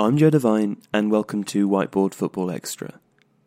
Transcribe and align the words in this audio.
I'm 0.00 0.16
Joe 0.16 0.30
Devine, 0.30 0.80
and 0.92 1.10
welcome 1.10 1.42
to 1.44 1.68
Whiteboard 1.68 2.14
Football 2.14 2.52
Extra. 2.52 3.00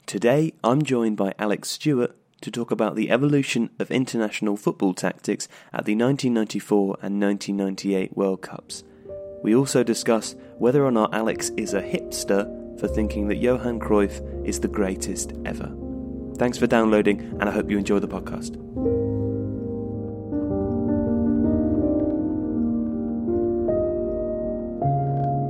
Today, 0.05 0.51
I'm 0.65 0.81
joined 0.81 1.15
by 1.15 1.33
Alex 1.39 1.69
Stewart 1.69 2.13
to 2.41 2.51
talk 2.51 2.71
about 2.71 2.97
the 2.97 3.09
evolution 3.09 3.69
of 3.79 3.89
international 3.89 4.57
football 4.57 4.93
tactics 4.93 5.47
at 5.71 5.85
the 5.85 5.95
1994 5.95 6.97
and 7.01 7.21
1998 7.21 8.17
World 8.17 8.41
Cups. 8.41 8.83
We 9.41 9.55
also 9.55 9.81
discuss 9.81 10.35
whether 10.57 10.83
or 10.83 10.91
not 10.91 11.13
Alex 11.13 11.51
is 11.55 11.73
a 11.73 11.81
hipster 11.81 12.45
for 12.81 12.89
thinking 12.89 13.29
that 13.29 13.37
Johan 13.37 13.79
Cruyff 13.79 14.19
is 14.45 14.59
the 14.59 14.67
greatest 14.67 15.31
ever. 15.45 15.73
Thanks 16.35 16.57
for 16.57 16.67
downloading, 16.67 17.21
and 17.39 17.43
I 17.43 17.53
hope 17.53 17.71
you 17.71 17.77
enjoy 17.77 17.99
the 17.99 18.09
podcast. 18.09 19.00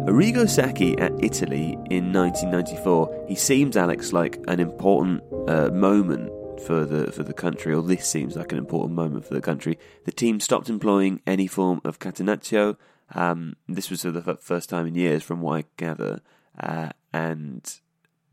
Arrigo 0.08 0.50
Sacchi 0.50 0.98
at 0.98 1.12
Italy 1.24 1.74
in 1.92 2.12
1994. 2.12 3.26
He 3.28 3.36
seems, 3.36 3.78
Alex, 3.78 4.12
like 4.12 4.40
an 4.48 4.60
important 4.60 5.22
uh, 5.48 5.70
moment 5.70 6.32
for 6.62 6.86
the 6.86 7.12
for 7.12 7.22
the 7.22 7.34
country, 7.34 7.74
or 7.74 7.84
this 7.84 8.08
seems 8.08 8.36
like 8.36 8.52
an 8.52 8.58
important 8.58 8.94
moment 8.94 9.26
for 9.26 9.36
the 9.36 9.42
country. 9.42 9.78
The 10.06 10.12
team 10.12 10.40
stopped 10.40 10.70
employing 10.70 11.22
any 11.28 11.46
form 11.46 11.82
of 11.84 12.00
catenaccio. 12.00 12.78
Um, 13.14 13.56
this 13.68 13.92
was 13.92 14.02
for 14.02 14.10
the 14.12 14.28
f- 14.28 14.42
first 14.42 14.70
time 14.70 14.88
in 14.88 14.96
years, 14.96 15.22
from 15.22 15.42
what 15.42 15.58
I 15.60 15.66
gather, 15.78 16.22
uh, 16.60 16.90
and 17.14 17.64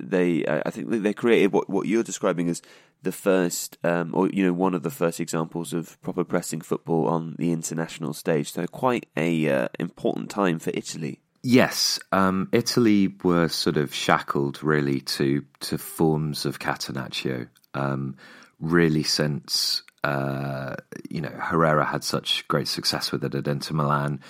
they, 0.01 0.47
I 0.47 0.71
think, 0.71 0.89
they 0.89 1.13
created 1.13 1.53
what 1.53 1.69
what 1.69 1.87
you're 1.87 2.03
describing 2.03 2.49
as 2.49 2.63
the 3.03 3.13
first, 3.13 3.77
um, 3.85 4.13
or 4.15 4.31
you 4.31 4.45
know, 4.45 4.55
one 4.55 4.75
of 4.75 4.83
the 4.83 4.91
first 4.91 5.21
examples 5.21 5.75
of 5.75 6.01
proper 6.01 6.25
pressing 6.25 6.63
football 6.63 7.07
on 7.09 7.37
the 7.39 7.53
international 7.53 8.15
stage. 8.15 8.53
So 8.53 8.67
quite 8.67 9.07
a 9.19 9.49
uh, 9.49 9.69
important 9.79 10.31
time 10.31 10.59
for 10.59 10.71
Italy. 10.73 11.21
Yes, 11.43 12.01
um, 12.11 12.49
Italy 12.53 13.15
were 13.23 13.49
sort 13.49 13.77
of 13.77 13.95
shackled 13.95 14.63
really 14.63 15.01
to 15.01 15.45
to 15.61 15.79
forms 15.79 16.45
of 16.45 16.59
Catenaccio. 16.59 17.49
Um, 17.75 18.17
really, 18.59 19.05
since 19.05 19.83
uh, 20.03 20.75
you 21.09 21.21
know 21.21 21.31
Herrera 21.31 21.85
had 21.85 22.03
such 22.03 22.47
great 22.49 22.69
success 22.69 23.13
with 23.13 23.25
it 23.25 23.35
at 23.35 23.47
Inter 23.47 23.75
Milan, 23.75 24.21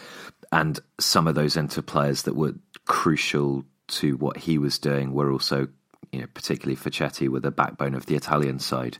and 0.52 0.78
some 1.00 1.26
of 1.26 1.34
those 1.34 1.56
Inter 1.56 1.82
players 1.82 2.22
that 2.22 2.36
were 2.36 2.54
crucial 2.84 3.64
to 3.88 4.16
what 4.16 4.36
he 4.36 4.58
was 4.58 4.78
doing 4.78 5.12
were 5.12 5.32
also, 5.32 5.68
you 6.12 6.20
know, 6.20 6.26
particularly 6.34 6.76
Facchetti, 6.76 7.28
were 7.28 7.40
the 7.40 7.50
backbone 7.50 7.94
of 7.94 8.06
the 8.06 8.16
Italian 8.16 8.58
side. 8.58 8.98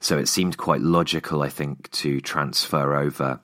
So 0.00 0.18
it 0.18 0.28
seemed 0.28 0.58
quite 0.58 0.82
logical, 0.82 1.42
I 1.42 1.48
think, 1.48 1.90
to 1.92 2.20
transfer 2.20 2.96
over 2.96 3.40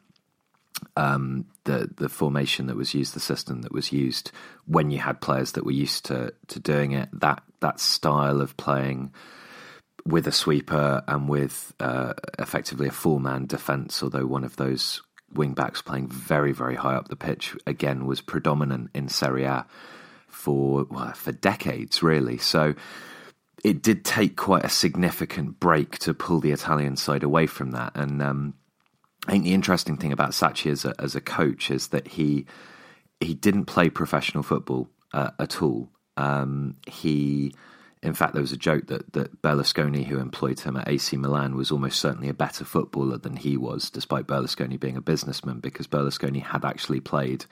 um, 0.96 1.46
the 1.64 1.90
the 1.96 2.08
formation 2.08 2.66
that 2.66 2.76
was 2.76 2.94
used, 2.94 3.14
the 3.14 3.20
system 3.20 3.62
that 3.62 3.72
was 3.72 3.92
used 3.92 4.32
when 4.66 4.90
you 4.90 4.98
had 4.98 5.20
players 5.20 5.52
that 5.52 5.64
were 5.64 5.70
used 5.72 6.04
to 6.06 6.32
to 6.48 6.60
doing 6.60 6.92
it. 6.92 7.08
That 7.12 7.42
that 7.60 7.80
style 7.80 8.40
of 8.40 8.56
playing 8.56 9.12
with 10.04 10.26
a 10.26 10.32
sweeper 10.32 11.02
and 11.06 11.28
with 11.28 11.72
uh, 11.80 12.14
effectively 12.38 12.88
a 12.88 12.92
four 12.92 13.20
man 13.20 13.46
defence, 13.46 14.02
although 14.02 14.26
one 14.26 14.44
of 14.44 14.56
those 14.56 15.02
wing 15.32 15.54
backs 15.54 15.80
playing 15.80 16.08
very 16.08 16.52
very 16.52 16.74
high 16.74 16.94
up 16.94 17.08
the 17.08 17.16
pitch 17.16 17.56
again 17.66 18.06
was 18.06 18.20
predominant 18.20 18.90
in 18.94 19.08
Serie 19.08 19.44
A 19.44 19.66
for 20.28 20.86
well, 20.90 21.12
for 21.12 21.32
decades 21.32 22.02
really. 22.02 22.38
So. 22.38 22.74
It 23.62 23.82
did 23.82 24.06
take 24.06 24.38
quite 24.38 24.64
a 24.64 24.70
significant 24.70 25.60
break 25.60 25.98
to 25.98 26.14
pull 26.14 26.40
the 26.40 26.52
Italian 26.52 26.96
side 26.96 27.22
away 27.22 27.46
from 27.46 27.72
that, 27.72 27.92
and 27.94 28.22
um, 28.22 28.54
I 29.26 29.32
think 29.32 29.44
the 29.44 29.54
interesting 29.54 29.96
thing 29.96 30.12
about 30.12 30.34
Sacchi 30.34 30.70
as 30.70 30.84
a, 30.84 30.94
as 30.98 31.14
a 31.14 31.20
coach 31.20 31.70
is 31.70 31.88
that 31.88 32.08
he 32.08 32.46
he 33.20 33.34
didn't 33.34 33.66
play 33.66 33.90
professional 33.90 34.42
football 34.42 34.88
uh, 35.12 35.30
at 35.38 35.60
all. 35.60 35.90
Um, 36.16 36.76
he, 36.86 37.54
in 38.02 38.14
fact, 38.14 38.32
there 38.32 38.40
was 38.40 38.52
a 38.52 38.56
joke 38.56 38.86
that 38.86 39.12
that 39.12 39.42
Berlusconi, 39.42 40.06
who 40.06 40.18
employed 40.18 40.60
him 40.60 40.76
at 40.76 40.88
AC 40.88 41.16
Milan, 41.16 41.54
was 41.54 41.70
almost 41.70 42.00
certainly 42.00 42.28
a 42.28 42.34
better 42.34 42.64
footballer 42.64 43.18
than 43.18 43.36
he 43.36 43.56
was, 43.56 43.90
despite 43.90 44.26
Berlusconi 44.26 44.80
being 44.80 44.96
a 44.96 45.02
businessman, 45.02 45.60
because 45.60 45.86
Berlusconi 45.86 46.42
had 46.42 46.64
actually 46.64 47.00
played 47.00 47.44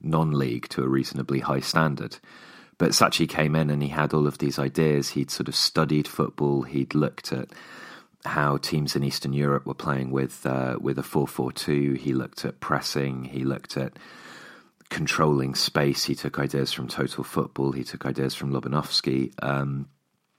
non-league 0.00 0.68
to 0.68 0.82
a 0.82 0.88
reasonably 0.88 1.40
high 1.40 1.60
standard. 1.60 2.18
But 2.78 2.94
Sacchi 2.94 3.26
came 3.26 3.56
in 3.56 3.70
and 3.70 3.82
he 3.82 3.88
had 3.88 4.12
all 4.12 4.26
of 4.26 4.38
these 4.38 4.58
ideas. 4.58 5.10
He'd 5.10 5.30
sort 5.30 5.48
of 5.48 5.56
studied 5.56 6.06
football. 6.06 6.62
He'd 6.62 6.94
looked 6.94 7.32
at 7.32 7.50
how 8.26 8.56
teams 8.58 8.96
in 8.96 9.04
Eastern 9.04 9.32
Europe 9.32 9.66
were 9.66 9.74
playing 9.74 10.10
with 10.10 10.44
uh, 10.46 10.76
with 10.80 10.98
a 10.98 11.02
four 11.02 11.26
four 11.26 11.52
two. 11.52 11.94
He 11.94 12.12
looked 12.12 12.44
at 12.44 12.60
pressing. 12.60 13.24
He 13.24 13.44
looked 13.44 13.76
at 13.76 13.98
controlling 14.88 15.54
space. 15.54 16.04
He 16.04 16.14
took 16.14 16.38
ideas 16.38 16.72
from 16.72 16.88
Total 16.88 17.24
Football. 17.24 17.72
He 17.72 17.84
took 17.84 18.06
ideas 18.06 18.34
from 18.34 18.52
Lobanovsky. 18.52 19.32
Um, 19.42 19.88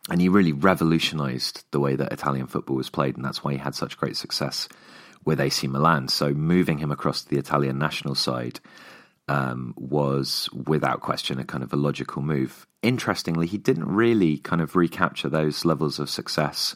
and 0.09 0.21
he 0.21 0.29
really 0.29 0.53
revolutionised 0.53 1.65
the 1.71 1.79
way 1.79 1.95
that 1.95 2.13
Italian 2.13 2.47
football 2.47 2.77
was 2.77 2.89
played, 2.89 3.17
and 3.17 3.25
that's 3.25 3.43
why 3.43 3.51
he 3.51 3.57
had 3.57 3.75
such 3.75 3.97
great 3.97 4.15
success 4.15 4.69
with 5.25 5.41
AC 5.41 5.67
Milan. 5.67 6.07
So 6.07 6.33
moving 6.33 6.77
him 6.77 6.91
across 6.91 7.23
to 7.23 7.29
the 7.29 7.37
Italian 7.37 7.77
national 7.77 8.15
side 8.15 8.61
um, 9.27 9.73
was, 9.75 10.49
without 10.53 11.01
question, 11.01 11.39
a 11.39 11.43
kind 11.43 11.63
of 11.63 11.73
a 11.73 11.77
logical 11.77 12.21
move. 12.21 12.65
Interestingly, 12.81 13.47
he 13.47 13.57
didn't 13.57 13.87
really 13.87 14.37
kind 14.37 14.61
of 14.61 14.77
recapture 14.77 15.27
those 15.27 15.65
levels 15.65 15.99
of 15.99 16.09
success 16.09 16.73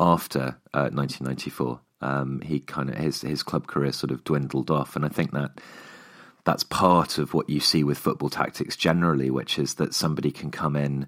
after 0.00 0.56
uh, 0.74 0.88
1994. 0.90 1.80
Um, 2.02 2.40
he 2.40 2.60
kind 2.60 2.88
of 2.88 2.96
his 2.96 3.20
his 3.20 3.42
club 3.42 3.66
career 3.66 3.92
sort 3.92 4.10
of 4.10 4.24
dwindled 4.24 4.70
off, 4.70 4.96
and 4.96 5.04
I 5.04 5.08
think 5.10 5.32
that 5.32 5.60
that's 6.44 6.64
part 6.64 7.18
of 7.18 7.34
what 7.34 7.50
you 7.50 7.60
see 7.60 7.84
with 7.84 7.98
football 7.98 8.30
tactics 8.30 8.74
generally, 8.74 9.30
which 9.30 9.58
is 9.58 9.74
that 9.74 9.92
somebody 9.92 10.30
can 10.30 10.50
come 10.50 10.74
in, 10.74 11.06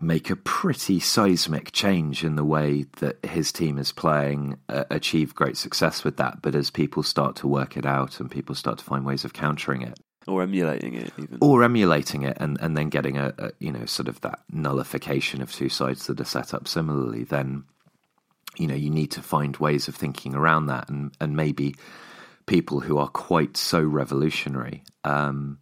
make 0.00 0.30
a 0.30 0.36
pretty 0.36 1.00
seismic 1.00 1.72
change 1.72 2.22
in 2.22 2.36
the 2.36 2.44
way 2.44 2.84
that 3.00 3.24
his 3.24 3.50
team 3.50 3.76
is 3.78 3.90
playing, 3.90 4.56
uh, 4.68 4.84
achieve 4.90 5.34
great 5.34 5.56
success 5.56 6.04
with 6.04 6.16
that. 6.18 6.40
But 6.42 6.54
as 6.54 6.70
people 6.70 7.02
start 7.02 7.34
to 7.36 7.48
work 7.48 7.76
it 7.76 7.84
out 7.84 8.20
and 8.20 8.30
people 8.30 8.54
start 8.54 8.78
to 8.78 8.84
find 8.84 9.04
ways 9.04 9.24
of 9.24 9.32
countering 9.32 9.82
it, 9.82 9.98
Or 10.28 10.40
emulating 10.42 10.94
it, 10.94 11.12
even. 11.18 11.38
or 11.40 11.64
emulating 11.64 12.22
it 12.22 12.36
and, 12.38 12.56
and 12.60 12.76
then 12.76 12.88
getting 12.90 13.18
a, 13.18 13.34
a 13.38 13.50
you 13.58 13.72
know 13.72 13.86
sort 13.86 14.06
of 14.06 14.20
that 14.20 14.38
nullification 14.52 15.42
of 15.42 15.50
two 15.52 15.68
sides 15.68 16.06
that 16.06 16.20
are 16.20 16.24
set 16.24 16.54
up 16.54 16.68
similarly, 16.68 17.24
then 17.24 17.64
you 18.58 18.66
know 18.66 18.74
you 18.74 18.90
need 18.90 19.10
to 19.12 19.22
find 19.22 19.56
ways 19.56 19.88
of 19.88 19.94
thinking 19.94 20.34
around 20.34 20.66
that 20.66 20.88
and 20.88 21.16
and 21.20 21.36
maybe 21.36 21.74
people 22.46 22.80
who 22.80 22.96
are 22.98 23.08
quite 23.08 23.56
so 23.56 23.82
revolutionary 23.82 24.84
um, 25.04 25.58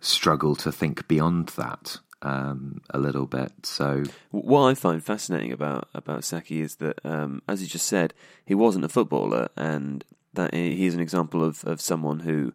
struggle 0.00 0.56
to 0.56 0.72
think 0.72 1.06
beyond 1.08 1.48
that 1.50 1.98
um, 2.22 2.80
a 2.90 2.98
little 2.98 3.26
bit. 3.26 3.52
So 3.62 4.04
What 4.30 4.66
I 4.66 4.74
find 4.74 5.02
fascinating 5.02 5.52
about 5.52 5.88
about 5.94 6.24
Sacchi 6.24 6.60
is 6.60 6.76
that, 6.76 6.98
um, 7.04 7.42
as 7.48 7.62
you 7.62 7.68
just 7.68 7.86
said, 7.86 8.14
he 8.44 8.54
wasn't 8.54 8.84
a 8.84 8.88
footballer, 8.88 9.48
and 9.56 10.04
that 10.34 10.54
he's 10.54 10.94
an 10.94 11.00
example 11.00 11.44
of, 11.44 11.64
of 11.64 11.80
someone 11.80 12.20
who, 12.20 12.52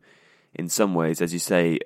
in 0.53 0.70
some 0.70 0.94
ways, 0.94 1.22
as 1.22 1.34
you 1.34 1.40
say, 1.40 1.80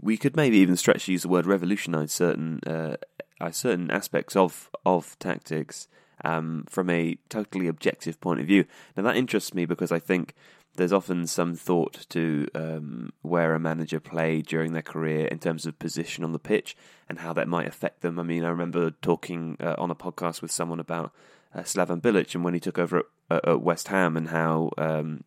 we 0.00 0.16
could 0.16 0.36
maybe 0.36 0.58
even 0.58 0.76
stretch 0.76 1.06
to 1.06 1.12
use 1.12 1.22
the 1.22 1.28
word 1.28 1.46
revolutionise 1.46 2.12
certain 2.12 2.60
uh, 2.66 2.96
uh, 3.40 3.50
certain 3.50 3.90
aspects 3.90 4.36
of 4.36 4.70
of 4.84 5.18
tactics 5.18 5.88
um, 6.24 6.64
from 6.68 6.90
a 6.90 7.16
totally 7.28 7.66
objective 7.66 8.20
point 8.20 8.40
of 8.40 8.46
view. 8.46 8.64
Now 8.96 9.02
that 9.04 9.16
interests 9.16 9.54
me 9.54 9.64
because 9.64 9.92
I 9.92 9.98
think 9.98 10.34
there's 10.76 10.92
often 10.92 11.26
some 11.26 11.54
thought 11.54 12.06
to 12.10 12.48
um, 12.54 13.12
where 13.22 13.54
a 13.54 13.60
manager 13.60 14.00
played 14.00 14.46
during 14.46 14.72
their 14.72 14.82
career 14.82 15.26
in 15.26 15.38
terms 15.38 15.66
of 15.66 15.78
position 15.78 16.24
on 16.24 16.32
the 16.32 16.38
pitch 16.38 16.76
and 17.08 17.20
how 17.20 17.32
that 17.32 17.48
might 17.48 17.68
affect 17.68 18.00
them. 18.00 18.18
I 18.18 18.24
mean, 18.24 18.44
I 18.44 18.48
remember 18.48 18.90
talking 18.90 19.56
uh, 19.60 19.76
on 19.78 19.90
a 19.90 19.94
podcast 19.94 20.42
with 20.42 20.50
someone 20.50 20.80
about 20.80 21.12
uh, 21.54 21.60
Slaven 21.60 22.00
Bilic 22.00 22.34
and 22.34 22.42
when 22.42 22.54
he 22.54 22.60
took 22.60 22.78
over 22.78 23.04
at, 23.30 23.48
at 23.48 23.60
West 23.60 23.88
Ham 23.88 24.16
and 24.16 24.28
how 24.28 24.70
um, 24.76 25.22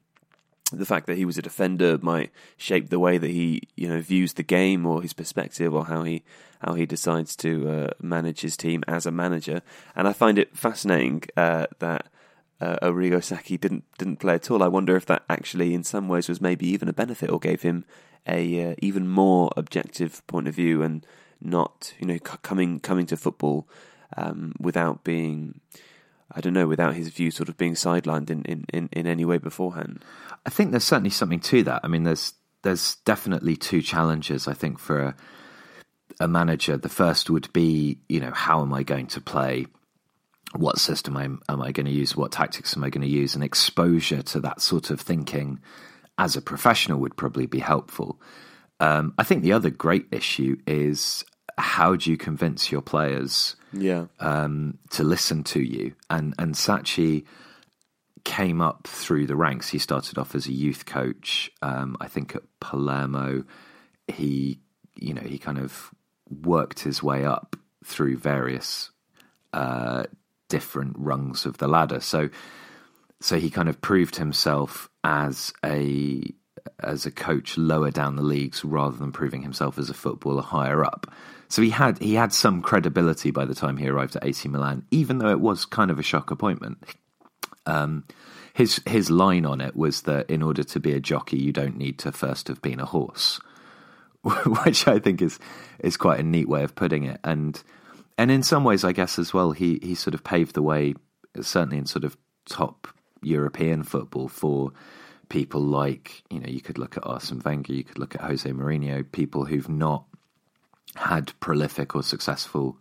the 0.72 0.86
fact 0.86 1.08
that 1.08 1.18
he 1.18 1.26
was 1.26 1.38
a 1.38 1.42
defender 1.42 1.98
might 2.02 2.32
shape 2.58 2.90
the 2.90 3.00
way 3.00 3.18
that 3.18 3.32
he 3.32 3.62
you 3.76 3.88
know 3.88 4.02
views 4.02 4.34
the 4.34 4.44
game 4.44 4.86
or 4.86 5.02
his 5.02 5.14
perspective 5.14 5.74
or 5.74 5.86
how 5.86 6.04
he 6.04 6.24
how 6.62 6.74
he 6.74 6.86
decides 6.86 7.36
to 7.38 7.70
uh, 7.70 7.88
manage 8.02 8.42
his 8.42 8.58
team 8.58 8.84
as 8.88 9.06
a 9.06 9.12
manager. 9.12 9.62
And 9.96 10.08
I 10.08 10.14
find 10.14 10.40
it 10.40 10.58
fascinating 10.58 11.24
uh, 11.36 11.68
that 11.80 12.08
uh, 12.60 13.22
Sacchi 13.22 13.58
didn't 13.58 13.84
didn't 13.98 14.18
play 14.18 14.36
at 14.36 14.50
all. 14.50 14.64
I 14.64 14.68
wonder 14.68 14.96
if 14.96 15.06
that 15.06 15.24
actually, 15.30 15.74
in 15.74 15.84
some 15.84 16.08
ways, 16.08 16.28
was 16.28 16.42
maybe 16.42 16.68
even 16.68 16.90
a 16.90 16.94
benefit 16.94 17.30
or 17.30 17.40
gave 17.40 17.62
him 17.62 17.86
a 18.28 18.72
uh, 18.72 18.76
even 18.80 19.08
more 19.08 19.52
objective 19.56 20.26
point 20.28 20.48
of 20.48 20.56
view 20.56 20.82
and 20.82 21.06
not 21.40 21.94
you 22.00 22.08
know 22.08 22.18
c- 22.18 22.38
coming 22.42 22.80
coming 22.80 23.06
to 23.06 23.18
football 23.18 23.68
um, 24.16 24.54
without 24.60 25.04
being. 25.04 25.60
I 26.32 26.42
don't 26.42 26.54
know, 26.54 26.68
without 26.68 26.96
his 26.96 27.10
view 27.10 27.32
sort 27.32 27.50
of 27.50 27.58
being 27.58 27.74
sidelined 27.74 28.30
in, 28.30 28.44
in, 28.44 28.66
in, 28.74 28.90
in 28.92 29.08
any 29.08 29.26
way 29.26 29.38
beforehand. 29.38 30.04
I 30.46 30.50
think 30.50 30.72
there's 30.72 30.84
certainly 30.84 31.10
something 31.10 31.40
to 31.42 31.64
that. 31.64 31.82
I 31.84 31.88
mean, 31.88 32.04
there's 32.04 32.34
there's 32.64 32.96
definitely 33.06 33.56
two 33.56 33.82
challenges. 33.82 34.48
I 34.48 34.54
think 34.54 34.80
for 34.80 35.02
a, 35.02 35.16
a 36.20 36.28
manager, 36.28 36.76
the 36.76 36.90
first 36.90 37.30
would 37.30 37.52
be, 37.54 38.00
you 38.10 38.20
know, 38.20 38.32
how 38.32 38.62
am 38.62 38.74
I 38.74 38.84
going 38.84 39.08
to 39.08 39.22
play? 39.22 39.68
What 40.56 40.80
system 40.80 41.16
am, 41.18 41.42
am 41.48 41.62
I 41.62 41.72
going 41.72 41.86
to 41.86 41.92
use? 41.92 42.16
What 42.16 42.32
tactics 42.32 42.76
am 42.76 42.84
I 42.84 42.90
going 42.90 43.04
to 43.04 43.08
use? 43.08 43.36
And 43.36 43.44
exposure 43.44 44.22
to 44.24 44.40
that 44.42 44.62
sort 44.62 44.90
of 44.90 45.00
thinking 45.00 45.60
as 46.18 46.36
a 46.36 46.42
professional 46.42 47.00
would 47.00 47.16
probably 47.16 47.46
be 47.46 47.60
helpful. 47.60 48.20
Um, 48.80 49.14
I 49.18 49.24
think 49.24 49.44
the 49.44 49.54
other 49.54 49.70
great 49.70 50.08
issue 50.12 50.58
is 50.66 51.24
how 51.58 51.96
do 51.96 52.10
you 52.12 52.18
convince 52.18 52.72
your 52.72 52.82
players 52.82 53.56
Yeah. 53.74 54.06
um, 54.20 54.78
to 54.92 55.04
listen 55.04 55.44
to 55.46 55.60
you? 55.62 55.94
And 56.10 56.34
and 56.38 56.56
Sacchi 56.56 57.26
came 58.24 58.62
up 58.62 58.88
through 58.88 59.26
the 59.28 59.36
ranks. 59.36 59.70
He 59.70 59.80
started 59.80 60.18
off 60.18 60.36
as 60.36 60.48
a 60.48 60.52
youth 60.54 60.86
coach. 60.86 61.50
Um, 61.62 61.96
I 62.02 62.08
think 62.08 62.36
at 62.36 62.44
Palermo, 62.60 63.44
he 64.08 64.60
you 64.96 65.14
know 65.14 65.22
he 65.22 65.38
kind 65.38 65.58
of 65.60 65.92
worked 66.30 66.80
his 66.82 67.02
way 67.02 67.24
up 67.26 67.56
through 67.86 68.18
various 68.18 68.92
uh, 69.54 70.04
different 70.50 70.96
rungs 71.00 71.46
of 71.46 71.58
the 71.58 71.68
ladder. 71.68 72.00
So 72.02 72.30
so 73.22 73.38
he 73.40 73.50
kind 73.50 73.70
of 73.70 73.82
proved 73.82 74.18
himself 74.18 74.90
as 75.04 75.54
a 75.66 76.22
as 76.82 77.06
a 77.06 77.12
coach 77.12 77.58
lower 77.58 77.92
down 77.92 78.16
the 78.18 78.22
leagues 78.22 78.64
rather 78.66 78.98
than 78.98 79.12
proving 79.12 79.42
himself 79.42 79.80
as 79.80 79.90
a 79.90 79.94
footballer 79.94 80.42
higher 80.44 80.84
up. 80.86 81.10
So 81.50 81.62
he 81.62 81.70
had 81.70 82.00
he 82.00 82.16
had 82.16 82.34
some 82.34 82.62
credibility 82.62 83.32
by 83.32 83.46
the 83.46 83.56
time 83.56 83.78
he 83.78 83.88
arrived 83.88 84.16
at 84.16 84.26
AC 84.26 84.48
Milan, 84.50 84.86
even 84.92 85.20
though 85.20 85.30
it 85.30 85.40
was 85.40 85.66
kind 85.66 85.92
of 85.92 86.00
a 86.00 86.04
shock 86.04 86.32
appointment. 86.32 86.84
Um, 87.66 88.06
his 88.54 88.82
his 88.88 89.12
line 89.12 89.46
on 89.46 89.62
it 89.62 89.76
was 89.76 90.02
that 90.04 90.30
in 90.30 90.42
order 90.42 90.64
to 90.64 90.80
be 90.80 90.94
a 90.94 91.00
jockey, 91.00 91.38
you 91.38 91.54
don't 91.54 91.78
need 91.78 92.00
to 92.00 92.12
first 92.12 92.48
have 92.48 92.62
been 92.62 92.80
a 92.80 92.86
horse, 92.86 93.40
which 94.66 94.88
I 94.88 95.00
think 95.00 95.22
is 95.22 95.40
is 95.80 95.96
quite 95.96 96.20
a 96.20 96.24
neat 96.24 96.50
way 96.50 96.64
of 96.64 96.76
putting 96.76 97.04
it. 97.06 97.20
And 97.24 97.62
and 98.18 98.32
in 98.32 98.44
some 98.44 98.64
ways, 98.64 98.84
I 98.84 98.92
guess 98.92 99.20
as 99.20 99.34
well, 99.34 99.52
he 99.52 99.80
he 99.82 99.96
sort 99.96 100.16
of 100.16 100.24
paved 100.24 100.56
the 100.56 100.62
way, 100.62 100.96
certainly 101.40 101.78
in 101.78 101.86
sort 101.86 102.04
of 102.04 102.18
top 102.50 102.88
European 103.22 103.84
football 103.84 104.28
for 104.28 104.72
people 105.30 105.62
like 105.62 106.24
you 106.30 106.40
know 106.40 106.48
you 106.48 106.62
could 106.62 106.78
look 106.78 106.98
at 106.98 107.06
Arsene 107.06 107.42
Wenger, 107.46 107.74
you 107.74 107.84
could 107.84 108.00
look 108.00 108.16
at 108.16 108.22
Jose 108.22 108.50
Mourinho, 108.50 109.10
people 109.12 109.46
who've 109.46 109.70
not 109.70 110.06
had 110.98 111.40
prolific 111.40 111.96
or 111.96 112.04
successful 112.04 112.78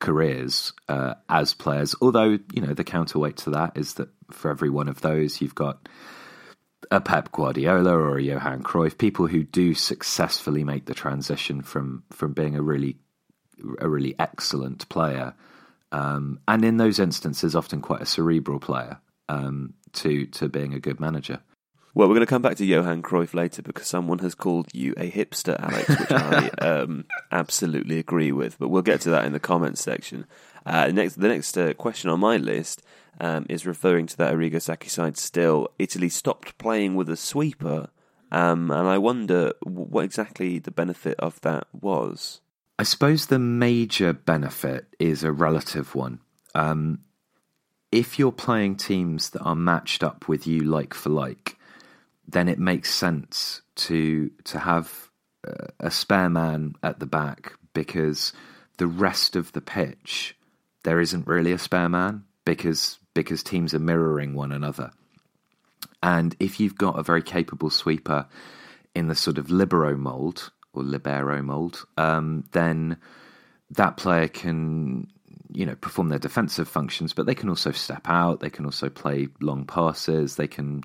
careers 0.00 0.72
uh, 0.88 1.14
as 1.28 1.54
players. 1.54 1.94
Although 2.00 2.38
you 2.52 2.60
know 2.60 2.74
the 2.74 2.84
counterweight 2.84 3.36
to 3.38 3.50
that 3.50 3.76
is 3.76 3.94
that 3.94 4.08
for 4.30 4.50
every 4.50 4.70
one 4.70 4.88
of 4.88 5.00
those 5.00 5.40
you've 5.40 5.54
got 5.54 5.88
a 6.90 7.00
Pep 7.00 7.32
Guardiola 7.32 7.92
or 7.92 8.18
a 8.18 8.22
Johan 8.22 8.62
Cruyff, 8.62 8.98
people 8.98 9.26
who 9.26 9.44
do 9.44 9.74
successfully 9.74 10.64
make 10.64 10.86
the 10.86 10.94
transition 10.94 11.62
from 11.62 12.02
from 12.10 12.32
being 12.32 12.56
a 12.56 12.62
really 12.62 12.96
a 13.78 13.88
really 13.88 14.14
excellent 14.18 14.88
player, 14.88 15.34
um, 15.92 16.40
and 16.48 16.64
in 16.64 16.78
those 16.78 16.98
instances 16.98 17.54
often 17.54 17.80
quite 17.80 18.02
a 18.02 18.06
cerebral 18.06 18.58
player 18.58 18.98
um, 19.28 19.74
to 19.92 20.26
to 20.26 20.48
being 20.48 20.74
a 20.74 20.80
good 20.80 21.00
manager. 21.00 21.40
Well, 21.94 22.08
we're 22.08 22.14
going 22.14 22.26
to 22.26 22.30
come 22.30 22.40
back 22.40 22.56
to 22.56 22.64
Johan 22.64 23.02
Cruyff 23.02 23.34
later 23.34 23.60
because 23.60 23.86
someone 23.86 24.20
has 24.20 24.34
called 24.34 24.68
you 24.72 24.94
a 24.96 25.10
hipster, 25.10 25.60
Alex, 25.60 25.88
which 25.90 26.10
I 26.10 26.48
um, 26.66 27.04
absolutely 27.30 27.98
agree 27.98 28.32
with. 28.32 28.58
But 28.58 28.68
we'll 28.68 28.80
get 28.80 29.02
to 29.02 29.10
that 29.10 29.26
in 29.26 29.32
the 29.32 29.40
comments 29.40 29.82
section. 29.82 30.26
Uh, 30.64 30.86
next, 30.86 31.16
the 31.16 31.28
next 31.28 31.58
uh, 31.58 31.74
question 31.74 32.08
on 32.08 32.20
my 32.20 32.38
list 32.38 32.82
um, 33.20 33.44
is 33.50 33.66
referring 33.66 34.06
to 34.06 34.16
that 34.16 34.32
Arrigo 34.32 34.60
Sacchi 34.60 34.88
side. 34.88 35.18
Still, 35.18 35.68
Italy 35.78 36.08
stopped 36.08 36.56
playing 36.56 36.94
with 36.94 37.10
a 37.10 37.16
sweeper, 37.16 37.90
um, 38.30 38.70
and 38.70 38.88
I 38.88 38.96
wonder 38.96 39.52
what 39.62 40.04
exactly 40.04 40.58
the 40.58 40.70
benefit 40.70 41.20
of 41.20 41.42
that 41.42 41.66
was. 41.72 42.40
I 42.78 42.84
suppose 42.84 43.26
the 43.26 43.38
major 43.38 44.14
benefit 44.14 44.86
is 44.98 45.24
a 45.24 45.30
relative 45.30 45.94
one. 45.94 46.20
Um, 46.54 47.00
if 47.90 48.18
you're 48.18 48.32
playing 48.32 48.76
teams 48.76 49.30
that 49.30 49.42
are 49.42 49.54
matched 49.54 50.02
up 50.02 50.26
with 50.26 50.46
you 50.46 50.62
like 50.62 50.94
for 50.94 51.10
like, 51.10 51.58
then 52.26 52.48
it 52.48 52.58
makes 52.58 52.94
sense 52.94 53.62
to 53.74 54.30
to 54.44 54.58
have 54.58 55.10
a 55.80 55.90
spare 55.90 56.30
man 56.30 56.74
at 56.82 57.00
the 57.00 57.06
back 57.06 57.54
because 57.74 58.32
the 58.78 58.86
rest 58.86 59.34
of 59.34 59.52
the 59.52 59.60
pitch 59.60 60.36
there 60.84 61.00
isn't 61.00 61.26
really 61.26 61.52
a 61.52 61.58
spare 61.58 61.88
man 61.88 62.24
because 62.44 62.98
because 63.14 63.42
teams 63.42 63.74
are 63.74 63.78
mirroring 63.78 64.34
one 64.34 64.52
another. 64.52 64.90
And 66.02 66.34
if 66.40 66.58
you've 66.58 66.78
got 66.78 66.98
a 66.98 67.02
very 67.02 67.22
capable 67.22 67.70
sweeper 67.70 68.26
in 68.94 69.08
the 69.08 69.14
sort 69.14 69.38
of 69.38 69.50
libero 69.50 69.96
mold 69.96 70.50
or 70.72 70.82
libero 70.82 71.42
mold, 71.42 71.84
um, 71.96 72.44
then 72.52 72.96
that 73.70 73.96
player 73.96 74.28
can 74.28 75.06
you 75.52 75.66
know 75.66 75.74
perform 75.76 76.08
their 76.08 76.18
defensive 76.18 76.68
functions, 76.68 77.12
but 77.12 77.26
they 77.26 77.34
can 77.34 77.48
also 77.48 77.72
step 77.72 78.08
out. 78.08 78.40
They 78.40 78.50
can 78.50 78.64
also 78.64 78.88
play 78.88 79.28
long 79.40 79.66
passes. 79.66 80.36
They 80.36 80.48
can 80.48 80.82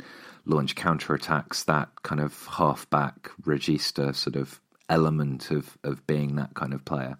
launch 0.47 0.75
counter 0.75 1.13
attacks. 1.13 1.63
That 1.63 1.89
kind 2.03 2.21
of 2.21 2.47
half-back 2.47 3.31
regista 3.41 4.15
sort 4.15 4.35
of 4.35 4.59
element 4.89 5.51
of 5.51 5.77
of 5.83 6.05
being 6.07 6.35
that 6.35 6.53
kind 6.53 6.73
of 6.73 6.85
player. 6.85 7.17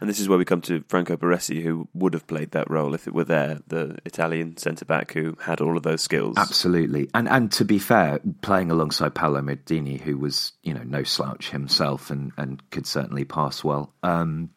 And 0.00 0.08
this 0.08 0.18
is 0.18 0.30
where 0.30 0.38
we 0.38 0.46
come 0.46 0.62
to 0.62 0.82
Franco 0.88 1.14
Baresi, 1.14 1.62
who 1.62 1.86
would 1.92 2.14
have 2.14 2.26
played 2.26 2.52
that 2.52 2.70
role 2.70 2.94
if 2.94 3.06
it 3.06 3.12
were 3.12 3.24
there, 3.24 3.58
the 3.66 3.98
Italian 4.06 4.56
centre 4.56 4.86
back 4.86 5.12
who 5.12 5.36
had 5.42 5.60
all 5.60 5.76
of 5.76 5.82
those 5.82 6.00
skills. 6.00 6.36
Absolutely, 6.38 7.10
and 7.12 7.28
and 7.28 7.52
to 7.52 7.64
be 7.66 7.78
fair, 7.78 8.18
playing 8.40 8.70
alongside 8.70 9.14
Paolo 9.14 9.42
Maldini, 9.42 10.00
who 10.00 10.16
was 10.16 10.52
you 10.62 10.72
know 10.72 10.82
no 10.84 11.02
slouch 11.02 11.50
himself 11.50 12.10
and 12.10 12.32
and 12.38 12.68
could 12.70 12.86
certainly 12.86 13.24
pass 13.24 13.62
well. 13.62 13.92
Um, 14.02 14.50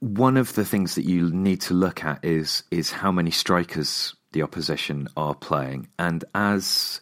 one 0.00 0.36
of 0.36 0.54
the 0.54 0.64
things 0.64 0.96
that 0.96 1.04
you 1.04 1.30
need 1.30 1.60
to 1.62 1.74
look 1.74 2.02
at 2.04 2.24
is 2.24 2.64
is 2.72 2.90
how 2.90 3.12
many 3.12 3.30
strikers 3.30 4.14
the 4.32 4.42
opposition 4.42 5.08
are 5.16 5.36
playing, 5.36 5.88
and 6.00 6.24
as 6.34 7.00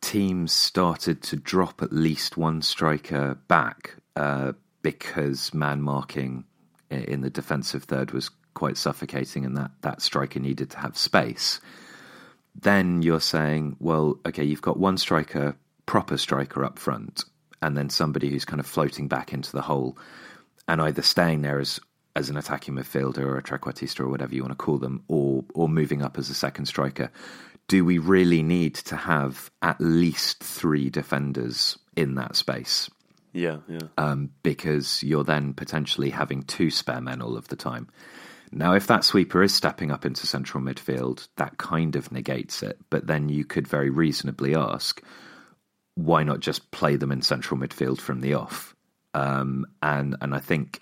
teams 0.00 0.52
started 0.52 1.22
to 1.22 1.36
drop 1.36 1.82
at 1.82 1.92
least 1.92 2.36
one 2.36 2.62
striker 2.62 3.34
back 3.48 3.96
uh, 4.16 4.52
because 4.82 5.52
man 5.54 5.82
marking 5.82 6.44
in 6.90 7.20
the 7.20 7.30
defensive 7.30 7.84
third 7.84 8.12
was 8.12 8.30
quite 8.54 8.76
suffocating, 8.76 9.44
and 9.44 9.56
that 9.56 9.70
that 9.82 10.02
striker 10.02 10.40
needed 10.40 10.70
to 10.70 10.78
have 10.78 10.96
space. 10.96 11.60
Then 12.54 13.02
you're 13.02 13.20
saying, 13.20 13.76
well, 13.78 14.18
okay, 14.26 14.44
you've 14.44 14.62
got 14.62 14.78
one 14.78 14.98
striker, 14.98 15.56
proper 15.86 16.16
striker 16.16 16.64
up 16.64 16.78
front, 16.78 17.24
and 17.62 17.76
then 17.76 17.88
somebody 17.90 18.28
who's 18.28 18.44
kind 18.44 18.60
of 18.60 18.66
floating 18.66 19.06
back 19.08 19.32
into 19.32 19.52
the 19.52 19.62
hole, 19.62 19.96
and 20.66 20.80
either 20.80 21.02
staying 21.02 21.42
there 21.42 21.60
as 21.60 21.80
as 22.16 22.28
an 22.28 22.36
attacking 22.36 22.74
midfielder 22.74 23.18
or 23.18 23.38
a 23.38 23.42
trequartista 23.42 24.00
or 24.00 24.08
whatever 24.08 24.34
you 24.34 24.42
want 24.42 24.50
to 24.52 24.64
call 24.64 24.78
them, 24.78 25.04
or 25.08 25.44
or 25.54 25.68
moving 25.68 26.02
up 26.02 26.18
as 26.18 26.28
a 26.28 26.34
second 26.34 26.66
striker. 26.66 27.10
Do 27.70 27.84
we 27.84 27.98
really 27.98 28.42
need 28.42 28.74
to 28.74 28.96
have 28.96 29.48
at 29.62 29.80
least 29.80 30.42
three 30.42 30.90
defenders 30.90 31.78
in 31.94 32.16
that 32.16 32.34
space? 32.34 32.90
Yeah, 33.32 33.58
yeah. 33.68 33.86
Um, 33.96 34.30
because 34.42 35.04
you're 35.04 35.22
then 35.22 35.54
potentially 35.54 36.10
having 36.10 36.42
two 36.42 36.72
spare 36.72 37.00
men 37.00 37.22
all 37.22 37.36
of 37.36 37.46
the 37.46 37.54
time. 37.54 37.86
Now, 38.50 38.74
if 38.74 38.88
that 38.88 39.04
sweeper 39.04 39.40
is 39.44 39.54
stepping 39.54 39.92
up 39.92 40.04
into 40.04 40.26
central 40.26 40.60
midfield, 40.60 41.28
that 41.36 41.58
kind 41.58 41.94
of 41.94 42.10
negates 42.10 42.64
it. 42.64 42.76
But 42.90 43.06
then 43.06 43.28
you 43.28 43.44
could 43.44 43.68
very 43.68 43.88
reasonably 43.88 44.56
ask, 44.56 45.00
why 45.94 46.24
not 46.24 46.40
just 46.40 46.72
play 46.72 46.96
them 46.96 47.12
in 47.12 47.22
central 47.22 47.60
midfield 47.60 48.00
from 48.00 48.20
the 48.20 48.34
off? 48.34 48.74
Um, 49.14 49.64
and 49.80 50.16
and 50.20 50.34
I 50.34 50.40
think 50.40 50.80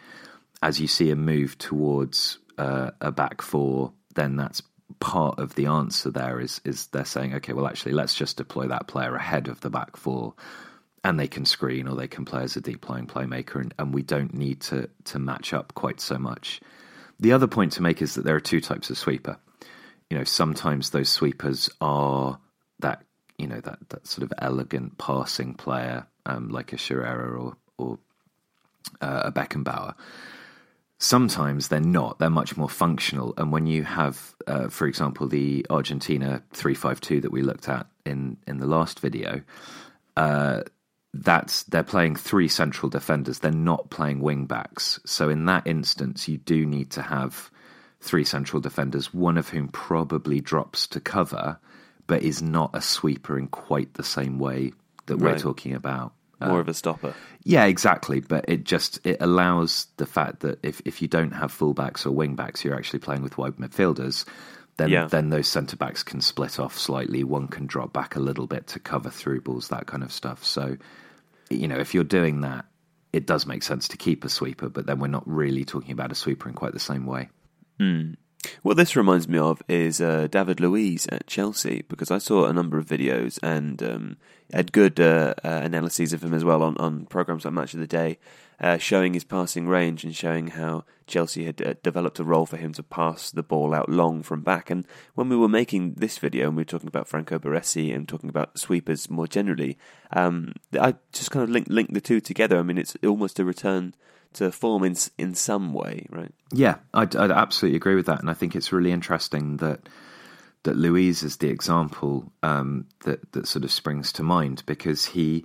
as 0.62 0.80
you 0.80 0.86
see 0.86 1.10
a 1.10 1.16
move 1.16 1.58
towards 1.58 2.38
uh, 2.56 2.92
a 3.02 3.12
back 3.12 3.42
four, 3.42 3.92
then 4.14 4.36
that's 4.36 4.62
part 5.00 5.38
of 5.38 5.54
the 5.54 5.66
answer. 5.66 6.10
There 6.10 6.40
is 6.40 6.60
is 6.64 6.86
they're 6.88 7.04
saying, 7.04 7.34
okay, 7.34 7.52
well, 7.52 7.66
actually, 7.66 7.92
let's 7.92 8.14
just 8.14 8.36
deploy 8.36 8.66
that 8.68 8.86
player 8.86 9.14
ahead 9.14 9.48
of 9.48 9.60
the 9.60 9.70
back 9.70 9.96
four, 9.96 10.34
and 11.04 11.18
they 11.18 11.28
can 11.28 11.44
screen 11.44 11.88
or 11.88 11.96
they 11.96 12.08
can 12.08 12.24
play 12.24 12.42
as 12.42 12.56
a 12.56 12.60
deep 12.60 12.88
lying 12.88 13.06
playmaker, 13.06 13.56
and, 13.56 13.74
and 13.78 13.94
we 13.94 14.02
don't 14.02 14.34
need 14.34 14.60
to 14.62 14.88
to 15.04 15.18
match 15.18 15.52
up 15.52 15.74
quite 15.74 16.00
so 16.00 16.18
much. 16.18 16.60
The 17.20 17.32
other 17.32 17.46
point 17.46 17.72
to 17.72 17.82
make 17.82 18.00
is 18.00 18.14
that 18.14 18.24
there 18.24 18.36
are 18.36 18.40
two 18.40 18.60
types 18.60 18.90
of 18.90 18.98
sweeper. 18.98 19.38
You 20.08 20.18
know, 20.18 20.24
sometimes 20.24 20.90
those 20.90 21.08
sweepers 21.08 21.68
are 21.80 22.38
that 22.80 23.02
you 23.36 23.46
know 23.46 23.60
that 23.60 23.78
that 23.90 24.06
sort 24.06 24.24
of 24.24 24.32
elegant 24.38 24.98
passing 24.98 25.54
player, 25.54 26.06
um, 26.26 26.48
like 26.48 26.72
a 26.72 26.76
Scirea 26.76 27.38
or 27.38 27.56
or 27.76 27.98
uh, 29.00 29.22
a 29.24 29.32
Beckenbauer. 29.32 29.94
Sometimes 30.98 31.68
they're 31.68 31.80
not. 31.80 32.18
They're 32.18 32.30
much 32.30 32.56
more 32.56 32.68
functional. 32.68 33.34
And 33.36 33.52
when 33.52 33.66
you 33.66 33.84
have, 33.84 34.34
uh, 34.46 34.68
for 34.68 34.86
example, 34.86 35.28
the 35.28 35.64
Argentina 35.70 36.42
three 36.52 36.74
five 36.74 37.00
two 37.00 37.20
that 37.20 37.32
we 37.32 37.42
looked 37.42 37.68
at 37.68 37.86
in 38.04 38.36
in 38.46 38.58
the 38.58 38.66
last 38.66 39.00
video, 39.00 39.42
uh, 40.16 40.62
that's 41.14 41.62
they're 41.64 41.82
playing 41.82 42.16
three 42.16 42.48
central 42.48 42.90
defenders. 42.90 43.38
They're 43.38 43.52
not 43.52 43.90
playing 43.90 44.20
wing 44.20 44.46
backs. 44.46 45.00
So 45.06 45.28
in 45.28 45.46
that 45.46 45.66
instance, 45.66 46.28
you 46.28 46.38
do 46.38 46.66
need 46.66 46.90
to 46.92 47.02
have 47.02 47.50
three 48.00 48.24
central 48.24 48.60
defenders, 48.60 49.12
one 49.14 49.38
of 49.38 49.48
whom 49.48 49.68
probably 49.68 50.40
drops 50.40 50.86
to 50.88 51.00
cover, 51.00 51.58
but 52.06 52.22
is 52.22 52.42
not 52.42 52.70
a 52.74 52.80
sweeper 52.80 53.38
in 53.38 53.48
quite 53.48 53.94
the 53.94 54.04
same 54.04 54.38
way 54.38 54.72
that 55.06 55.16
we're 55.16 55.38
talking 55.38 55.74
about. 55.74 56.12
More 56.40 56.58
uh, 56.58 56.60
of 56.60 56.68
a 56.68 56.74
stopper. 56.74 57.14
Yeah, 57.44 57.64
exactly. 57.64 58.20
But 58.20 58.44
it 58.48 58.64
just 58.64 59.04
it 59.04 59.16
allows 59.20 59.86
the 59.96 60.06
fact 60.06 60.40
that 60.40 60.58
if, 60.62 60.80
if 60.84 61.02
you 61.02 61.08
don't 61.08 61.32
have 61.32 61.52
fullbacks 61.56 62.06
or 62.06 62.10
wingbacks, 62.10 62.62
you're 62.64 62.76
actually 62.76 63.00
playing 63.00 63.22
with 63.22 63.38
wide 63.38 63.56
midfielders. 63.56 64.24
Then 64.76 64.90
Yeah. 64.90 65.06
then 65.06 65.30
those 65.30 65.48
centre 65.48 65.76
backs 65.76 66.02
can 66.04 66.20
split 66.20 66.60
off 66.60 66.78
slightly. 66.78 67.24
One 67.24 67.48
can 67.48 67.66
drop 67.66 67.92
back 67.92 68.14
a 68.14 68.20
little 68.20 68.46
bit 68.46 68.68
to 68.68 68.78
cover 68.78 69.10
through 69.10 69.40
balls, 69.40 69.68
that 69.68 69.86
kind 69.86 70.04
of 70.04 70.12
stuff. 70.12 70.44
So, 70.44 70.76
you 71.50 71.66
know, 71.66 71.78
if 71.78 71.94
you're 71.94 72.04
doing 72.04 72.42
that, 72.42 72.64
it 73.12 73.26
does 73.26 73.44
make 73.46 73.64
sense 73.64 73.88
to 73.88 73.96
keep 73.96 74.24
a 74.24 74.28
sweeper. 74.28 74.68
But 74.68 74.86
then 74.86 75.00
we're 75.00 75.08
not 75.08 75.26
really 75.26 75.64
talking 75.64 75.90
about 75.90 76.12
a 76.12 76.14
sweeper 76.14 76.48
in 76.48 76.54
quite 76.54 76.74
the 76.74 76.78
same 76.78 77.06
way. 77.06 77.28
Hmm. 77.80 78.12
What 78.62 78.76
this 78.76 78.96
reminds 78.96 79.28
me 79.28 79.38
of 79.38 79.62
is 79.68 80.00
uh, 80.00 80.28
David 80.30 80.60
Luiz 80.60 81.06
at 81.08 81.26
Chelsea 81.26 81.84
because 81.88 82.10
I 82.10 82.18
saw 82.18 82.46
a 82.46 82.52
number 82.52 82.78
of 82.78 82.86
videos 82.86 83.38
and 83.42 83.82
um, 83.82 84.16
had 84.52 84.72
good 84.72 85.00
uh, 85.00 85.34
uh, 85.44 85.60
analyses 85.64 86.12
of 86.12 86.22
him 86.22 86.34
as 86.34 86.44
well 86.44 86.62
on, 86.62 86.76
on 86.78 87.06
programs 87.06 87.44
like 87.44 87.54
Match 87.54 87.74
of 87.74 87.80
the 87.80 87.86
Day, 87.86 88.18
uh, 88.60 88.78
showing 88.78 89.14
his 89.14 89.24
passing 89.24 89.68
range 89.68 90.04
and 90.04 90.14
showing 90.14 90.48
how 90.48 90.84
Chelsea 91.06 91.44
had 91.44 91.62
uh, 91.62 91.74
developed 91.82 92.18
a 92.18 92.24
role 92.24 92.46
for 92.46 92.56
him 92.56 92.72
to 92.74 92.82
pass 92.82 93.30
the 93.30 93.42
ball 93.42 93.72
out 93.72 93.88
long 93.88 94.22
from 94.22 94.42
back. 94.42 94.70
And 94.70 94.86
when 95.14 95.28
we 95.28 95.36
were 95.36 95.48
making 95.48 95.94
this 95.94 96.18
video 96.18 96.48
and 96.48 96.56
we 96.56 96.62
were 96.62 96.66
talking 96.66 96.88
about 96.88 97.08
Franco 97.08 97.38
Baresi 97.38 97.94
and 97.94 98.08
talking 98.08 98.28
about 98.28 98.58
sweepers 98.58 99.08
more 99.08 99.26
generally, 99.26 99.78
um, 100.12 100.54
I 100.78 100.94
just 101.12 101.30
kind 101.30 101.44
of 101.44 101.50
linked 101.50 101.70
linked 101.70 101.94
the 101.94 102.00
two 102.00 102.20
together. 102.20 102.58
I 102.58 102.62
mean, 102.62 102.78
it's 102.78 102.96
almost 103.04 103.38
a 103.38 103.44
return 103.44 103.94
to 104.34 104.52
form 104.52 104.84
in 104.84 104.96
in 105.16 105.34
some 105.34 105.72
way, 105.72 106.06
right? 106.10 106.32
Yeah, 106.52 106.76
I'd, 106.92 107.16
I'd 107.16 107.30
absolutely 107.30 107.76
agree 107.76 107.94
with 107.94 108.06
that, 108.06 108.20
and 108.20 108.30
I 108.30 108.34
think 108.34 108.54
it's 108.54 108.72
really 108.72 108.92
interesting 108.92 109.58
that 109.58 109.88
that 110.64 110.76
Luiz 110.76 111.22
is 111.22 111.36
the 111.36 111.48
example 111.48 112.32
um, 112.42 112.86
that 113.04 113.32
that 113.32 113.46
sort 113.46 113.64
of 113.64 113.70
springs 113.70 114.12
to 114.14 114.22
mind 114.22 114.64
because 114.66 115.04
he 115.06 115.44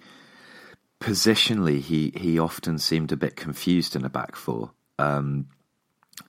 positionally 1.04 1.82
he 1.82 2.14
he 2.16 2.40
often 2.40 2.80
seemed 2.80 3.12
a 3.12 3.18
bit 3.18 3.36
confused 3.36 3.94
in 3.96 4.06
a 4.06 4.10
back 4.10 4.38
four, 4.38 4.72
um, 4.98 5.48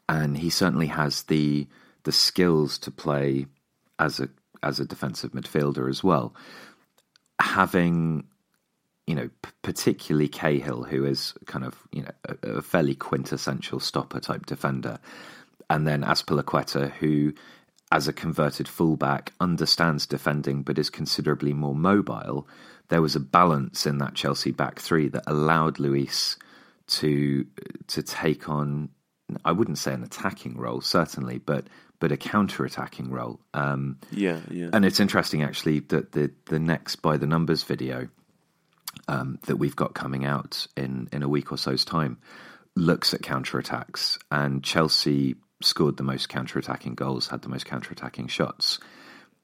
and 0.08 0.38
he 0.38 0.50
certainly 0.50 0.88
has 0.88 1.22
the 1.24 1.68
the 2.02 2.12
skills 2.12 2.76
to 2.78 2.90
play 2.90 3.46
as 4.00 4.18
a 4.18 4.28
as 4.64 4.80
a 4.80 4.84
defensive 4.84 5.30
midfielder 5.30 5.88
as 5.88 6.02
well. 6.02 6.34
Having 7.40 8.24
you 9.06 9.14
know, 9.14 9.30
p- 9.42 9.50
particularly 9.62 10.28
Cahill, 10.28 10.82
who 10.84 11.04
is 11.04 11.34
kind 11.46 11.64
of 11.64 11.76
you 11.92 12.02
know 12.02 12.10
a, 12.42 12.48
a 12.56 12.62
fairly 12.62 12.96
quintessential 12.96 13.78
stopper 13.78 14.18
type 14.18 14.46
defender, 14.46 14.98
and 15.70 15.86
then 15.86 16.02
Azpilicueta, 16.02 16.90
who, 16.94 17.32
as 17.92 18.08
a 18.08 18.12
converted 18.12 18.66
fullback, 18.66 19.32
understands 19.38 20.04
defending 20.04 20.62
but 20.64 20.78
is 20.80 20.90
considerably 20.90 21.52
more 21.52 21.76
mobile. 21.76 22.48
There 22.94 23.02
was 23.02 23.16
a 23.16 23.20
balance 23.20 23.86
in 23.86 23.98
that 23.98 24.14
Chelsea 24.14 24.52
back 24.52 24.78
three 24.78 25.08
that 25.08 25.24
allowed 25.26 25.80
Luiz 25.80 26.36
to 26.86 27.44
to 27.88 28.02
take 28.04 28.48
on. 28.48 28.90
I 29.44 29.50
wouldn't 29.50 29.78
say 29.78 29.92
an 29.92 30.04
attacking 30.04 30.56
role, 30.56 30.80
certainly, 30.80 31.38
but 31.38 31.66
but 31.98 32.12
a 32.12 32.16
counter 32.16 32.64
attacking 32.64 33.10
role. 33.10 33.40
Um, 33.52 33.98
Yeah, 34.12 34.38
yeah. 34.48 34.70
and 34.72 34.84
it's 34.84 35.00
interesting 35.00 35.42
actually 35.42 35.80
that 35.80 36.12
the 36.12 36.30
the 36.46 36.60
next 36.60 37.02
by 37.02 37.16
the 37.16 37.26
numbers 37.26 37.64
video 37.64 38.10
um, 39.08 39.40
that 39.46 39.56
we've 39.56 39.74
got 39.74 39.94
coming 39.94 40.24
out 40.24 40.68
in 40.76 41.08
in 41.10 41.24
a 41.24 41.28
week 41.28 41.50
or 41.50 41.58
so's 41.58 41.84
time 41.84 42.18
looks 42.76 43.12
at 43.12 43.22
counter 43.22 43.58
attacks, 43.58 44.20
and 44.30 44.62
Chelsea 44.62 45.34
scored 45.60 45.96
the 45.96 46.04
most 46.04 46.28
counter 46.28 46.60
attacking 46.60 46.94
goals, 46.94 47.26
had 47.26 47.42
the 47.42 47.48
most 47.48 47.66
counter 47.66 47.90
attacking 47.90 48.28
shots, 48.28 48.78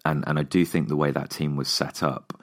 and 0.05 0.23
and 0.29 0.39
I 0.39 0.45
do 0.45 0.65
think 0.65 0.87
the 0.87 0.95
way 0.95 1.11
that 1.11 1.31
team 1.31 1.57
was 1.57 1.67
set 1.69 2.05
up, 2.05 2.41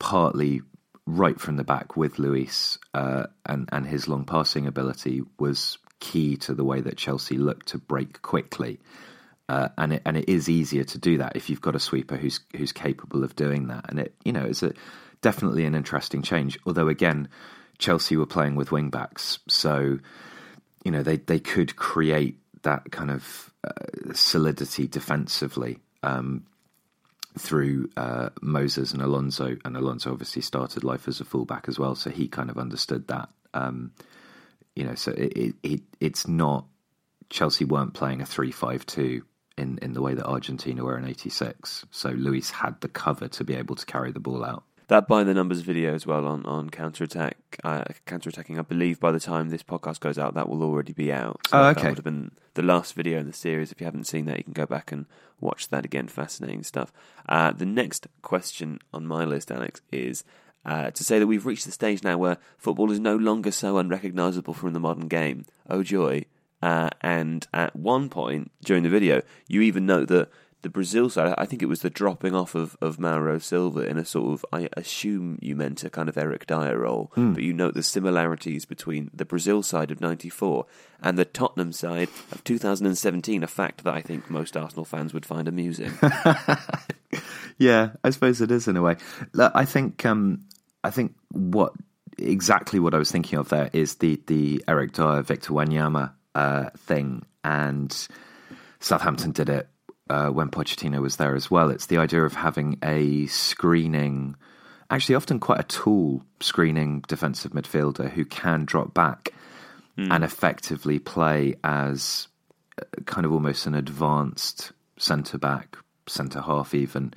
partly 0.00 0.62
right 1.06 1.40
from 1.40 1.56
the 1.56 1.64
back 1.64 1.96
with 1.96 2.18
Luiz 2.18 2.78
uh, 2.94 3.26
and 3.46 3.68
and 3.70 3.86
his 3.86 4.08
long 4.08 4.24
passing 4.24 4.66
ability 4.66 5.22
was 5.38 5.78
key 6.00 6.36
to 6.38 6.54
the 6.54 6.64
way 6.64 6.80
that 6.80 6.96
Chelsea 6.96 7.36
looked 7.36 7.68
to 7.68 7.78
break 7.78 8.20
quickly. 8.22 8.80
Uh, 9.48 9.68
and 9.78 9.92
it 9.92 10.02
and 10.04 10.16
it 10.16 10.28
is 10.28 10.48
easier 10.48 10.84
to 10.84 10.98
do 10.98 11.18
that 11.18 11.36
if 11.36 11.50
you've 11.50 11.60
got 11.60 11.76
a 11.76 11.80
sweeper 11.80 12.16
who's 12.16 12.40
who's 12.56 12.72
capable 12.72 13.22
of 13.22 13.36
doing 13.36 13.68
that. 13.68 13.86
And 13.88 14.00
it 14.00 14.14
you 14.24 14.32
know 14.32 14.44
it's 14.44 14.62
a 14.62 14.72
definitely 15.22 15.64
an 15.64 15.74
interesting 15.74 16.22
change. 16.22 16.58
Although 16.66 16.88
again, 16.88 17.28
Chelsea 17.78 18.16
were 18.16 18.26
playing 18.26 18.56
with 18.56 18.72
wing 18.72 18.90
backs, 18.90 19.38
so 19.48 19.98
you 20.84 20.90
know 20.90 21.02
they 21.02 21.16
they 21.18 21.40
could 21.40 21.76
create 21.76 22.38
that 22.62 22.90
kind 22.92 23.10
of 23.10 23.52
uh, 23.64 24.14
solidity 24.14 24.86
defensively 24.86 25.78
um, 26.02 26.44
through 27.38 27.90
uh, 27.96 28.30
Moses 28.40 28.92
and 28.92 29.02
Alonso. 29.02 29.56
And 29.64 29.76
Alonso 29.76 30.12
obviously 30.12 30.42
started 30.42 30.84
life 30.84 31.08
as 31.08 31.20
a 31.20 31.24
fullback 31.24 31.68
as 31.68 31.78
well, 31.78 31.94
so 31.94 32.10
he 32.10 32.28
kind 32.28 32.50
of 32.50 32.58
understood 32.58 33.08
that. 33.08 33.28
Um, 33.54 33.92
you 34.76 34.84
know, 34.84 34.94
so 34.94 35.12
it, 35.12 35.32
it, 35.36 35.54
it 35.62 35.80
it's 36.00 36.28
not 36.28 36.66
Chelsea 37.28 37.64
weren't 37.64 37.94
playing 37.94 38.20
a 38.20 38.26
three-five-two 38.26 39.22
in 39.58 39.78
in 39.82 39.92
the 39.92 40.02
way 40.02 40.14
that 40.14 40.26
Argentina 40.26 40.84
were 40.84 40.96
in 40.96 41.04
'86. 41.04 41.86
So 41.90 42.10
Luiz 42.10 42.50
had 42.50 42.80
the 42.80 42.88
cover 42.88 43.28
to 43.28 43.44
be 43.44 43.54
able 43.54 43.76
to 43.76 43.86
carry 43.86 44.12
the 44.12 44.20
ball 44.20 44.44
out. 44.44 44.64
That 44.90 45.06
by 45.06 45.22
the 45.22 45.34
numbers 45.34 45.60
video 45.60 45.94
as 45.94 46.04
well 46.04 46.26
on 46.26 46.44
on 46.46 46.68
counter 46.68 47.04
attack, 47.04 47.36
uh, 47.62 47.84
counter 48.06 48.28
attacking. 48.28 48.58
I 48.58 48.62
believe 48.62 48.98
by 48.98 49.12
the 49.12 49.20
time 49.20 49.48
this 49.48 49.62
podcast 49.62 50.00
goes 50.00 50.18
out, 50.18 50.34
that 50.34 50.48
will 50.48 50.64
already 50.64 50.92
be 50.92 51.12
out. 51.12 51.46
So 51.46 51.58
Oh, 51.58 51.62
That 51.62 51.78
okay. 51.78 51.88
would 51.90 51.98
have 51.98 52.04
been 52.04 52.32
the 52.54 52.62
last 52.64 52.94
video 52.94 53.20
in 53.20 53.26
the 53.28 53.32
series. 53.32 53.70
If 53.70 53.80
you 53.80 53.84
haven't 53.84 54.08
seen 54.08 54.24
that, 54.24 54.38
you 54.38 54.42
can 54.42 54.52
go 54.52 54.66
back 54.66 54.90
and 54.90 55.06
watch 55.40 55.68
that 55.68 55.84
again. 55.84 56.08
Fascinating 56.08 56.64
stuff. 56.64 56.92
Uh, 57.28 57.52
the 57.52 57.66
next 57.66 58.08
question 58.22 58.80
on 58.92 59.06
my 59.06 59.24
list, 59.24 59.52
Alex, 59.52 59.80
is. 59.92 60.24
Uh, 60.62 60.90
to 60.90 61.04
say 61.04 61.20
that 61.20 61.26
we've 61.28 61.46
reached 61.46 61.64
the 61.66 61.72
stage 61.72 62.02
now 62.02 62.18
where 62.18 62.36
football 62.58 62.90
is 62.90 62.98
no 62.98 63.14
longer 63.16 63.52
so 63.52 63.78
unrecognisable 63.78 64.52
from 64.54 64.72
the 64.72 64.80
modern 64.80 65.06
game. 65.06 65.46
Oh 65.70 65.82
joy! 65.84 66.24
Uh, 66.60 66.90
and 67.00 67.46
at 67.54 67.74
one 67.76 68.08
point 68.10 68.50
during 68.64 68.82
the 68.82 68.90
video, 68.90 69.22
you 69.46 69.62
even 69.62 69.86
note 69.86 70.08
that 70.08 70.28
the 70.62 70.68
Brazil 70.68 71.08
side, 71.08 71.34
I 71.38 71.46
think 71.46 71.62
it 71.62 71.66
was 71.66 71.80
the 71.80 71.90
dropping 71.90 72.34
off 72.34 72.54
of, 72.54 72.76
of 72.80 72.98
Mauro 72.98 73.38
Silva 73.38 73.80
in 73.80 73.98
a 73.98 74.04
sort 74.04 74.32
of, 74.32 74.46
I 74.52 74.68
assume 74.76 75.38
you 75.40 75.56
meant 75.56 75.84
a 75.84 75.90
kind 75.90 76.08
of 76.08 76.18
Eric 76.18 76.46
Dier 76.46 76.78
role, 76.78 77.12
but 77.34 77.42
you 77.42 77.52
note 77.52 77.74
the 77.74 77.82
similarities 77.82 78.64
between 78.64 79.10
the 79.14 79.24
Brazil 79.24 79.62
side 79.62 79.90
of 79.90 80.00
94 80.00 80.66
and 81.02 81.18
the 81.18 81.24
Tottenham 81.24 81.72
side 81.72 82.08
of 82.32 82.44
2017, 82.44 83.42
a 83.42 83.46
fact 83.46 83.84
that 83.84 83.94
I 83.94 84.02
think 84.02 84.28
most 84.30 84.56
Arsenal 84.56 84.84
fans 84.84 85.14
would 85.14 85.26
find 85.26 85.48
amusing. 85.48 85.92
Yeah, 87.60 87.90
I 88.02 88.08
suppose 88.08 88.40
it 88.40 88.50
is 88.50 88.68
in 88.68 88.78
a 88.78 88.82
way. 88.82 88.96
Look, 89.34 89.52
I 89.54 89.66
think 89.66 90.06
um, 90.06 90.46
I 90.82 90.90
think 90.90 91.14
what 91.30 91.74
exactly 92.16 92.80
what 92.80 92.94
I 92.94 92.98
was 92.98 93.10
thinking 93.10 93.38
of 93.38 93.50
there 93.50 93.68
is 93.74 93.96
the 93.96 94.18
the 94.26 94.64
Eric 94.66 94.92
Dier 94.92 95.20
Victor 95.20 95.52
Wanyama 95.52 96.12
uh, 96.34 96.70
thing, 96.78 97.22
and 97.44 97.94
Southampton 98.80 99.32
did 99.32 99.50
it 99.50 99.68
uh, 100.10 100.28
when 100.28 100.48
Pochettino 100.48 101.00
was 101.00 101.16
there 101.16 101.36
as 101.36 101.50
well. 101.50 101.70
It's 101.70 101.86
the 101.86 101.98
idea 101.98 102.24
of 102.24 102.34
having 102.34 102.78
a 102.82 103.26
screening, 103.26 104.34
actually 104.90 105.14
often 105.14 105.38
quite 105.38 105.60
a 105.60 105.64
tall 105.64 106.24
screening 106.40 107.04
defensive 107.06 107.52
midfielder 107.52 108.10
who 108.10 108.24
can 108.24 108.64
drop 108.64 108.92
back 108.92 109.32
and 109.96 110.24
effectively 110.24 110.98
play 110.98 111.54
as 111.62 112.26
uh, 112.80 112.84
kind 113.04 113.24
of 113.24 113.32
almost 113.32 113.66
an 113.66 113.74
advanced 113.74 114.72
centre 114.96 115.38
back, 115.38 115.76
centre 116.08 116.40
half, 116.40 116.74
even 116.74 117.14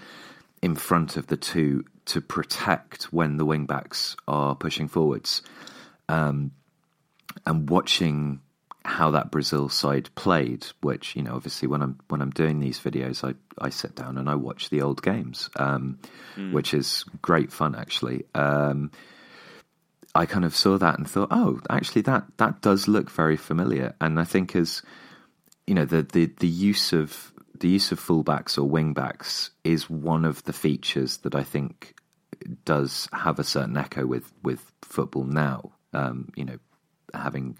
in 0.62 0.76
front 0.76 1.18
of 1.18 1.28
the 1.28 1.38
two 1.38 1.84
to 2.06 2.22
protect 2.22 3.06
when 3.06 3.38
the 3.38 3.46
wing 3.46 3.66
backs 3.66 4.16
are 4.28 4.56
pushing 4.56 4.88
forwards. 4.88 5.42
Um, 6.10 6.52
and 7.48 7.68
watching 7.70 8.42
how 8.86 9.12
that 9.12 9.32
Brazil 9.32 9.70
side 9.70 10.10
played, 10.16 10.66
which 10.82 11.16
you 11.16 11.22
know, 11.22 11.36
obviously 11.36 11.68
when 11.68 11.82
I'm 11.82 12.00
when 12.10 12.22
I'm 12.22 12.32
doing 12.32 12.60
these 12.60 12.80
videos, 12.80 13.28
I, 13.28 13.36
I 13.64 13.70
sit 13.70 13.96
down 13.96 14.18
and 14.18 14.30
I 14.30 14.36
watch 14.36 14.70
the 14.70 14.82
old 14.82 15.02
games, 15.02 15.50
um, 15.56 16.00
which 16.52 16.74
is 16.74 17.06
great 17.22 17.52
fun 17.52 17.76
actually. 17.76 18.26
Um, 18.36 18.92
I 20.16 20.26
kind 20.26 20.46
of 20.46 20.56
saw 20.56 20.78
that 20.78 20.98
and 20.98 21.10
thought, 21.10 21.30
oh, 21.32 21.60
actually 21.70 22.02
that 22.04 22.26
that 22.38 22.62
does 22.62 22.88
look 22.88 23.10
very 23.10 23.38
familiar. 23.38 23.96
And 24.02 24.20
I 24.20 24.26
think 24.26 24.56
as 24.56 24.82
you 25.66 25.74
know, 25.76 25.86
the 25.86 26.04
the, 26.04 26.26
the 26.40 26.48
use 26.48 26.92
of 26.94 27.32
the 27.58 27.70
use 27.70 27.92
of 27.92 28.00
fullbacks 28.00 28.58
or 28.58 28.70
wingbacks 28.70 29.52
is 29.64 29.90
one 29.90 30.26
of 30.26 30.44
the 30.44 30.54
features 30.54 31.18
that 31.18 31.36
I 31.36 31.44
think 31.44 31.96
does 32.66 33.08
have 33.14 33.40
a 33.40 33.44
certain 33.44 33.78
echo 33.78 34.06
with 34.06 34.32
with 34.44 34.72
football 34.82 35.24
now. 35.24 35.72
Um, 35.94 36.30
you 36.36 36.44
know, 36.44 36.58
having 37.14 37.58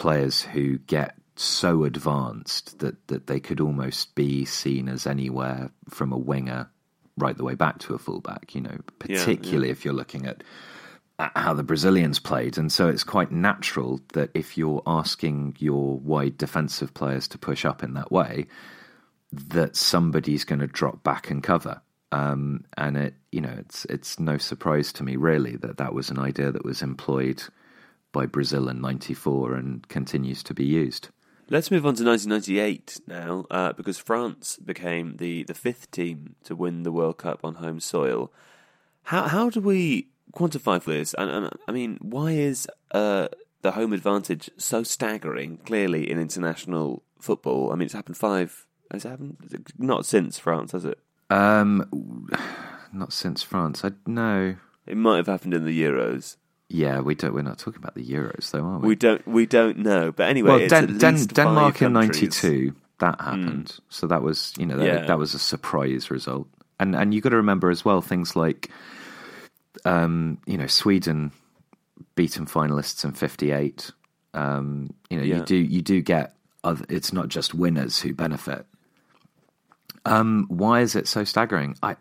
players 0.00 0.40
who 0.40 0.78
get 0.78 1.14
so 1.36 1.84
advanced 1.84 2.78
that, 2.78 3.06
that 3.08 3.26
they 3.26 3.38
could 3.38 3.60
almost 3.60 4.14
be 4.14 4.46
seen 4.46 4.88
as 4.88 5.06
anywhere 5.06 5.70
from 5.90 6.10
a 6.10 6.18
winger 6.18 6.70
right 7.18 7.36
the 7.36 7.44
way 7.44 7.54
back 7.54 7.78
to 7.78 7.94
a 7.94 7.98
fullback, 7.98 8.54
you 8.54 8.62
know, 8.62 8.78
particularly 8.98 9.66
yeah, 9.66 9.70
yeah. 9.70 9.72
if 9.72 9.84
you're 9.84 9.92
looking 9.94 10.26
at 10.26 10.42
how 11.18 11.52
the 11.52 11.62
Brazilians 11.62 12.18
played. 12.18 12.56
And 12.56 12.72
so 12.72 12.88
it's 12.88 13.04
quite 13.04 13.30
natural 13.30 14.00
that 14.14 14.30
if 14.32 14.56
you're 14.56 14.82
asking 14.86 15.56
your 15.58 15.98
wide 15.98 16.38
defensive 16.38 16.94
players 16.94 17.28
to 17.28 17.38
push 17.38 17.66
up 17.66 17.82
in 17.82 17.92
that 17.92 18.10
way, 18.10 18.46
that 19.32 19.76
somebody's 19.76 20.44
going 20.44 20.60
to 20.60 20.66
drop 20.66 21.02
back 21.02 21.30
and 21.30 21.42
cover. 21.42 21.82
Um, 22.10 22.64
and 22.78 22.96
it, 22.96 23.14
you 23.30 23.42
know, 23.42 23.54
it's 23.58 23.84
it's 23.84 24.18
no 24.18 24.38
surprise 24.38 24.94
to 24.94 25.04
me 25.04 25.16
really 25.16 25.56
that 25.56 25.76
that 25.76 25.92
was 25.92 26.08
an 26.08 26.18
idea 26.18 26.50
that 26.50 26.64
was 26.64 26.80
employed 26.80 27.42
by 28.12 28.26
Brazil 28.26 28.68
in 28.68 28.80
'94 28.80 29.54
and 29.54 29.88
continues 29.88 30.42
to 30.44 30.54
be 30.54 30.64
used. 30.64 31.08
Let's 31.52 31.72
move 31.72 31.84
on 31.84 31.96
to 31.96 32.04
1998 32.04 33.00
now, 33.08 33.44
uh, 33.50 33.72
because 33.72 33.98
France 33.98 34.56
became 34.64 35.16
the, 35.16 35.42
the 35.42 35.54
fifth 35.54 35.90
team 35.90 36.36
to 36.44 36.54
win 36.54 36.84
the 36.84 36.92
World 36.92 37.18
Cup 37.18 37.40
on 37.42 37.56
home 37.56 37.80
soil. 37.80 38.32
How 39.04 39.26
how 39.26 39.50
do 39.50 39.60
we 39.60 40.10
quantify 40.32 40.80
for 40.80 40.92
this? 40.92 41.12
And, 41.14 41.28
and 41.28 41.50
I 41.66 41.72
mean, 41.72 41.98
why 42.00 42.32
is 42.32 42.68
uh, 42.92 43.28
the 43.62 43.72
home 43.72 43.92
advantage 43.92 44.48
so 44.56 44.84
staggering? 44.84 45.58
Clearly, 45.66 46.08
in 46.08 46.20
international 46.20 47.02
football, 47.20 47.72
I 47.72 47.74
mean, 47.74 47.86
it's 47.86 47.94
happened 47.94 48.16
five. 48.16 48.66
Has 48.92 49.04
it 49.04 49.08
happened? 49.08 49.72
Not 49.76 50.06
since 50.06 50.38
France, 50.38 50.70
has 50.70 50.84
it? 50.84 50.98
Um, 51.30 52.28
not 52.92 53.12
since 53.12 53.42
France. 53.42 53.84
I 53.84 53.90
no. 54.06 54.56
It 54.86 54.96
might 54.96 55.16
have 55.16 55.26
happened 55.26 55.54
in 55.54 55.64
the 55.64 55.82
Euros. 55.82 56.36
Yeah, 56.72 57.00
we 57.00 57.16
don't. 57.16 57.34
We're 57.34 57.42
not 57.42 57.58
talking 57.58 57.82
about 57.82 57.96
the 57.96 58.04
Euros, 58.04 58.52
though, 58.52 58.64
are 58.64 58.78
we? 58.78 58.88
We 58.88 58.94
don't. 58.94 59.26
We 59.26 59.44
don't 59.44 59.78
know. 59.78 60.12
But 60.12 60.28
anyway, 60.28 60.50
well, 60.50 60.68
Den- 60.68 60.98
Den- 60.98 61.26
Denmark 61.26 61.82
in 61.82 61.92
'92 61.92 62.72
that 63.00 63.20
hmm. 63.20 63.24
happened. 63.24 63.66
Mm. 63.66 63.80
So 63.88 64.06
that 64.06 64.22
was, 64.22 64.54
you 64.56 64.66
know, 64.66 64.76
that, 64.76 64.86
yeah. 64.86 65.06
that 65.06 65.18
was 65.18 65.34
a 65.34 65.40
surprise 65.40 66.12
result. 66.12 66.46
And 66.78 66.94
and 66.94 67.12
you 67.12 67.20
got 67.20 67.30
to 67.30 67.36
remember 67.36 67.70
as 67.70 67.84
well 67.84 68.00
things 68.00 68.36
like, 68.36 68.70
um, 69.84 70.38
you 70.46 70.56
know, 70.56 70.68
Sweden 70.68 71.32
beaten 72.14 72.46
finalists 72.46 73.04
in 73.04 73.12
'58. 73.12 73.90
Um, 74.32 74.94
you 75.10 75.16
know, 75.16 75.24
yeah. 75.24 75.38
you 75.38 75.42
do 75.42 75.56
you 75.56 75.82
do 75.82 76.00
get. 76.00 76.34
Other, 76.62 76.84
it's 76.88 77.12
not 77.12 77.28
just 77.28 77.52
winners 77.52 78.00
who 78.00 78.14
benefit. 78.14 78.64
Um, 80.04 80.46
why 80.48 80.82
is 80.82 80.94
it 80.94 81.08
so 81.08 81.24
staggering? 81.24 81.76
I 81.82 81.96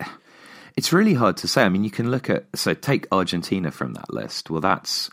it's 0.80 0.94
really 0.94 1.14
hard 1.14 1.36
to 1.36 1.46
say. 1.46 1.64
I 1.64 1.68
mean, 1.68 1.84
you 1.84 1.92
can 1.92 2.10
look 2.10 2.30
at 2.30 2.46
so 2.56 2.74
take 2.74 3.06
Argentina 3.12 3.70
from 3.70 3.96
that 3.96 4.14
list. 4.14 4.50
Well, 4.50 4.62
that's 4.62 5.10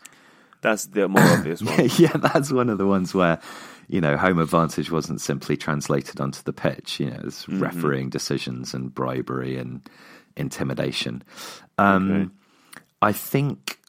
that's 0.61 0.85
the 0.85 1.09
more 1.09 1.21
obvious 1.21 1.61
one. 1.61 1.89
yeah, 1.97 2.15
that's 2.15 2.53
one 2.53 2.69
of 2.69 2.77
the 2.77 2.87
ones 2.87 3.13
where 3.13 3.41
you 3.89 3.99
know 3.99 4.15
home 4.15 4.39
advantage 4.39 4.89
wasn't 4.89 5.19
simply 5.19 5.57
translated 5.57 6.21
onto 6.21 6.41
the 6.43 6.53
pitch. 6.53 7.01
You 7.01 7.07
know, 7.09 7.17
there's 7.17 7.43
mm-hmm. 7.43 7.59
refereeing 7.59 8.09
decisions 8.09 8.73
and 8.73 8.95
bribery 8.95 9.57
and 9.57 9.81
intimidation. 10.37 11.21
Um, 11.77 12.11
okay. 12.13 12.31
I 13.01 13.11
think 13.11 13.79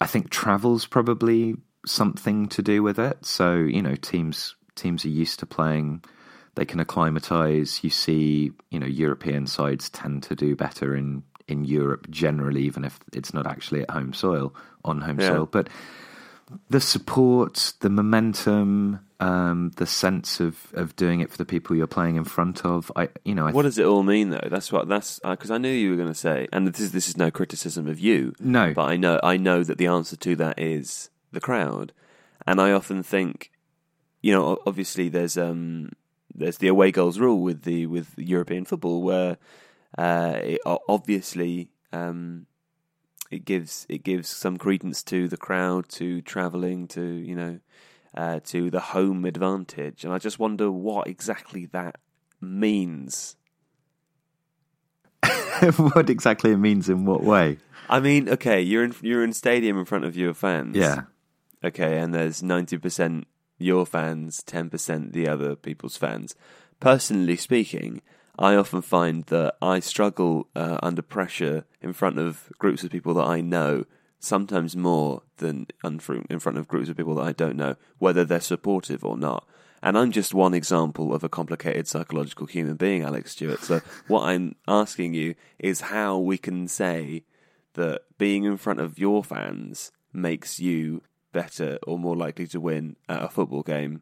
I 0.00 0.06
think 0.06 0.30
travel's 0.30 0.86
probably 0.86 1.54
something 1.86 2.48
to 2.48 2.62
do 2.62 2.82
with 2.82 2.98
it. 2.98 3.24
So 3.24 3.54
you 3.54 3.80
know, 3.80 3.94
teams 3.94 4.56
teams 4.74 5.04
are 5.04 5.10
used 5.10 5.38
to 5.38 5.46
playing 5.46 6.02
they 6.56 6.64
can 6.64 6.80
acclimatise. 6.80 7.84
You 7.84 7.90
see, 7.90 8.50
you 8.70 8.80
know, 8.80 8.86
European 8.86 9.46
sides 9.46 9.88
tend 9.90 10.24
to 10.24 10.34
do 10.34 10.56
better 10.56 10.96
in 10.96 11.22
in 11.48 11.64
Europe 11.64 12.10
generally, 12.10 12.62
even 12.62 12.84
if 12.84 12.98
it's 13.12 13.32
not 13.32 13.46
actually 13.46 13.82
at 13.82 13.90
home 13.90 14.12
soil 14.12 14.54
on 14.84 15.00
home 15.00 15.20
yeah. 15.20 15.28
soil. 15.28 15.46
But 15.46 15.68
the 16.68 16.80
support, 16.80 17.72
the 17.80 17.90
momentum, 17.90 19.00
um, 19.20 19.72
the 19.76 19.86
sense 19.86 20.40
of, 20.40 20.72
of 20.74 20.94
doing 20.96 21.20
it 21.20 21.30
for 21.30 21.38
the 21.38 21.44
people 21.44 21.76
you're 21.76 21.86
playing 21.86 22.16
in 22.16 22.24
front 22.24 22.64
of. 22.64 22.90
I, 22.96 23.08
you 23.24 23.34
know, 23.34 23.46
I 23.46 23.52
what 23.52 23.62
does 23.62 23.78
it 23.78 23.86
all 23.86 24.02
mean 24.02 24.30
though? 24.30 24.48
That's 24.48 24.70
what 24.70 24.88
that's 24.88 25.18
because 25.20 25.50
uh, 25.50 25.54
I 25.54 25.58
knew 25.58 25.70
you 25.70 25.90
were 25.90 25.96
going 25.96 26.08
to 26.08 26.14
say, 26.14 26.48
and 26.52 26.66
this 26.66 26.80
is 26.80 26.92
this 26.92 27.08
is 27.08 27.16
no 27.16 27.30
criticism 27.30 27.88
of 27.88 28.00
you. 28.00 28.34
No, 28.40 28.72
but 28.74 28.84
I 28.84 28.96
know 28.96 29.20
I 29.22 29.36
know 29.36 29.62
that 29.62 29.78
the 29.78 29.86
answer 29.86 30.16
to 30.16 30.36
that 30.36 30.58
is 30.58 31.10
the 31.32 31.40
crowd, 31.40 31.92
and 32.46 32.60
I 32.60 32.72
often 32.72 33.02
think, 33.02 33.50
you 34.22 34.32
know, 34.32 34.58
obviously 34.66 35.08
there's 35.08 35.36
um 35.36 35.90
there's 36.36 36.58
the 36.58 36.68
away 36.68 36.92
goals 36.92 37.18
rule 37.18 37.40
with 37.40 37.62
the 37.62 37.86
with 37.86 38.14
European 38.16 38.64
football, 38.64 39.02
where 39.02 39.38
uh, 39.96 40.38
it, 40.42 40.60
obviously 40.64 41.70
um, 41.92 42.46
it 43.30 43.44
gives 43.44 43.86
it 43.88 44.04
gives 44.04 44.28
some 44.28 44.56
credence 44.56 45.02
to 45.04 45.28
the 45.28 45.36
crowd, 45.36 45.88
to 45.90 46.20
travelling, 46.22 46.86
to 46.88 47.02
you 47.02 47.34
know, 47.34 47.60
uh, 48.14 48.40
to 48.44 48.70
the 48.70 48.80
home 48.80 49.24
advantage, 49.24 50.04
and 50.04 50.12
I 50.12 50.18
just 50.18 50.38
wonder 50.38 50.70
what 50.70 51.06
exactly 51.06 51.66
that 51.66 51.96
means. 52.40 53.36
what 55.76 56.10
exactly 56.10 56.52
it 56.52 56.58
means 56.58 56.88
in 56.88 57.04
what 57.06 57.22
way? 57.22 57.58
I 57.88 58.00
mean, 58.00 58.28
okay, 58.28 58.60
you're 58.60 58.84
in 58.84 58.94
you're 59.00 59.24
in 59.24 59.32
stadium 59.32 59.78
in 59.78 59.84
front 59.84 60.04
of 60.04 60.16
your 60.16 60.34
fans. 60.34 60.76
Yeah. 60.76 61.02
Okay, 61.64 61.98
and 61.98 62.14
there's 62.14 62.42
ninety 62.42 62.78
percent 62.78 63.26
your 63.58 63.86
fans, 63.86 64.42
10% 64.46 65.12
the 65.12 65.28
other 65.28 65.56
people's 65.56 65.96
fans. 65.96 66.34
Personally 66.80 67.36
speaking, 67.36 68.02
I 68.38 68.54
often 68.54 68.82
find 68.82 69.24
that 69.26 69.56
I 69.62 69.80
struggle 69.80 70.48
uh, 70.54 70.78
under 70.82 71.02
pressure 71.02 71.64
in 71.80 71.92
front 71.92 72.18
of 72.18 72.52
groups 72.58 72.84
of 72.84 72.90
people 72.90 73.14
that 73.14 73.26
I 73.26 73.40
know, 73.40 73.84
sometimes 74.18 74.76
more 74.76 75.22
than 75.38 75.66
in 75.82 75.98
front 75.98 76.58
of 76.58 76.68
groups 76.68 76.88
of 76.88 76.96
people 76.96 77.14
that 77.14 77.26
I 77.26 77.32
don't 77.32 77.56
know, 77.56 77.76
whether 77.98 78.24
they're 78.24 78.40
supportive 78.40 79.04
or 79.04 79.16
not. 79.16 79.46
And 79.82 79.96
I'm 79.96 80.10
just 80.10 80.34
one 80.34 80.54
example 80.54 81.14
of 81.14 81.22
a 81.22 81.28
complicated 81.28 81.86
psychological 81.86 82.46
human 82.46 82.76
being, 82.76 83.02
Alex 83.02 83.32
Stewart. 83.32 83.60
So, 83.60 83.80
what 84.08 84.24
I'm 84.24 84.56
asking 84.66 85.14
you 85.14 85.34
is 85.58 85.82
how 85.82 86.18
we 86.18 86.38
can 86.38 86.66
say 86.66 87.24
that 87.74 88.02
being 88.18 88.44
in 88.44 88.56
front 88.56 88.80
of 88.80 88.98
your 88.98 89.22
fans 89.22 89.92
makes 90.12 90.58
you 90.58 91.02
better 91.36 91.78
or 91.86 91.98
more 91.98 92.16
likely 92.16 92.46
to 92.46 92.58
win 92.58 92.96
at 93.10 93.22
a 93.22 93.28
football 93.28 93.62
game? 93.62 94.00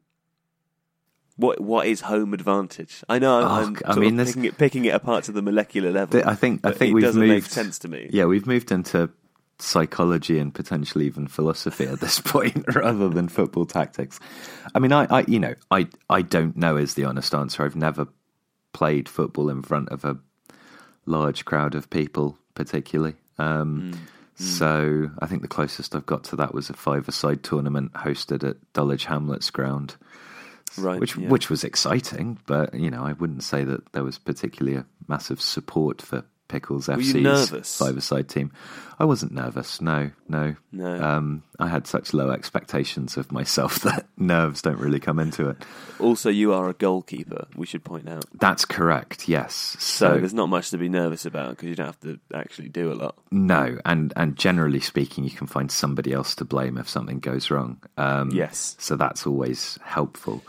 What 1.37 1.61
what 1.61 1.89
is 1.89 2.03
home 2.03 2.33
advantage? 2.33 3.03
I 3.09 3.19
know 3.19 3.43
I'm, 3.43 3.77
oh, 3.85 3.93
I 3.93 3.97
mean, 3.97 4.17
picking 4.17 4.45
it, 4.45 4.57
picking 4.57 4.85
it 4.85 4.95
apart 4.95 5.25
to 5.25 5.33
the 5.33 5.43
molecular 5.43 5.91
level. 5.91 6.23
I 6.25 6.37
think 6.37 6.65
I 6.65 6.71
think 6.71 6.93
it 6.93 6.95
we've 6.95 7.03
doesn't 7.03 7.21
moved, 7.21 7.33
make 7.33 7.45
sense 7.47 7.81
to 7.81 7.89
me. 7.89 8.09
Yeah, 8.13 8.27
we've 8.27 8.47
moved 8.47 8.71
into 8.71 9.11
psychology 9.59 10.39
and 10.39 10.55
potentially 10.55 11.07
even 11.07 11.27
philosophy 11.27 11.87
at 11.87 11.99
this 12.01 12.21
point, 12.25 12.65
rather 12.73 13.09
than 13.09 13.29
football 13.29 13.67
tactics. 13.67 14.21
I 14.77 14.79
mean, 14.79 14.93
I, 14.93 15.07
I 15.11 15.25
you 15.27 15.41
know 15.41 15.55
I 15.73 15.89
I 16.09 16.23
don't 16.23 16.57
know 16.57 16.77
is 16.77 16.95
the 16.95 17.05
honest 17.05 17.35
answer. 17.35 17.65
I've 17.65 17.75
never 17.75 18.07
played 18.73 19.09
football 19.09 19.51
in 19.51 19.63
front 19.63 19.89
of 19.89 20.05
a 20.05 20.19
large 21.05 21.45
crowd 21.45 21.75
of 21.75 21.91
people, 21.91 22.39
particularly. 22.55 23.15
Um, 23.39 23.93
mm. 23.93 23.99
Mm. 24.39 24.43
So 24.43 25.11
I 25.21 25.27
think 25.27 25.43
the 25.43 25.49
closest 25.49 25.95
I've 25.95 26.07
got 26.07 26.25
to 26.25 26.37
that 26.37 26.55
was 26.55 26.69
a 26.71 26.75
five-a-side 26.75 27.43
tournament 27.43 27.93
hosted 27.93 28.49
at 28.49 28.57
Dulwich 28.73 29.05
Hamlets 29.07 29.51
ground, 29.51 29.97
right? 30.77 31.01
Which 31.01 31.17
yeah. 31.17 31.29
which 31.29 31.51
was 31.51 31.63
exciting, 31.63 32.39
but 32.47 32.75
you 32.75 32.91
know 32.91 33.05
I 33.05 33.13
wouldn't 33.13 33.45
say 33.45 33.65
that 33.65 33.93
there 33.93 34.05
was 34.05 34.19
particularly 34.19 34.79
a 34.79 34.87
massive 35.07 35.41
support 35.41 36.03
for 36.03 36.25
Pickles 36.49 36.89
Were 36.89 36.97
FC's 36.97 37.79
five-a-side 37.79 38.29
team. 38.29 38.53
I 38.99 39.05
wasn't 39.05 39.33
nervous. 39.33 39.81
No, 39.81 40.11
no, 40.29 40.55
no. 40.71 41.03
Um, 41.03 41.43
I 41.59 41.69
had 41.69 41.87
such 41.87 42.15
low 42.15 42.31
expectations 42.31 43.17
of 43.17 43.33
myself 43.33 43.81
that 43.83 44.07
nerves 44.17 44.63
don't 44.63 44.79
really 44.79 45.01
come 45.01 45.19
into 45.19 45.49
it. 45.49 45.57
Also, 45.99 46.31
you 46.31 46.53
are 46.53 46.69
a 46.69 46.75
goalkeeper. 46.75 47.47
We 47.57 47.67
should 47.67 47.85
point 47.85 48.09
out 48.09 48.25
that's 48.35 48.65
correct. 48.65 49.29
Yes. 49.29 49.77
So, 49.81 50.15
so 50.15 50.19
there's 50.21 50.35
not 50.35 50.49
much 50.49 50.71
to 50.71 50.79
be 50.79 50.89
nervous 50.89 51.27
about 51.27 51.51
because 51.51 51.69
you 51.69 51.75
don't 51.75 51.87
have 51.87 52.01
to 52.01 52.21
actually 52.33 52.69
do 52.69 52.93
a 52.93 52.95
lot. 52.95 53.17
No, 53.31 53.79
and 53.85 54.13
and 54.17 54.37
generally 54.37 54.81
speaking, 54.81 55.25
you 55.25 55.31
can 55.31 55.47
find 55.47 55.71
somebody 55.71 56.13
else 56.13 56.35
to 56.37 56.45
blame 56.45 56.79
if 56.79 56.89
something 56.89 57.21
goes 57.21 57.51
wrong. 57.51 57.83
Um, 57.97 58.31
yes. 58.31 58.77
So 58.79 58.97
that's 58.97 59.27
always 59.27 59.79
helpful. 59.83 60.43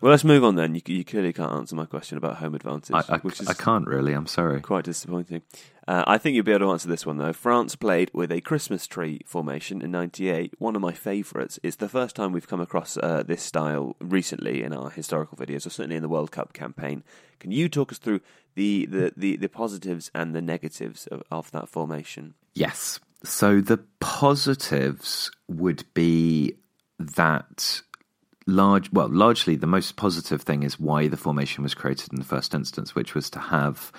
Well, 0.00 0.10
let's 0.10 0.24
move 0.24 0.44
on 0.44 0.54
then. 0.54 0.74
You, 0.74 0.80
you 0.86 1.04
clearly 1.04 1.32
can't 1.34 1.52
answer 1.52 1.76
my 1.76 1.84
question 1.84 2.16
about 2.16 2.36
home 2.36 2.54
advantage. 2.54 2.94
I, 2.94 3.16
I, 3.16 3.18
which 3.18 3.40
is 3.40 3.48
I 3.48 3.52
can't 3.52 3.86
really. 3.86 4.14
I'm 4.14 4.26
sorry. 4.26 4.60
Quite 4.62 4.86
disappointing. 4.86 5.42
Uh, 5.86 6.04
I 6.06 6.16
think 6.16 6.34
you'll 6.34 6.44
be 6.44 6.52
able 6.52 6.66
to 6.66 6.72
answer 6.72 6.88
this 6.88 7.04
one 7.04 7.18
though. 7.18 7.34
France 7.34 7.76
played 7.76 8.10
with 8.14 8.32
a 8.32 8.40
Christmas 8.40 8.86
tree 8.86 9.20
formation 9.26 9.82
in 9.82 9.90
'98. 9.90 10.54
One 10.58 10.74
of 10.74 10.80
my 10.80 10.92
favourites. 10.92 11.58
It's 11.62 11.76
the 11.76 11.88
first 11.88 12.16
time 12.16 12.32
we've 12.32 12.48
come 12.48 12.62
across 12.62 12.96
uh, 12.96 13.24
this 13.26 13.42
style 13.42 13.94
recently 14.00 14.62
in 14.62 14.72
our 14.72 14.88
historical 14.88 15.36
videos, 15.36 15.66
or 15.66 15.70
certainly 15.70 15.96
in 15.96 16.02
the 16.02 16.08
World 16.08 16.30
Cup 16.30 16.54
campaign. 16.54 17.04
Can 17.38 17.50
you 17.50 17.68
talk 17.68 17.92
us 17.92 17.98
through 17.98 18.20
the 18.54 18.86
the, 18.86 19.12
the, 19.16 19.36
the 19.36 19.48
positives 19.48 20.10
and 20.14 20.34
the 20.34 20.42
negatives 20.42 21.08
of, 21.08 21.22
of 21.30 21.50
that 21.50 21.68
formation? 21.68 22.34
Yes. 22.54 23.00
So 23.22 23.60
the 23.60 23.80
positives 24.00 25.30
would 25.46 25.84
be 25.92 26.54
that 26.98 27.82
large, 28.50 28.92
well, 28.92 29.08
largely 29.08 29.56
the 29.56 29.66
most 29.66 29.96
positive 29.96 30.42
thing 30.42 30.62
is 30.62 30.78
why 30.78 31.08
the 31.08 31.16
formation 31.16 31.62
was 31.62 31.74
created 31.74 32.12
in 32.12 32.18
the 32.18 32.24
first 32.24 32.54
instance, 32.54 32.94
which 32.94 33.14
was 33.14 33.30
to 33.30 33.38
have 33.38 33.92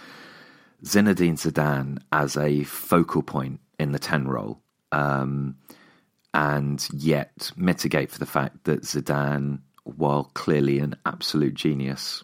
Zinedine 0.84 1.38
Zidane 1.38 2.00
as 2.12 2.38
a 2.38 2.64
focal 2.64 3.24
point 3.24 3.60
in 3.80 3.92
the 3.92 4.00
10 4.00 4.28
role, 4.28 4.62
um, 4.92 5.58
and 6.34 6.88
yet 6.94 7.52
mitigate 7.56 8.12
for 8.12 8.20
the 8.20 8.26
fact 8.26 8.64
that 8.66 8.84
Zidane 8.84 9.60
while 9.84 10.26
clearly 10.34 10.80
an 10.80 10.96
absolute 11.06 11.54
genius 11.54 12.24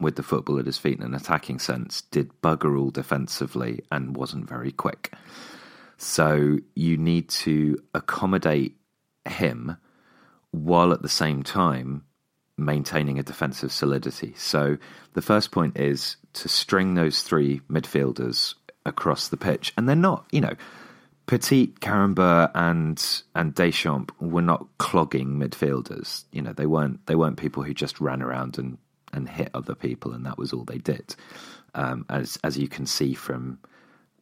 with 0.00 0.16
the 0.16 0.22
football 0.22 0.58
at 0.58 0.66
his 0.66 0.78
feet 0.78 0.98
in 0.98 1.04
an 1.04 1.14
attacking 1.14 1.58
sense, 1.58 2.02
did 2.02 2.30
bugger 2.42 2.78
all 2.78 2.90
defensively 2.90 3.80
and 3.92 4.16
wasn't 4.16 4.48
very 4.48 4.72
quick. 4.72 5.12
So 5.98 6.58
you 6.74 6.96
need 6.96 7.28
to 7.28 7.78
accommodate 7.94 8.76
him 9.26 9.76
while 10.52 10.92
at 10.92 11.02
the 11.02 11.08
same 11.08 11.42
time 11.42 12.04
maintaining 12.56 13.18
a 13.18 13.22
defensive 13.22 13.72
solidity. 13.72 14.34
So 14.36 14.76
the 15.14 15.22
first 15.22 15.50
point 15.50 15.78
is 15.78 16.16
to 16.34 16.48
string 16.48 16.94
those 16.94 17.22
three 17.22 17.60
midfielders 17.70 18.54
across 18.84 19.28
the 19.28 19.36
pitch, 19.36 19.72
and 19.76 19.88
they're 19.88 19.96
not, 19.96 20.26
you 20.30 20.40
know, 20.40 20.54
Petit, 21.26 21.68
Karembeu, 21.80 22.50
and 22.54 23.22
and 23.34 23.54
Deschamps 23.54 24.12
were 24.20 24.42
not 24.42 24.66
clogging 24.78 25.38
midfielders. 25.38 26.24
You 26.32 26.42
know, 26.42 26.52
they 26.52 26.66
weren't 26.66 27.06
they 27.06 27.14
weren't 27.14 27.36
people 27.36 27.62
who 27.62 27.72
just 27.72 28.00
ran 28.00 28.20
around 28.20 28.58
and 28.58 28.78
and 29.12 29.28
hit 29.28 29.50
other 29.54 29.74
people, 29.74 30.12
and 30.12 30.26
that 30.26 30.38
was 30.38 30.52
all 30.52 30.64
they 30.64 30.78
did. 30.78 31.14
Um, 31.74 32.04
as 32.08 32.36
as 32.42 32.58
you 32.58 32.66
can 32.66 32.84
see 32.84 33.14
from 33.14 33.60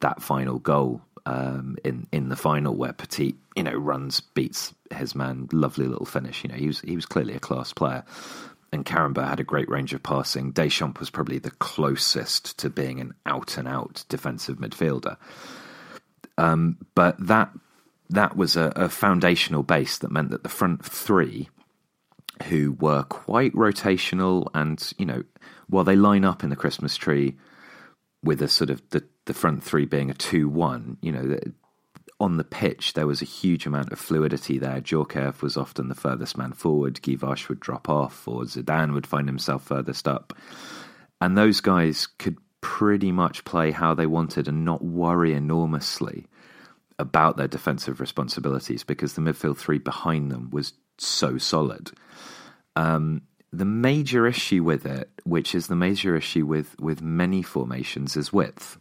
that 0.01 0.23
final 0.23 0.59
goal 0.59 1.01
um, 1.29 1.77
in 1.85 2.07
in 2.11 2.31
the 2.31 2.37
final, 2.37 2.75
where 2.75 2.95
Petit, 2.95 3.37
you 3.55 3.63
know, 3.63 3.75
runs 3.75 4.21
beats 4.21 4.75
his 4.91 5.15
man, 5.15 5.49
lovely 5.53 5.87
little 5.87 6.07
finish. 6.07 6.43
You 6.43 6.49
know, 6.49 6.57
he 6.57 6.67
was 6.67 6.81
he 6.81 6.97
was 6.97 7.07
clearly 7.07 7.35
a 7.35 7.41
class 7.41 7.73
player. 7.73 8.05
And 8.71 8.85
Karembeu 8.85 9.27
had 9.27 9.41
a 9.41 9.45
great 9.45 9.69
range 9.71 9.95
of 9.95 10.03
passing. 10.03 10.53
Deschamps 10.53 11.01
was 11.01 11.09
probably 11.09 11.39
the 11.39 11.51
closest 11.53 12.59
to 12.59 12.69
being 12.69 13.01
an 13.01 13.15
out 13.25 13.57
and 13.57 13.67
out 13.67 14.05
defensive 14.11 14.59
midfielder. 14.59 15.17
Um, 16.37 16.77
but 16.95 17.17
that 17.27 17.51
that 18.11 18.37
was 18.37 18.57
a, 18.57 18.73
a 18.77 18.89
foundational 18.89 19.63
base 19.63 19.99
that 19.99 20.11
meant 20.11 20.31
that 20.31 20.43
the 20.43 20.49
front 20.49 20.85
three 20.85 21.49
who 22.45 22.73
were 22.79 23.03
quite 23.05 23.53
rotational 23.53 24.49
and, 24.55 24.93
you 24.99 25.05
know, 25.05 25.25
while 25.69 25.85
they 25.85 25.97
line 25.97 26.25
up 26.25 26.43
in 26.45 26.51
the 26.51 26.57
Christmas 26.57 26.97
tree 26.97 27.37
with 28.23 28.41
a 28.43 28.49
sort 28.49 28.71
of 28.71 28.83
the, 28.91 29.03
the 29.29 29.35
front 29.35 29.63
three 29.63 29.85
being 29.85 30.11
a 30.11 30.15
2 30.15 30.49
1, 30.49 30.97
you 31.01 31.13
know, 31.13 31.39
on 32.19 32.37
the 32.37 32.45
pitch 32.45 32.95
there 32.95 33.07
was 33.07 33.23
a 33.23 33.27
huge 33.27 33.67
amount 33.67 33.93
of 33.93 33.99
fluidity 33.99 34.59
there. 34.59 34.81
Djorkaeff 34.81 35.41
was 35.43 35.57
often 35.57 35.89
the 35.89 35.95
furthest 35.95 36.37
man 36.37 36.53
forward, 36.53 36.97
Varche 36.97 37.49
would 37.49 37.61
drop 37.61 37.89
off, 37.89 38.27
or 38.27 38.43
Zidane 38.43 38.93
would 38.95 39.07
find 39.07 39.29
himself 39.29 39.63
furthest 39.63 40.09
up. 40.09 40.33
And 41.21 41.37
those 41.37 41.61
guys 41.61 42.07
could 42.07 42.39
pretty 42.61 43.13
much 43.13 43.45
play 43.45 43.71
how 43.71 43.95
they 43.95 44.07
wanted 44.07 44.49
and 44.49 44.65
not 44.65 44.83
worry 44.83 45.33
enormously 45.33 46.27
about 46.99 47.37
their 47.37 47.47
defensive 47.47 48.01
responsibilities 48.01 48.83
because 48.83 49.13
the 49.13 49.21
midfield 49.21 49.57
three 49.57 49.79
behind 49.79 50.33
them 50.33 50.51
was 50.51 50.73
so 50.97 51.39
solid. 51.39 51.93
Um, 52.75 53.23
the 53.53 53.65
major 53.65 54.27
issue 54.27 54.65
with 54.65 54.85
it, 54.87 55.11
which 55.25 55.55
is 55.55 55.69
the 55.69 55.77
major 55.77 56.17
issue 56.17 56.45
with, 56.45 56.79
with 56.81 57.01
many 57.01 57.43
formations, 57.43 58.17
is 58.17 58.33
width. 58.33 58.79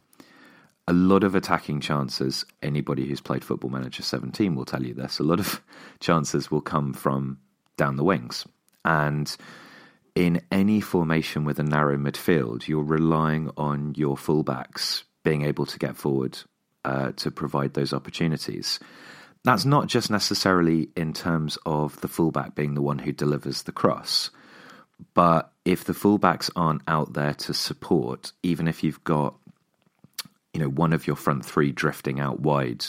A 0.88 0.94
lot 0.94 1.24
of 1.24 1.36
attacking 1.36 1.82
chances, 1.82 2.46
anybody 2.62 3.06
who's 3.06 3.20
played 3.20 3.44
Football 3.44 3.72
Manager 3.72 4.04
17 4.04 4.56
will 4.56 4.66
tell 4.66 4.84
you 4.84 4.94
this, 4.94 5.20
a 5.20 5.24
lot 5.24 5.40
of 5.40 5.62
chances 6.00 6.50
will 6.50 6.62
come 6.62 6.94
from 6.94 7.40
down 7.76 7.98
the 7.98 8.04
wings. 8.04 8.46
And 8.86 9.36
in 10.16 10.42
any 10.52 10.80
formation 10.80 11.44
with 11.44 11.60
a 11.60 11.64
narrow 11.64 11.98
midfield, 11.98 12.68
you're 12.68 12.84
relying 12.84 13.52
on 13.58 13.94
your 13.96 14.16
fullbacks 14.16 15.04
being 15.24 15.44
able 15.44 15.66
to 15.66 15.78
get 15.78 15.98
forward 15.98 16.40
uh, 16.86 17.12
to 17.18 17.30
provide 17.30 17.74
those 17.74 17.94
opportunities. 17.94 18.80
That's 19.44 19.66
not 19.66 19.88
just 19.88 20.10
necessarily 20.10 20.90
in 20.96 21.14
terms 21.14 21.58
of 21.66 22.00
the 22.02 22.08
fullback 22.08 22.56
being 22.56 22.74
the 22.74 22.82
one 22.82 23.00
who 23.00 23.12
delivers 23.12 23.64
the 23.64 23.72
cross, 23.72 24.32
but 25.14 25.52
if 25.66 25.84
the 25.84 25.94
fullbacks 25.94 26.50
aren't 26.56 26.82
out 26.88 27.14
there 27.14 27.34
to 27.34 27.54
support, 27.54 28.32
even 28.42 28.68
if 28.68 28.84
you've 28.84 29.04
got 29.04 29.36
you 30.58 30.64
know 30.64 30.70
one 30.70 30.92
of 30.92 31.06
your 31.06 31.16
front 31.16 31.46
three 31.46 31.72
drifting 31.72 32.20
out 32.20 32.40
wide 32.40 32.84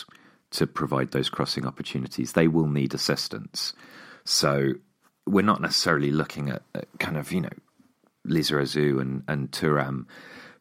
to 0.52 0.66
provide 0.66 1.10
those 1.10 1.28
crossing 1.28 1.66
opportunities, 1.66 2.32
they 2.32 2.48
will 2.48 2.66
need 2.66 2.94
assistance. 2.94 3.74
So 4.24 4.72
we're 5.26 5.42
not 5.42 5.60
necessarily 5.60 6.10
looking 6.10 6.48
at, 6.48 6.62
at 6.74 6.86
kind 6.98 7.18
of 7.18 7.30
you 7.30 7.42
know 7.42 7.56
Lizarazu 8.26 8.98
and 9.02 9.22
and 9.28 9.52
Thuram 9.52 10.06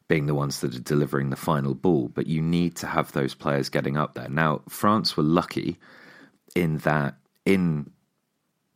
being 0.06 0.26
the 0.26 0.34
ones 0.34 0.60
that 0.60 0.74
are 0.74 0.80
delivering 0.80 1.30
the 1.30 1.36
final 1.36 1.72
ball, 1.72 2.10
but 2.14 2.26
you 2.26 2.42
need 2.42 2.76
to 2.76 2.86
have 2.86 3.12
those 3.12 3.34
players 3.34 3.70
getting 3.70 3.96
up 3.96 4.12
there. 4.12 4.28
Now, 4.28 4.60
France 4.68 5.16
were 5.16 5.22
lucky 5.22 5.78
in 6.54 6.78
that 6.78 7.14
in 7.46 7.90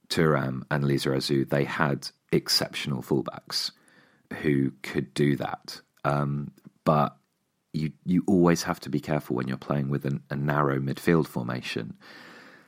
Thuram 0.09 0.63
and 0.71 0.85
Lizarazu, 0.85 1.47
they 1.47 1.65
had 1.65 2.09
exceptional 2.33 3.03
fullbacks 3.03 3.73
who 4.41 4.73
could 4.83 5.13
do 5.13 5.37
that. 5.37 5.83
Um, 6.05 6.51
but 6.85 7.17
you 7.73 7.93
you 8.05 8.23
always 8.27 8.63
have 8.65 8.81
to 8.81 8.91
be 8.91 9.01
careful 9.01 9.37
when 9.37 9.49
you're 9.49 9.57
playing 9.57 9.89
with 9.89 10.05
an, 10.05 10.23
a 10.31 10.37
narrow 10.37 10.79
midfield 10.79 11.27
formation. 11.27 11.95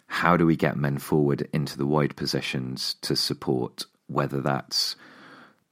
How 0.07 0.37
do 0.37 0.47
we 0.47 0.57
get 0.57 0.77
men 0.77 0.99
forward 0.99 1.49
into 1.53 1.77
the 1.77 1.87
wide 1.87 2.17
positions 2.17 2.95
to 3.03 3.17
support, 3.17 3.87
whether 4.07 4.41
that's 4.41 4.97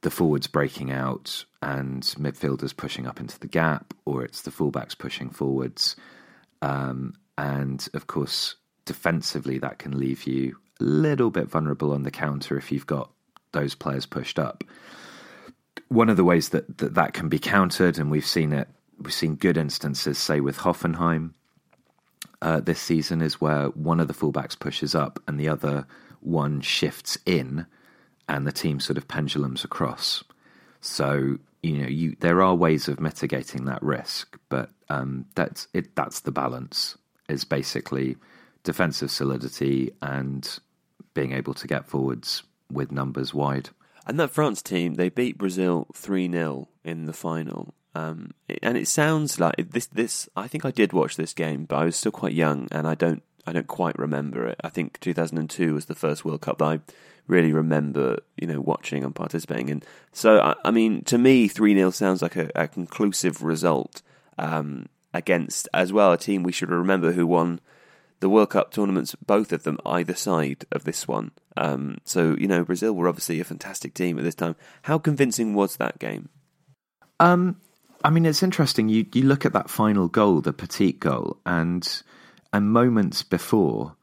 the 0.01 0.11
forwards 0.11 0.47
breaking 0.47 0.91
out 0.91 1.45
and 1.61 2.03
midfielders 2.03 2.75
pushing 2.75 3.07
up 3.07 3.19
into 3.19 3.39
the 3.39 3.47
gap, 3.47 3.93
or 4.05 4.23
it's 4.23 4.41
the 4.41 4.51
fullbacks 4.51 4.97
pushing 4.97 5.29
forwards. 5.29 5.95
Um, 6.61 7.13
and 7.37 7.87
of 7.93 8.07
course, 8.07 8.55
defensively, 8.85 9.57
that 9.59 9.79
can 9.79 9.97
leave 9.97 10.25
you 10.27 10.57
a 10.79 10.83
little 10.83 11.31
bit 11.31 11.47
vulnerable 11.47 11.93
on 11.93 12.03
the 12.03 12.11
counter 12.11 12.57
if 12.57 12.71
you've 12.71 12.87
got 12.87 13.11
those 13.53 13.75
players 13.75 14.05
pushed 14.05 14.37
up. 14.37 14.63
One 15.87 16.09
of 16.09 16.17
the 16.17 16.23
ways 16.23 16.49
that 16.49 16.77
that, 16.79 16.95
that 16.95 17.13
can 17.13 17.29
be 17.29 17.39
countered, 17.39 17.97
and 17.97 18.11
we've 18.11 18.25
seen 18.25 18.51
it, 18.51 18.67
we've 19.03 19.13
seen 19.13 19.35
good 19.35 19.57
instances, 19.57 20.17
say 20.17 20.39
with 20.39 20.57
Hoffenheim 20.59 21.31
uh, 22.41 22.59
this 22.59 22.79
season, 22.79 23.21
is 23.21 23.41
where 23.41 23.67
one 23.69 23.99
of 23.99 24.07
the 24.07 24.13
fullbacks 24.13 24.57
pushes 24.57 24.95
up 24.95 25.21
and 25.27 25.39
the 25.39 25.49
other 25.49 25.85
one 26.21 26.61
shifts 26.61 27.17
in 27.25 27.65
and 28.27 28.47
the 28.47 28.51
team 28.51 28.79
sort 28.79 28.97
of 28.97 29.07
pendulums 29.07 29.63
across. 29.63 30.23
So 30.81 31.37
you 31.61 31.77
know, 31.77 31.87
you 31.87 32.15
there 32.19 32.41
are 32.41 32.53
ways 32.53 32.87
of 32.87 32.99
mitigating 32.99 33.65
that 33.65 33.81
risk, 33.81 34.37
but 34.49 34.69
um, 34.89 35.25
that's 35.33 35.67
it. 35.73 35.95
That's 35.95 36.19
the 36.19 36.31
balance. 36.31 36.97
Is 37.29 37.45
basically 37.45 38.17
defensive 38.63 39.09
solidity 39.09 39.91
and 40.01 40.59
being 41.13 41.31
able 41.31 41.53
to 41.53 41.67
get 41.67 41.87
forwards 41.87 42.43
with 42.69 42.91
numbers 42.91 43.33
wide. 43.33 43.69
And 44.05 44.19
that 44.19 44.31
France 44.31 44.61
team, 44.61 44.95
they 44.95 45.09
beat 45.09 45.37
Brazil 45.37 45.87
three 45.93 46.29
0 46.29 46.67
in 46.83 47.05
the 47.05 47.13
final. 47.13 47.73
Um, 47.95 48.31
and 48.61 48.77
it 48.77 48.87
sounds 48.87 49.39
like 49.39 49.71
this. 49.71 49.87
This 49.87 50.29
I 50.35 50.47
think 50.47 50.65
I 50.65 50.71
did 50.71 50.93
watch 50.93 51.15
this 51.15 51.33
game, 51.33 51.65
but 51.65 51.77
I 51.77 51.85
was 51.85 51.95
still 51.95 52.11
quite 52.11 52.33
young, 52.33 52.67
and 52.71 52.87
I 52.87 52.95
don't. 52.95 53.23
I 53.45 53.51
don't 53.51 53.67
quite 53.67 53.99
remember 53.99 54.47
it. 54.47 54.59
I 54.63 54.69
think 54.69 55.01
2002 55.01 55.73
was 55.73 55.85
the 55.87 55.95
first 55.95 56.23
World 56.23 56.39
Cup 56.39 56.59
that 56.59 56.65
I 56.65 56.79
really 57.27 57.51
remember, 57.51 58.19
you 58.37 58.47
know, 58.47 58.61
watching 58.61 59.03
and 59.03 59.15
participating 59.15 59.69
in. 59.69 59.83
So, 60.11 60.39
I, 60.39 60.55
I 60.65 60.71
mean, 60.71 61.03
to 61.05 61.17
me, 61.17 61.47
3 61.47 61.75
0 61.75 61.91
sounds 61.91 62.21
like 62.21 62.35
a, 62.35 62.49
a 62.55 62.67
conclusive 62.67 63.43
result 63.43 64.01
um, 64.37 64.87
against, 65.13 65.67
as 65.73 65.93
well, 65.93 66.13
a 66.13 66.17
team 66.17 66.43
we 66.43 66.51
should 66.51 66.69
remember 66.69 67.11
who 67.11 67.27
won 67.27 67.59
the 68.19 68.29
World 68.29 68.51
Cup 68.51 68.71
tournaments, 68.71 69.15
both 69.15 69.51
of 69.51 69.63
them 69.63 69.77
either 69.85 70.15
side 70.15 70.65
of 70.71 70.85
this 70.85 71.07
one. 71.07 71.31
Um, 71.57 71.97
so, 72.05 72.35
you 72.39 72.47
know, 72.47 72.63
Brazil 72.63 72.93
were 72.93 73.09
obviously 73.09 73.39
a 73.39 73.43
fantastic 73.43 73.93
team 73.93 74.17
at 74.17 74.23
this 74.23 74.35
time. 74.35 74.55
How 74.83 74.97
convincing 74.97 75.53
was 75.53 75.75
that 75.77 75.99
game? 75.99 76.29
Um, 77.19 77.57
I 78.03 78.09
mean, 78.09 78.25
it's 78.25 78.43
interesting. 78.43 78.89
You 78.89 79.05
you 79.13 79.23
look 79.23 79.45
at 79.45 79.53
that 79.53 79.69
final 79.69 80.07
goal, 80.07 80.41
the 80.41 80.53
Petit 80.53 80.93
goal, 80.93 81.37
and 81.45 82.03
and 82.51 82.71
moments 82.71 83.23
before, 83.23 83.95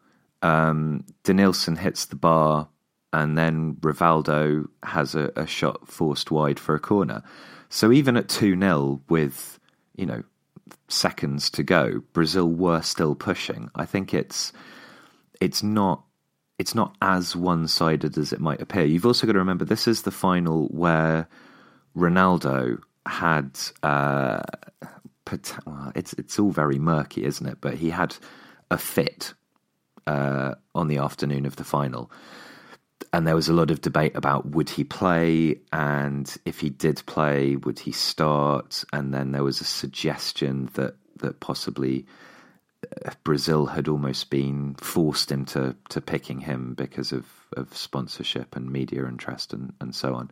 um, 0.43 1.05
hits 1.25 2.07
the 2.07 2.17
bar 2.17 2.69
and 3.13 3.37
then 3.37 3.75
Rivaldo 3.77 4.69
has 4.83 5.15
a, 5.15 5.33
a 5.37 5.47
shot 5.47 5.89
forced 5.89 6.31
wide 6.31 6.61
for 6.61 6.75
a 6.75 6.81
corner. 6.81 7.23
So 7.69 7.93
even 7.93 8.17
at 8.17 8.29
2 8.29 8.59
0 8.59 9.01
with, 9.09 9.59
you 9.97 10.07
know, 10.07 10.23
seconds 10.89 11.51
to 11.51 11.63
go, 11.63 12.03
Brazil 12.13 12.49
were 12.49 12.83
still 12.83 13.15
pushing. 13.15 13.71
I 13.75 13.85
think 13.85 14.15
it's 14.15 14.53
it's 15.41 15.63
not 15.63 16.05
it's 16.59 16.75
not 16.75 16.95
as 17.01 17.35
one 17.35 17.67
sided 17.67 18.19
as 18.19 18.33
it 18.33 18.41
might 18.41 18.61
appear. 18.61 18.85
You've 18.85 19.07
also 19.07 19.27
got 19.27 19.33
to 19.33 19.39
remember 19.39 19.65
this 19.65 19.89
is 19.89 20.03
the 20.03 20.11
final 20.11 20.67
where 20.69 21.27
Ronaldo 21.97 22.81
had 23.07 23.59
uh, 23.83 24.43
it's 25.95 26.13
it's 26.15 26.39
all 26.39 26.51
very 26.51 26.79
murky, 26.79 27.25
isn't 27.25 27.47
it? 27.47 27.59
But 27.61 27.75
he 27.75 27.91
had 27.91 28.17
a 28.71 28.79
fit 28.79 29.35
uh, 30.07 30.55
on 30.75 30.89
the 30.89 30.99
afternoon 30.99 31.47
of 31.47 31.57
the 31.57 31.65
final 31.65 32.11
and 33.13 33.27
there 33.27 33.35
was 33.35 33.49
a 33.49 33.53
lot 33.53 33.71
of 33.71 33.81
debate 33.81 34.15
about 34.15 34.47
would 34.47 34.71
he 34.71 34.85
play 34.85 35.59
and 35.73 36.37
if 36.45 36.61
he 36.61 36.71
did 36.71 37.03
play 37.07 37.57
would 37.57 37.79
he 37.79 37.93
start 37.93 38.85
and 38.93 39.13
then 39.13 39.33
there 39.33 39.45
was 39.45 39.61
a 39.61 39.65
suggestion 39.65 40.71
that 40.75 40.95
that 41.17 41.41
possibly 41.41 42.07
Brazil 43.25 43.67
had 43.67 43.89
almost 43.89 44.31
been 44.31 44.75
forced 44.75 45.31
into 45.31 45.77
to 45.91 46.01
picking 46.01 46.41
him 46.41 46.75
because 46.75 47.13
of, 47.13 47.27
of 47.57 47.77
sponsorship 47.77 48.57
and 48.57 48.71
media 48.71 49.07
interest 49.07 49.53
and, 49.53 49.73
and 49.81 49.95
so 49.95 50.15
on. 50.15 50.31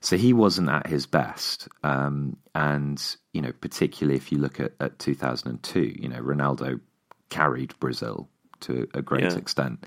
So 0.00 0.16
he 0.16 0.32
wasn't 0.32 0.68
at 0.68 0.86
his 0.86 1.06
best. 1.06 1.68
Um, 1.82 2.36
and, 2.54 3.02
you 3.32 3.40
know, 3.40 3.52
particularly 3.60 4.16
if 4.16 4.32
you 4.32 4.38
look 4.38 4.60
at, 4.60 4.72
at 4.80 4.98
2002, 4.98 5.94
you 5.98 6.08
know, 6.08 6.20
Ronaldo 6.20 6.80
carried 7.30 7.78
Brazil 7.78 8.28
to 8.60 8.88
a 8.92 9.00
great 9.00 9.24
yeah. 9.24 9.36
extent. 9.36 9.84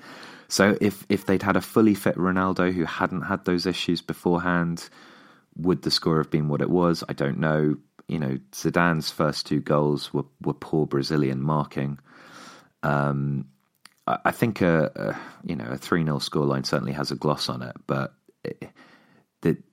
So 0.48 0.78
if, 0.82 1.06
if 1.10 1.26
they'd 1.26 1.43
had 1.43 1.58
a 1.58 1.62
fully 1.62 1.93
fit 1.93 2.15
Ronaldo 2.15 2.74
who 2.74 2.86
hadn't 2.86 3.24
had 3.24 3.46
those 3.46 3.65
issues 3.65 4.02
beforehand, 4.02 4.89
would 5.58 5.82
the 5.82 5.91
score 5.91 6.17
have 6.17 6.32
been 6.32 6.48
what 6.48 6.62
it 6.62 6.70
was? 6.70 7.04
I 7.10 7.13
don't 7.13 7.39
know. 7.39 7.78
You 8.08 8.20
know, 8.20 8.38
Zidane's 8.52 9.12
first 9.12 9.48
two 9.48 9.60
goals 9.60 10.13
were, 10.13 10.26
were 10.41 10.54
poor 10.54 10.86
Brazilian 10.86 11.41
marking. 11.41 12.00
Um, 12.84 13.48
I, 14.06 14.17
I 14.26 14.32
think 14.32 14.62
a, 14.62 14.91
a, 14.96 15.48
you 15.48 15.56
know 15.56 15.67
a 15.70 15.78
three 15.78 16.04
0 16.04 16.20
scoreline 16.20 16.65
certainly 16.65 16.93
has 16.93 17.12
a 17.12 17.15
gloss 17.15 17.50
on 17.50 17.62
it, 17.62 17.76
but 17.86 18.13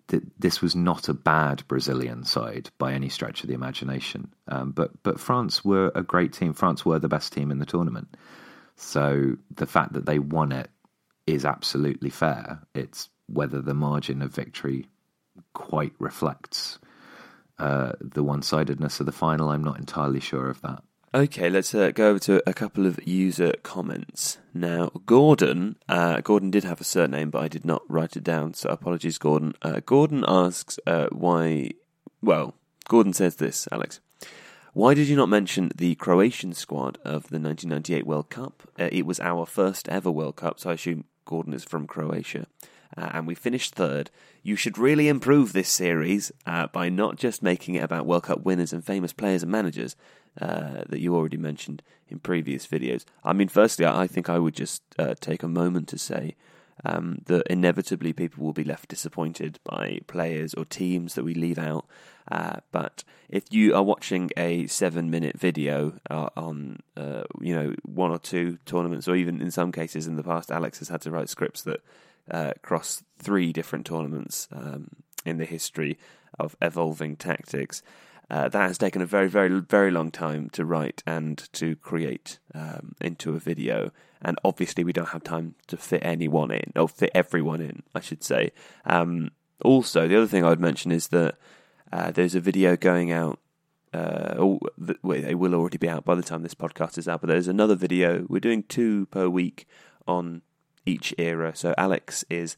the, 0.09 0.23
this 0.39 0.61
was 0.61 0.77
not 0.77 1.09
a 1.09 1.15
bad 1.15 1.67
Brazilian 1.69 2.25
side 2.25 2.71
by 2.79 2.93
any 2.93 3.09
stretch 3.09 3.43
of 3.43 3.49
the 3.49 3.55
imagination. 3.55 4.33
Um, 4.49 4.73
but 4.73 4.91
but 5.03 5.21
France 5.21 5.65
were 5.65 5.93
a 5.95 6.03
great 6.03 6.33
team. 6.33 6.53
France 6.53 6.85
were 6.85 6.99
the 6.99 7.09
best 7.09 7.33
team 7.33 7.51
in 7.51 7.59
the 7.59 7.67
tournament. 7.67 8.17
So 8.77 9.37
the 9.55 9.67
fact 9.67 9.95
that 9.95 10.07
they 10.07 10.19
won 10.19 10.53
it 10.53 10.71
is 11.27 11.45
absolutely 11.45 12.11
fair. 12.11 12.61
It's 12.75 13.09
whether 13.27 13.63
the 13.63 13.75
margin 13.75 14.21
of 14.21 14.35
victory 14.35 14.89
quite 15.55 15.95
reflects 15.99 16.79
uh, 17.59 17.93
the 18.01 18.23
one 18.23 18.43
sidedness 18.43 19.01
of 19.01 19.07
the 19.07 19.13
final. 19.13 19.51
I'm 19.51 19.65
not 19.65 19.79
entirely 19.79 20.21
sure 20.21 20.49
of 20.49 20.61
that. 20.63 20.83
Okay, 21.15 21.49
let's 21.49 21.73
uh, 21.73 21.93
go 21.93 22.11
over 22.11 22.19
to 22.21 22.43
a 22.45 22.53
couple 22.53 22.87
of 22.87 23.07
user 23.07 23.53
comments. 23.63 24.39
Now, 24.53 24.91
Gordon, 25.07 25.77
uh, 25.89 26.21
Gordon 26.21 26.51
did 26.51 26.65
have 26.65 26.81
a 26.81 26.85
surname, 26.85 27.31
but 27.31 27.41
I 27.45 27.47
did 27.47 27.65
not 27.65 27.83
write 27.89 28.17
it 28.17 28.25
down, 28.25 28.55
so 28.55 28.69
apologies, 28.69 29.19
Gordon. 29.19 29.55
Uh, 29.63 29.81
Gordon 29.87 30.25
asks 30.27 30.81
uh, 30.89 31.07
why. 31.13 31.71
Well, 32.21 32.55
Gordon 32.89 33.13
says 33.13 33.37
this, 33.37 33.69
Alex. 33.71 34.01
Why 34.73 34.95
did 34.95 35.07
you 35.07 35.15
not 35.15 35.29
mention 35.29 35.71
the 35.77 35.95
Croatian 35.95 36.53
squad 36.53 36.99
of 37.05 37.29
the 37.29 37.39
1998 37.39 38.05
World 38.05 38.29
Cup? 38.29 38.69
Uh, 38.77 38.89
it 38.91 39.07
was 39.07 39.21
our 39.21 39.47
first 39.47 39.89
ever 39.89 40.11
World 40.11 40.35
Cup, 40.35 40.59
so 40.59 40.71
I 40.71 40.73
assume 40.73 41.05
Gordon 41.25 41.55
is 41.55 41.63
from 41.63 41.87
Croatia. 41.87 42.49
Uh, 42.97 43.11
and 43.15 43.27
we 43.27 43.35
finished 43.35 43.75
third. 43.75 44.11
You 44.43 44.57
should 44.57 44.79
really 44.79 45.09
improve 45.09 45.53
this 45.53 45.69
series 45.69 46.31
uh, 46.47 46.69
by 46.69 46.89
not 46.89 47.17
just 47.17 47.43
making 47.43 47.75
it 47.75 47.83
about 47.83 48.07
World 48.07 48.25
Cup 48.25 48.45
winners 48.45 48.73
and 48.73 48.85
famous 48.85 49.13
players 49.13 49.43
and 49.43 49.51
managers, 49.51 49.97
uh, 50.41 50.83
that 50.89 51.01
you 51.01 51.15
already 51.15 51.37
mentioned 51.37 51.83
in 52.09 52.19
previous 52.19 52.67
videos. 52.67 53.05
I 53.23 53.33
mean, 53.33 53.49
firstly, 53.49 53.87
I 53.87 54.07
think 54.07 54.29
I 54.29 54.39
would 54.39 54.55
just 54.55 54.83
uh, 54.99 55.15
take 55.21 55.43
a 55.43 55.49
moment 55.49 55.89
to 55.89 55.99
say 55.99 56.37
um, 56.85 57.21
that 57.27 57.47
inevitably 57.47 58.13
people 58.13 58.45
will 58.45 58.53
be 58.53 58.65
left 58.65 58.89
disappointed 58.89 59.59
by 59.65 60.01
players 60.07 60.55
or 60.55 60.65
teams 60.65 61.15
that 61.15 61.25
we 61.25 61.35
leave 61.35 61.59
out. 61.59 61.87
Uh, 62.31 62.57
but 62.73 63.05
if 63.29 63.45
you 63.51 63.75
are 63.75 63.83
watching 63.83 64.31
a 64.37 64.67
seven-minute 64.67 65.39
video 65.39 65.95
uh, 66.11 66.31
on, 66.37 66.81
uh, 66.97 67.23
you 67.41 67.55
know, 67.55 67.75
one 67.85 68.11
or 68.11 68.19
two 68.19 68.59
tournaments, 68.67 69.07
or 69.07 69.15
even 69.15 69.41
in 69.41 69.51
some 69.51 69.71
cases 69.71 70.07
in 70.07 70.17
the 70.17 70.23
past, 70.23 70.51
Alex 70.51 70.79
has 70.79 70.89
had 70.89 71.01
to 71.03 71.11
write 71.11 71.29
scripts 71.29 71.63
that 71.63 71.81
uh, 72.31 72.53
cross 72.63 73.03
three 73.19 73.53
different 73.53 73.87
tournaments 73.87 74.49
um, 74.53 74.89
in 75.25 75.39
the 75.39 75.45
history 75.45 75.99
of 76.39 76.57
evolving 76.61 77.17
tactics. 77.17 77.83
Uh, 78.31 78.49
that 78.49 78.69
has 78.69 78.79
taken 78.79 79.03
a 79.03 79.07
very, 79.07 79.29
very, 79.29 79.61
very 79.61 79.91
long 79.91 80.11
time 80.11 80.49
to 80.51 80.65
write 80.65 81.03
and 81.07 81.49
to 81.53 81.77
create 81.77 82.39
um, 82.55 82.95
into 83.01 83.35
a 83.35 83.39
video. 83.39 83.91
And 84.23 84.39
obviously, 84.43 84.83
we 84.83 84.95
don't 84.95 85.11
have 85.11 85.23
time 85.23 85.55
to 85.67 85.77
fit 85.77 86.01
anyone 86.03 86.51
in, 86.51 86.73
or 86.75 86.89
fit 86.89 87.11
everyone 87.15 87.61
in, 87.61 87.83
I 87.95 88.01
should 88.01 88.25
say. 88.25 88.53
Um, 88.87 89.31
also, 89.63 90.09
the 90.09 90.17
other 90.17 90.27
thing 90.27 90.45
I 90.45 90.49
would 90.49 90.61
mention 90.61 90.91
is 90.91 91.09
that 91.09 91.37
uh, 91.93 92.11
there's 92.11 92.35
a 92.35 92.41
video 92.41 92.77
going 92.77 93.13
out. 93.13 93.39
Uh, 93.93 94.35
oh, 94.39 94.59
they 94.79 95.35
will 95.35 95.55
already 95.55 95.79
be 95.79 95.89
out 95.89 96.05
by 96.05 96.15
the 96.15 96.23
time 96.23 96.43
this 96.43 96.55
podcast 96.55 96.99
is 96.99 97.07
out, 97.07 97.21
but 97.21 97.29
there's 97.29 97.47
another 97.47 97.77
video. 97.77 98.27
We're 98.29 98.41
doing 98.41 98.65
two 98.65 99.07
per 99.07 99.29
week 99.29 99.69
on 100.09 100.43
each 100.87 101.15
era. 101.19 101.53
So 101.55 101.75
Alex 101.77 102.25
is 102.31 102.57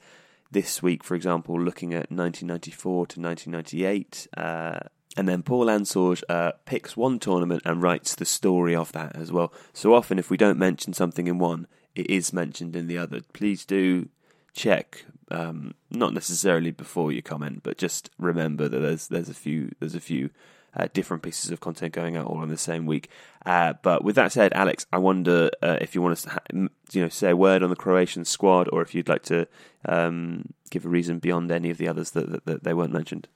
this 0.51 0.83
week, 0.83 1.05
for 1.05 1.15
example, 1.15 1.61
looking 1.61 1.93
at 1.93 2.11
1994 2.11 3.07
to 3.09 3.21
1998. 3.21 4.29
Uh, 4.37 4.79
and 5.17 5.29
then 5.29 5.43
Paul 5.43 5.67
Ansorge 5.67 6.23
uh, 6.29 6.53
picks 6.67 6.97
one 6.97 7.19
tournament 7.19 7.63
and 7.65 7.83
writes 7.83 8.15
the 8.15 8.25
story 8.25 8.75
of 8.77 8.93
that 8.93 9.17
as 9.17 9.33
well. 9.33 9.53
So 9.73 9.95
often, 9.95 10.19
if 10.19 10.31
we 10.31 10.37
don't 10.37 10.59
mention 10.59 10.93
something 10.93 11.27
in 11.27 11.39
one, 11.39 11.67
it 11.95 12.11
is 12.11 12.33
mentioned 12.33 12.77
in 12.77 12.87
the 12.87 12.99
other. 12.99 13.23
Please 13.33 13.65
do 13.65 14.09
check, 14.53 15.07
um, 15.31 15.75
not 15.91 16.13
necessarily 16.13 16.71
before 16.71 17.13
you 17.13 17.23
comment, 17.23 17.63
but 17.63 17.79
just 17.79 18.11
remember 18.19 18.69
that 18.69 18.79
there's 18.79 19.09
there's 19.09 19.31
a 19.31 19.35
few 19.35 19.73
there's 19.81 19.95
a 19.95 20.01
few 20.01 20.31
uh, 20.77 20.89
different 20.93 21.23
pieces 21.23 21.51
of 21.51 21.61
content 21.61 21.93
going 21.93 22.17
out 22.17 22.27
all 22.27 22.43
in 22.43 22.49
the 22.49 22.59
same 22.59 22.87
week. 22.87 23.09
Uh, 23.45 23.75
but 23.83 24.05
with 24.05 24.17
that 24.17 24.33
said, 24.33 24.53
Alex, 24.53 24.87
I 24.93 24.99
wonder 24.99 25.51
uh, 25.63 25.79
if 25.81 25.95
you 25.95 26.03
want 26.03 26.19
to 26.19 26.69
you 26.93 27.03
know 27.03 27.09
say 27.09 27.31
a 27.31 27.37
word 27.37 27.63
on 27.63 27.71
the 27.71 27.77
Croatian 27.77 28.25
squad, 28.25 28.69
or 28.73 28.83
if 28.83 28.95
you'd 28.95 29.09
like 29.09 29.23
to 29.25 29.49
um, 29.87 30.53
give 30.71 30.85
a 30.85 30.89
reason 30.89 31.19
beyond 31.19 31.51
any 31.51 31.71
of 31.71 31.79
the 31.79 31.89
others 31.89 32.11
that, 32.13 32.31
that, 32.31 32.45
that 32.45 32.65
they 32.65 32.75
weren't 32.75 32.93
mentioned. 32.93 33.29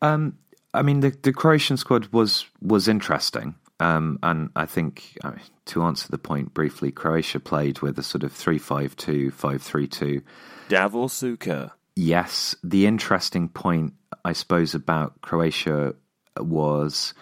Um, 0.00 0.38
I 0.72 0.82
mean, 0.82 1.00
the, 1.00 1.10
the 1.22 1.32
Croatian 1.32 1.76
squad 1.76 2.06
was 2.12 2.46
was 2.60 2.88
interesting, 2.88 3.56
um, 3.80 4.18
and 4.22 4.50
I 4.54 4.66
think 4.66 5.16
I 5.24 5.30
mean, 5.30 5.40
to 5.66 5.82
answer 5.82 6.08
the 6.08 6.18
point 6.18 6.54
briefly, 6.54 6.92
Croatia 6.92 7.40
played 7.40 7.80
with 7.80 7.98
a 7.98 8.02
sort 8.02 8.22
of 8.22 8.32
3-5-2, 8.32 9.32
5-3-2. 9.32 10.22
Davor 10.68 11.08
Suker. 11.08 11.72
Yes, 11.96 12.54
the 12.62 12.86
interesting 12.86 13.48
point, 13.48 13.94
I 14.24 14.32
suppose, 14.32 14.74
about 14.74 15.20
Croatia 15.20 15.94
was 16.36 17.14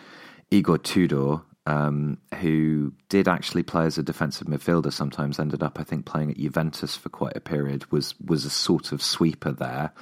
Igor 0.50 0.78
Tudor, 0.78 1.40
um, 1.66 2.18
who 2.40 2.92
did 3.08 3.28
actually 3.28 3.62
play 3.62 3.86
as 3.86 3.98
a 3.98 4.02
defensive 4.02 4.46
midfielder. 4.46 4.92
Sometimes 4.92 5.38
ended 5.38 5.62
up, 5.62 5.78
I 5.78 5.84
think, 5.84 6.06
playing 6.06 6.30
at 6.30 6.38
Juventus 6.38 6.96
for 6.96 7.08
quite 7.08 7.36
a 7.36 7.40
period. 7.40 7.90
Was 7.90 8.14
was 8.20 8.44
a 8.44 8.50
sort 8.50 8.92
of 8.92 9.02
sweeper 9.02 9.52
there, 9.52 9.92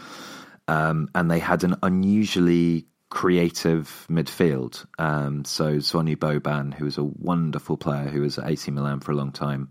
um, 0.68 1.08
and 1.14 1.30
they 1.30 1.38
had 1.38 1.64
an 1.64 1.76
unusually 1.82 2.86
creative 3.14 4.06
midfield. 4.10 4.84
Um, 4.98 5.44
so 5.44 5.76
Zvonimir 5.76 6.16
Boban, 6.16 6.74
who 6.74 6.84
was 6.84 6.98
a 6.98 7.04
wonderful 7.04 7.76
player 7.76 8.08
who 8.08 8.22
was 8.22 8.38
at 8.38 8.50
AC 8.50 8.70
Milan 8.72 9.00
for 9.00 9.12
a 9.12 9.14
long 9.14 9.30
time, 9.30 9.70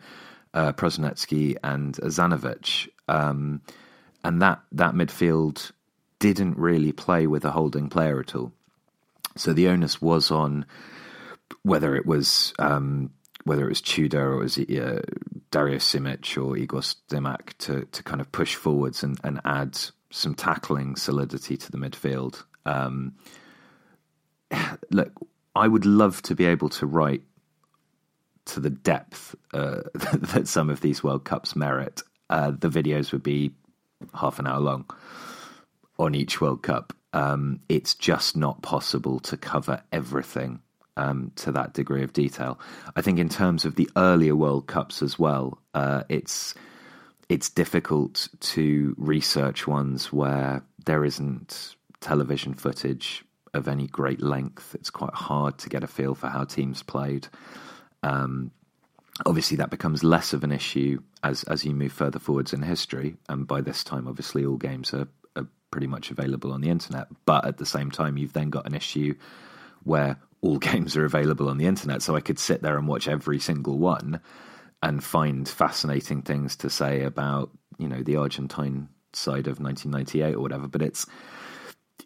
uh, 0.54 0.72
and 0.72 1.94
Asanovic. 1.96 2.88
Um, 3.10 3.62
and 4.24 4.42
that, 4.42 4.62
that 4.72 4.94
midfield 4.94 5.72
didn't 6.20 6.58
really 6.58 6.94
play 6.94 7.28
with 7.28 7.44
a 7.44 7.52
holding 7.52 7.90
player 7.90 8.20
at 8.22 8.34
all. 8.34 8.54
So 9.36 9.54
the 9.54 9.68
onus 9.68 10.02
was 10.02 10.32
on 10.32 10.66
whether 11.64 11.96
it 11.96 12.06
was 12.06 12.54
um, 12.60 13.12
whether 13.44 13.66
it 13.66 13.70
was 13.70 13.82
Tudor 13.82 14.34
or 14.34 14.40
it 14.40 14.44
was 14.44 14.58
uh, 14.58 15.02
Dario 15.52 15.78
Simic 15.78 16.42
or 16.42 16.58
Igor 16.58 16.82
Stimac 16.82 17.58
to 17.60 17.86
to 17.86 18.04
kind 18.04 18.22
of 18.22 18.32
push 18.32 18.56
forwards 18.56 19.04
and, 19.04 19.20
and 19.24 19.42
add 19.46 19.78
some 20.12 20.36
tackling 20.36 20.96
solidity 20.96 21.58
to 21.58 21.72
the 21.72 21.78
midfield. 21.78 22.44
Um, 22.66 23.16
look, 24.92 25.12
I 25.56 25.68
would 25.68 25.86
love 25.86 26.22
to 26.24 26.36
be 26.36 26.46
able 26.46 26.70
to 26.70 26.86
write 26.86 27.24
to 28.46 28.60
the 28.60 28.70
depth 28.70 29.36
uh, 29.54 29.82
that 29.94 30.48
some 30.48 30.70
of 30.70 30.82
these 30.82 31.04
World 31.04 31.24
Cups 31.24 31.56
merit. 31.56 32.02
Uh, 32.30 32.52
the 32.52 32.70
videos 32.70 33.12
would 33.12 33.24
be 33.24 33.52
half 34.14 34.40
an 34.40 34.48
hour 34.48 34.60
long 34.60 34.90
on 36.00 36.16
each 36.16 36.42
World 36.42 36.64
Cup. 36.64 36.94
Um, 37.14 37.60
it's 37.70 37.94
just 37.94 38.36
not 38.36 38.62
possible 38.62 39.20
to 39.22 39.38
cover 39.38 39.82
everything 39.92 40.60
um, 40.98 41.32
to 41.38 41.52
that 41.52 41.74
degree 41.74 42.04
of 42.04 42.14
detail. 42.14 42.60
I 42.96 43.02
think 43.02 43.20
in 43.20 43.30
terms 43.30 43.66
of 43.66 43.76
the 43.76 43.90
earlier 43.96 44.36
World 44.36 44.68
Cups 44.68 45.02
as 45.02 45.18
well, 45.18 45.60
uh, 45.74 46.04
it's 46.10 46.54
it's 47.30 47.50
difficult 47.50 48.28
to 48.40 48.96
research 48.98 49.66
ones 49.66 50.12
where 50.12 50.62
there 50.86 51.06
isn't 51.06 51.76
television 52.02 52.54
footage 52.54 53.24
of 53.54 53.68
any 53.68 53.88
great 53.88 54.22
length. 54.22 54.76
It's 54.76 54.90
quite 54.90 55.14
hard 55.14 55.58
to 55.60 55.70
get 55.70 55.84
a 55.84 55.88
feel 55.88 56.16
for 56.16 56.28
how 56.28 56.44
teams 56.44 56.84
played. 56.84 57.28
Um, 58.02 58.52
obviously, 59.26 59.58
that 59.58 59.70
becomes 59.70 60.04
less 60.04 60.34
of 60.34 60.44
an 60.44 60.52
issue 60.52 61.02
as 61.24 61.44
as 61.44 61.64
you 61.66 61.74
move 61.74 61.94
further 61.94 62.20
forwards 62.20 62.54
in 62.54 62.62
history, 62.62 63.16
and 63.30 63.48
by 63.48 63.62
this 63.62 63.84
time, 63.84 64.08
obviously, 64.08 64.46
all 64.46 64.58
games 64.58 64.94
are, 64.94 65.08
pretty 65.74 65.88
much 65.88 66.12
available 66.12 66.54
on 66.54 66.62
the 66.62 66.70
internet. 66.70 67.08
But 67.26 67.46
at 67.46 67.58
the 67.58 67.66
same 67.66 67.90
time, 67.90 68.16
you've 68.16 68.34
then 68.34 68.52
got 68.52 68.68
an 68.68 68.76
issue 68.76 69.16
where 69.84 70.18
all 70.42 70.60
games 70.70 70.96
are 70.96 71.04
available 71.04 71.50
on 71.50 71.58
the 71.58 71.66
internet, 71.66 72.04
so 72.04 72.16
I 72.16 72.22
could 72.22 72.38
sit 72.38 72.62
there 72.62 72.78
and 72.78 72.88
watch 72.88 73.08
every 73.08 73.40
single 73.40 73.80
one 73.80 74.22
and 74.84 75.04
find 75.04 75.50
fascinating 75.50 76.22
things 76.22 76.56
to 76.58 76.70
say 76.70 77.02
about 77.02 77.50
you 77.80 77.88
know 77.88 78.04
the 78.04 78.18
Argentine 78.18 78.88
side 79.14 79.48
of 79.48 79.60
1998 79.60 80.36
or 80.36 80.42
whatever. 80.42 80.68
But 80.68 80.84
it's 80.84 81.08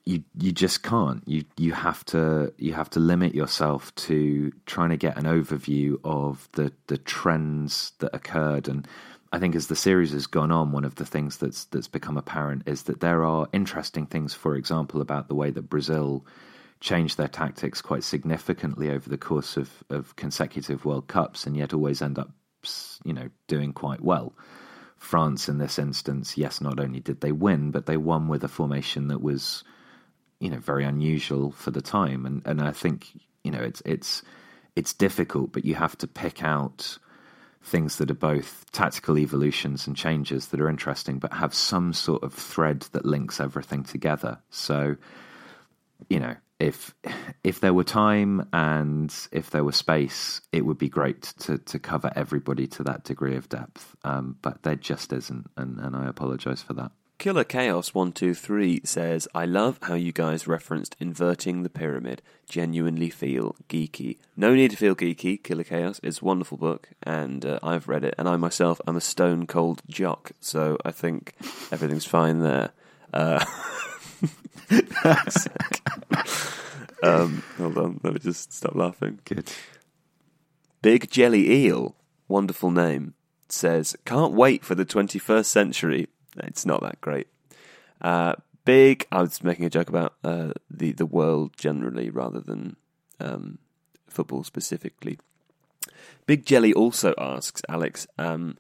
you 0.06 0.24
you 0.40 0.54
just 0.54 0.82
can't. 0.82 1.22
You 1.28 1.44
you 1.58 1.74
have 1.74 2.06
to 2.06 2.54
you 2.58 2.74
have 2.74 2.90
to 2.92 3.02
limit 3.02 3.36
yourself 3.36 3.94
to 3.96 4.54
trying 4.66 4.92
to 4.92 4.98
get 4.98 5.18
an 5.18 5.26
overview 5.26 5.98
of 6.06 6.48
the 6.54 6.72
the 6.88 6.98
trends 6.98 7.92
that 8.00 8.16
occurred. 8.16 8.70
And 8.70 8.88
I 9.32 9.40
think 9.40 9.56
as 9.56 9.68
the 9.68 9.76
series 9.76 10.14
has 10.14 10.28
gone 10.28 10.52
on, 10.52 10.72
one 10.72 10.86
of 10.86 10.96
the 10.96 11.06
things 11.06 11.38
that's 11.38 11.66
that's 11.66 11.88
become 11.88 12.18
apparent 12.18 12.64
is 12.66 12.84
that 12.84 13.02
there 13.02 13.24
are 13.24 13.48
interesting 13.52 14.06
things, 14.06 14.34
for 14.34 14.56
example, 14.56 15.02
about 15.02 15.28
the 15.28 15.36
way 15.36 15.50
that 15.52 15.70
Brazil 15.70 16.26
changed 16.80 17.18
their 17.18 17.28
tactics 17.28 17.82
quite 17.82 18.04
significantly 18.04 18.90
over 18.92 19.10
the 19.10 19.18
course 19.18 19.58
of, 19.58 19.84
of 19.90 20.16
consecutive 20.16 20.86
World 20.86 21.08
Cups, 21.08 21.46
and 21.46 21.58
yet 21.58 21.74
always 21.74 22.02
end 22.02 22.20
up, 22.20 22.30
you 23.04 23.14
know, 23.14 23.30
doing 23.48 23.74
quite 23.74 24.02
well. 24.02 24.34
France, 24.98 25.50
in 25.50 25.58
this 25.58 25.78
instance, 25.78 26.38
yes, 26.38 26.62
not 26.62 26.80
only 26.80 27.00
did 27.00 27.22
they 27.22 27.32
win, 27.32 27.72
but 27.72 27.86
they 27.86 27.98
won 27.98 28.28
with 28.28 28.44
a 28.44 28.48
formation 28.48 29.08
that 29.10 29.22
was, 29.22 29.64
you 30.40 30.50
know, 30.50 30.60
very 30.60 30.86
unusual 30.86 31.52
for 31.52 31.72
the 31.72 31.82
time. 31.82 32.26
And 32.26 32.42
and 32.46 32.62
I 32.62 32.72
think 32.72 33.08
you 33.44 33.52
know 33.52 33.62
it's 33.62 33.82
it's 33.86 34.24
it's 34.76 34.94
difficult, 34.94 35.52
but 35.52 35.66
you 35.66 35.76
have 35.76 35.98
to 35.98 36.08
pick 36.08 36.44
out 36.44 36.98
things 37.64 37.98
that 37.98 38.10
are 38.10 38.16
both 38.16 38.66
tactical 38.72 39.18
evolutions 39.18 39.88
and 39.88 39.96
changes 39.96 40.48
that 40.48 40.62
are 40.62 40.70
interesting, 40.70 41.20
but 41.20 41.34
have 41.34 41.54
some 41.54 41.94
sort 41.94 42.24
of 42.24 42.34
thread 42.34 42.82
that 42.92 43.06
links 43.06 43.40
everything 43.40 43.84
together. 43.84 44.40
So, 44.50 44.96
you 46.10 46.20
know, 46.20 46.36
if 46.60 46.96
if 47.44 47.60
there 47.60 47.74
were 47.74 47.84
time 47.84 48.48
and 48.52 49.14
if 49.32 49.50
there 49.52 49.64
were 49.64 49.72
space, 49.72 50.42
it 50.52 50.66
would 50.66 50.78
be 50.78 50.90
great 50.90 51.22
to 51.40 51.58
to 51.60 51.80
cover 51.80 52.12
everybody 52.16 52.68
to 52.68 52.84
that 52.84 53.04
degree 53.04 53.36
of 53.36 53.50
depth. 53.50 53.96
Um, 54.04 54.38
but 54.42 54.64
there 54.64 54.76
just 54.76 55.14
isn't, 55.14 55.50
and, 55.56 55.80
and 55.80 55.96
I 55.96 56.08
apologise 56.08 56.62
for 56.62 56.74
that. 56.74 56.92
Killer 57.18 57.44
Chaos 57.44 57.96
one 57.96 58.12
two 58.12 58.36
three 58.36 58.82
says, 58.84 59.28
"I 59.34 59.46
love 59.46 59.80
how 59.82 59.96
you 59.96 60.12
guys 60.12 60.48
referenced 60.48 60.96
inverting 61.00 61.64
the 61.64 61.70
pyramid. 61.70 62.22
Genuinely 62.48 63.10
feel 63.10 63.56
geeky. 63.68 64.18
No 64.36 64.54
need 64.54 64.72
to 64.72 64.78
feel 64.78 64.96
geeky. 64.96 65.42
Killer 65.42 65.64
Chaos 65.64 66.00
is 66.04 66.22
a 66.22 66.26
wonderful 66.26 66.58
book, 66.58 66.90
and 67.02 67.44
uh, 67.44 67.60
I've 67.64 67.88
read 67.88 68.04
it. 68.04 68.14
And 68.20 68.30
I 68.30 68.36
myself 68.36 68.80
am 68.88 68.96
a 68.96 69.02
stone 69.02 69.48
cold 69.48 69.82
jock, 69.90 70.32
so 70.40 70.78
I 70.86 70.92
think 70.92 71.34
everything's 71.72 72.06
fine 72.06 72.42
there." 72.42 72.72
Uh, 73.12 73.44
um, 77.04 77.42
hold 77.58 77.78
on, 77.78 78.00
let 78.04 78.14
me 78.14 78.20
just 78.20 78.54
stop 78.54 78.76
laughing. 78.76 79.20
Good. 79.26 79.52
Big 80.82 81.10
Jelly 81.10 81.66
Eel, 81.66 81.96
wonderful 82.28 82.70
name, 82.70 83.16
says, 83.50 83.96
Can't 84.06 84.34
wait 84.34 84.64
for 84.64 84.76
the 84.76 84.86
21st 84.86 85.46
century. 85.46 86.08
It's 86.46 86.66
not 86.66 86.82
that 86.82 87.02
great. 87.02 87.28
Uh, 88.02 88.34
big, 88.66 89.06
I 89.12 89.22
was 89.22 89.44
making 89.44 89.66
a 89.66 89.70
joke 89.70 89.90
about 89.90 90.16
uh, 90.24 90.52
the, 90.70 90.92
the 90.92 91.06
world 91.06 91.58
generally 91.58 92.10
rather 92.10 92.40
than 92.40 92.76
um, 93.20 93.60
football 94.08 94.44
specifically. 94.44 95.20
Big 96.26 96.46
Jelly 96.46 96.74
also 96.74 97.14
asks, 97.18 97.62
Alex, 97.70 98.08
um, 98.18 98.58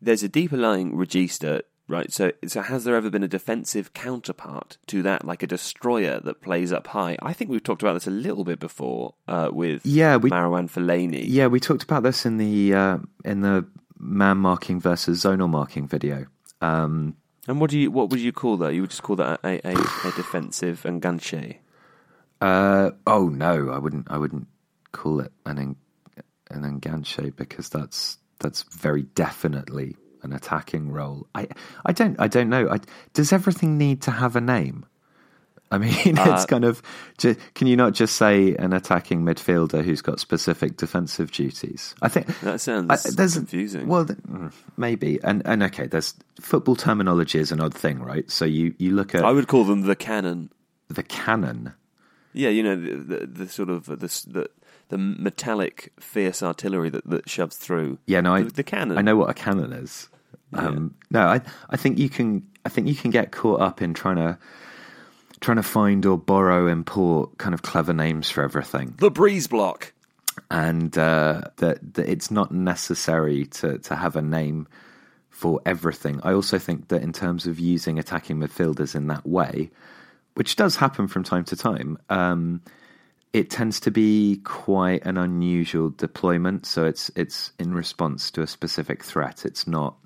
there's 0.00 0.22
a 0.22 0.28
deeper 0.28 0.56
lying 0.56 0.92
regista 0.92 1.62
Right, 1.88 2.12
so 2.12 2.32
so 2.46 2.60
has 2.60 2.84
there 2.84 2.94
ever 2.96 3.08
been 3.08 3.22
a 3.22 3.28
defensive 3.28 3.94
counterpart 3.94 4.76
to 4.88 5.02
that, 5.04 5.24
like 5.24 5.42
a 5.42 5.46
destroyer 5.46 6.20
that 6.20 6.42
plays 6.42 6.70
up 6.70 6.88
high? 6.88 7.16
I 7.22 7.32
think 7.32 7.50
we've 7.50 7.62
talked 7.62 7.82
about 7.82 7.94
this 7.94 8.06
a 8.06 8.10
little 8.10 8.44
bit 8.44 8.60
before 8.60 9.14
uh, 9.26 9.48
with 9.50 9.86
yeah, 9.86 10.16
we, 10.16 10.28
Marouane 10.28 10.70
Fellaini. 10.70 11.24
Yeah, 11.26 11.46
we 11.46 11.60
talked 11.60 11.82
about 11.82 12.02
this 12.02 12.26
in 12.26 12.36
the 12.36 12.74
uh, 12.74 12.98
in 13.24 13.40
the 13.40 13.66
man 13.98 14.36
marking 14.36 14.80
versus 14.80 15.24
zonal 15.24 15.48
marking 15.48 15.88
video. 15.88 16.26
Um, 16.60 17.16
and 17.46 17.60
what 17.60 17.70
do 17.70 17.78
you 17.78 17.90
what 17.90 18.10
would 18.10 18.20
you 18.20 18.32
call 18.32 18.56
that? 18.58 18.74
You 18.74 18.82
would 18.82 18.90
just 18.90 19.02
call 19.02 19.16
that 19.16 19.40
a, 19.44 19.66
a, 19.66 19.72
a 19.72 20.12
defensive 20.16 20.82
enganche? 20.84 21.58
Uh, 22.40 22.90
oh 23.06 23.28
no, 23.28 23.70
I 23.70 23.78
wouldn't. 23.78 24.10
I 24.10 24.18
wouldn't 24.18 24.48
call 24.92 25.20
it 25.20 25.32
an 25.46 25.76
an 26.50 26.62
enganche 26.62 27.34
because 27.36 27.68
that's 27.68 28.18
that's 28.40 28.62
very 28.64 29.02
definitely 29.02 29.96
an 30.22 30.32
attacking 30.32 30.90
role. 30.90 31.26
I 31.34 31.48
I 31.86 31.92
don't 31.92 32.20
I 32.20 32.28
don't 32.28 32.48
know. 32.48 32.68
I, 32.68 32.80
does 33.12 33.32
everything 33.32 33.78
need 33.78 34.02
to 34.02 34.10
have 34.10 34.36
a 34.36 34.40
name? 34.40 34.86
I 35.70 35.78
mean, 35.78 36.18
uh, 36.18 36.34
it's 36.34 36.46
kind 36.46 36.64
of. 36.64 36.82
Can 37.18 37.66
you 37.66 37.76
not 37.76 37.92
just 37.92 38.16
say 38.16 38.54
an 38.56 38.72
attacking 38.72 39.22
midfielder 39.22 39.84
who's 39.84 40.02
got 40.02 40.20
specific 40.20 40.76
defensive 40.76 41.30
duties? 41.30 41.94
I 42.00 42.08
think 42.08 42.26
that 42.40 42.60
sounds 42.60 43.06
I, 43.06 43.10
there's, 43.10 43.34
confusing. 43.34 43.86
Well, 43.86 44.06
maybe, 44.76 45.18
and 45.22 45.42
and 45.44 45.62
okay, 45.64 45.86
there's 45.86 46.14
football 46.40 46.76
terminology 46.76 47.38
is 47.38 47.52
an 47.52 47.60
odd 47.60 47.74
thing, 47.74 48.00
right? 48.00 48.30
So 48.30 48.44
you 48.44 48.74
you 48.78 48.94
look 48.94 49.14
at. 49.14 49.24
I 49.24 49.32
would 49.32 49.48
call 49.48 49.64
them 49.64 49.82
the 49.82 49.96
cannon. 49.96 50.50
The 50.88 51.02
cannon. 51.02 51.74
Yeah, 52.32 52.50
you 52.50 52.62
know 52.62 52.76
the 52.76 52.96
the, 52.96 53.26
the 53.26 53.48
sort 53.48 53.68
of 53.68 53.86
the, 53.86 53.96
the 53.96 54.50
the 54.88 54.98
metallic, 54.98 55.92
fierce 56.00 56.42
artillery 56.42 56.88
that, 56.90 57.06
that 57.08 57.28
shoves 57.28 57.56
through. 57.56 57.98
Yeah, 58.06 58.22
no, 58.22 58.34
I, 58.34 58.42
the, 58.42 58.50
the 58.50 58.62
cannon. 58.62 58.96
I 58.96 59.02
know 59.02 59.16
what 59.16 59.28
a 59.28 59.34
cannon 59.34 59.72
is. 59.72 60.08
Yeah. 60.52 60.66
Um, 60.66 60.94
no, 61.10 61.26
I 61.26 61.42
I 61.68 61.76
think 61.76 61.98
you 61.98 62.08
can 62.08 62.46
I 62.64 62.70
think 62.70 62.86
you 62.88 62.94
can 62.94 63.10
get 63.10 63.32
caught 63.32 63.60
up 63.60 63.82
in 63.82 63.92
trying 63.92 64.16
to 64.16 64.38
trying 65.40 65.56
to 65.56 65.62
find 65.62 66.04
or 66.06 66.18
borrow 66.18 66.66
import 66.66 67.38
kind 67.38 67.54
of 67.54 67.62
clever 67.62 67.92
names 67.92 68.30
for 68.30 68.42
everything. 68.42 68.94
The 68.98 69.10
breeze 69.10 69.46
block, 69.46 69.92
and 70.50 70.96
uh, 70.96 71.42
that 71.56 71.94
that 71.94 72.08
it's 72.08 72.30
not 72.30 72.52
necessary 72.52 73.46
to 73.46 73.78
to 73.78 73.96
have 73.96 74.16
a 74.16 74.22
name 74.22 74.68
for 75.30 75.60
everything. 75.64 76.20
I 76.24 76.32
also 76.32 76.58
think 76.58 76.88
that 76.88 77.02
in 77.02 77.12
terms 77.12 77.46
of 77.46 77.60
using 77.60 77.98
attacking 77.98 78.38
midfielders 78.38 78.94
in 78.96 79.06
that 79.06 79.26
way, 79.26 79.70
which 80.34 80.56
does 80.56 80.76
happen 80.76 81.08
from 81.08 81.24
time 81.24 81.44
to 81.44 81.56
time. 81.56 81.98
Um, 82.08 82.62
it 83.32 83.50
tends 83.50 83.80
to 83.80 83.90
be 83.90 84.40
quite 84.44 85.04
an 85.04 85.18
unusual 85.18 85.90
deployment. 85.90 86.66
So 86.66 86.84
it's 86.84 87.10
it's 87.14 87.52
in 87.58 87.74
response 87.74 88.30
to 88.32 88.42
a 88.42 88.46
specific 88.46 89.04
threat. 89.04 89.44
It's 89.44 89.66
not 89.66 89.96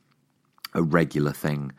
a 0.75 0.83
regular 0.83 1.33
thing 1.33 1.73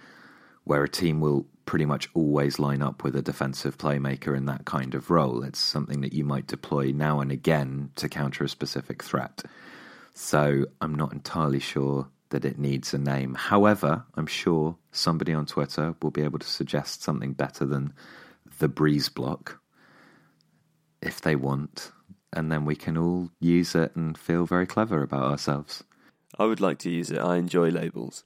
where 0.63 0.83
a 0.83 0.89
team 0.89 1.19
will 1.19 1.45
pretty 1.65 1.86
much 1.86 2.10
always 2.13 2.60
line 2.60 2.82
up 2.82 3.04
with 3.04 3.15
a 3.15 3.21
defensive 3.21 3.78
playmaker 3.78 4.36
in 4.36 4.45
that 4.45 4.65
kind 4.65 4.95
of 4.95 5.10
role. 5.10 5.43
It's 5.43 5.60
something 5.60 6.02
that 6.02 6.13
you 6.13 6.23
might 6.23 6.47
deploy 6.47 6.91
now 6.91 7.19
and 7.19 7.32
again 7.32 7.91
to 7.95 8.10
counter 8.10 8.43
a 8.43 8.49
specific 8.49 9.04
threat. 9.04 9.43
So 10.13 10.65
I'm 10.82 10.95
not 10.95 11.13
entirely 11.13 11.60
sure 11.60 12.10
that 12.30 12.45
it 12.45 12.60
needs 12.60 12.93
a 12.93 12.97
name. 12.97 13.36
However, 13.36 14.04
I'm 14.15 14.28
sure 14.28 14.76
somebody 14.91 15.34
on 15.34 15.45
Twitter 15.45 15.95
will 16.02 16.12
be 16.12 16.23
able 16.23 16.39
to 16.39 16.47
suggest 16.47 17.04
something 17.04 17.34
better 17.34 17.65
than 17.65 17.93
the 18.60 18.67
breeze 18.67 19.10
block 19.10 19.60
if 21.02 21.21
they 21.21 21.36
want, 21.36 21.91
and 22.32 22.52
then 22.52 22.65
we 22.65 22.76
can 22.76 22.97
all 22.97 23.30
use 23.39 23.76
it 23.76 23.95
and 23.95 24.17
feel 24.17 24.45
very 24.45 24.65
clever 24.65 25.04
about 25.04 25.23
ourselves. 25.23 25.84
I 26.38 26.45
would 26.45 26.62
like 26.62 26.80
to 26.80 26.89
use 26.89 27.12
it. 27.12 27.19
I 27.19 27.36
enjoy 27.38 27.69
labels. 27.69 28.23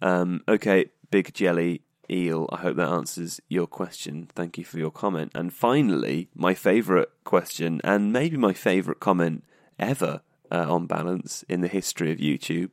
Um, 0.00 0.42
okay, 0.48 0.86
Big 1.10 1.32
Jelly 1.34 1.82
Eel, 2.10 2.48
I 2.52 2.58
hope 2.58 2.76
that 2.76 2.88
answers 2.88 3.40
your 3.48 3.66
question. 3.66 4.28
Thank 4.34 4.58
you 4.58 4.64
for 4.64 4.78
your 4.78 4.90
comment. 4.90 5.32
And 5.34 5.52
finally, 5.52 6.28
my 6.34 6.54
favourite 6.54 7.08
question, 7.24 7.80
and 7.84 8.12
maybe 8.12 8.36
my 8.36 8.52
favourite 8.52 9.00
comment 9.00 9.44
ever 9.78 10.22
uh, 10.50 10.72
on 10.72 10.86
balance 10.86 11.44
in 11.48 11.60
the 11.60 11.68
history 11.68 12.10
of 12.12 12.18
YouTube. 12.18 12.70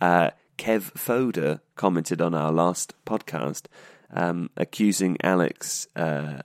Uh, 0.00 0.30
Kev 0.58 0.92
Foder 0.94 1.60
commented 1.74 2.20
on 2.20 2.34
our 2.34 2.52
last 2.52 2.94
podcast, 3.04 3.66
um, 4.12 4.50
accusing 4.56 5.16
Alex 5.22 5.88
uh, 5.96 6.42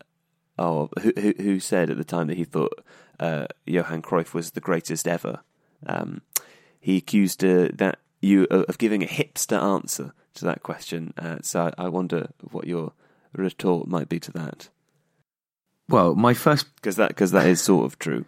who, 0.57 0.89
who, 1.19 1.33
who 1.37 1.59
said 1.59 1.89
at 1.89 1.97
the 1.97 2.03
time 2.03 2.27
that 2.27 2.37
he 2.37 2.43
thought 2.43 2.83
uh, 3.19 3.45
Johan 3.65 4.01
Cruyff 4.01 4.33
was 4.33 4.51
the 4.51 4.61
greatest 4.61 5.07
ever. 5.07 5.41
Um, 5.85 6.21
he 6.79 6.97
accused 6.97 7.43
uh, 7.43 7.69
that 7.73 7.99
you 8.21 8.45
of 8.45 8.77
giving 8.77 9.03
a 9.03 9.07
hipster 9.07 9.59
answer 9.61 10.13
to 10.35 10.45
that 10.45 10.63
question. 10.63 11.13
Uh, 11.17 11.37
so 11.41 11.71
I, 11.77 11.87
wonder 11.87 12.29
what 12.51 12.67
your 12.67 12.93
retort 13.33 13.87
might 13.87 14.09
be 14.09 14.19
to 14.19 14.31
that. 14.31 14.69
Well, 15.89 16.15
my 16.15 16.33
first 16.33 16.73
because 16.75 16.95
that 16.95 17.09
because 17.09 17.31
that 17.31 17.45
is 17.45 17.61
sort 17.61 17.85
of 17.85 17.99
true. 17.99 18.25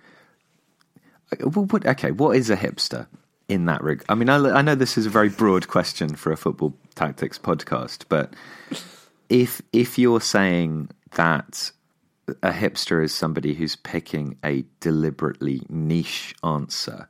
Well, 1.40 1.66
what, 1.66 1.86
okay, 1.86 2.12
what 2.12 2.36
is 2.36 2.50
a 2.50 2.58
hipster 2.58 3.08
in 3.48 3.66
that 3.66 3.82
rig? 3.82 4.04
I 4.10 4.16
mean, 4.16 4.30
I, 4.30 4.36
I 4.36 4.62
know 4.62 4.76
this 4.76 4.98
is 4.98 5.06
a 5.06 5.10
very 5.10 5.30
broad 5.30 5.68
question 5.68 6.16
for 6.16 6.32
a 6.32 6.38
football 6.38 6.76
tactics 6.96 7.40
podcast, 7.40 8.06
but 8.10 8.34
if 9.30 9.62
if 9.72 9.98
you're 9.98 10.22
saying 10.22 10.90
that 11.16 11.72
a 12.42 12.52
hipster 12.52 13.04
is 13.04 13.14
somebody 13.14 13.54
who's 13.54 13.76
picking 13.76 14.38
a 14.44 14.66
deliberately 14.80 15.62
niche 15.70 16.36
answer, 16.44 17.08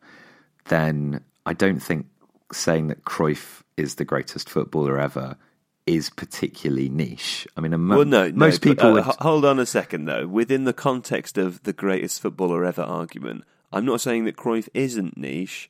then 0.65 1.22
I 1.45 1.53
don't 1.53 1.80
think 1.80 2.07
saying 2.56 2.88
that 2.88 3.06
Cruyff 3.06 3.64
is 3.78 3.95
the 3.95 4.06
greatest 4.06 4.49
footballer 4.49 4.99
ever 4.99 5.38
is 5.86 6.10
particularly 6.10 6.89
niche. 6.89 7.47
I 7.58 7.62
mean, 7.62 7.78
mo- 7.80 7.97
well, 7.97 8.06
no, 8.06 8.30
no 8.30 8.36
most 8.36 8.62
people. 8.62 8.91
Uh, 8.91 8.93
would... 8.93 9.04
Hold 9.04 9.45
on 9.45 9.60
a 9.60 9.66
second, 9.66 10.06
though. 10.06 10.28
Within 10.28 10.64
the 10.64 10.74
context 10.74 11.38
of 11.38 11.64
the 11.64 11.74
greatest 11.74 12.22
footballer 12.22 12.64
ever 12.64 12.84
argument, 12.84 13.43
I'm 13.72 13.86
not 13.86 14.01
saying 14.01 14.26
that 14.26 14.38
Cruyff 14.38 14.70
isn't 14.74 15.18
niche. 15.18 15.70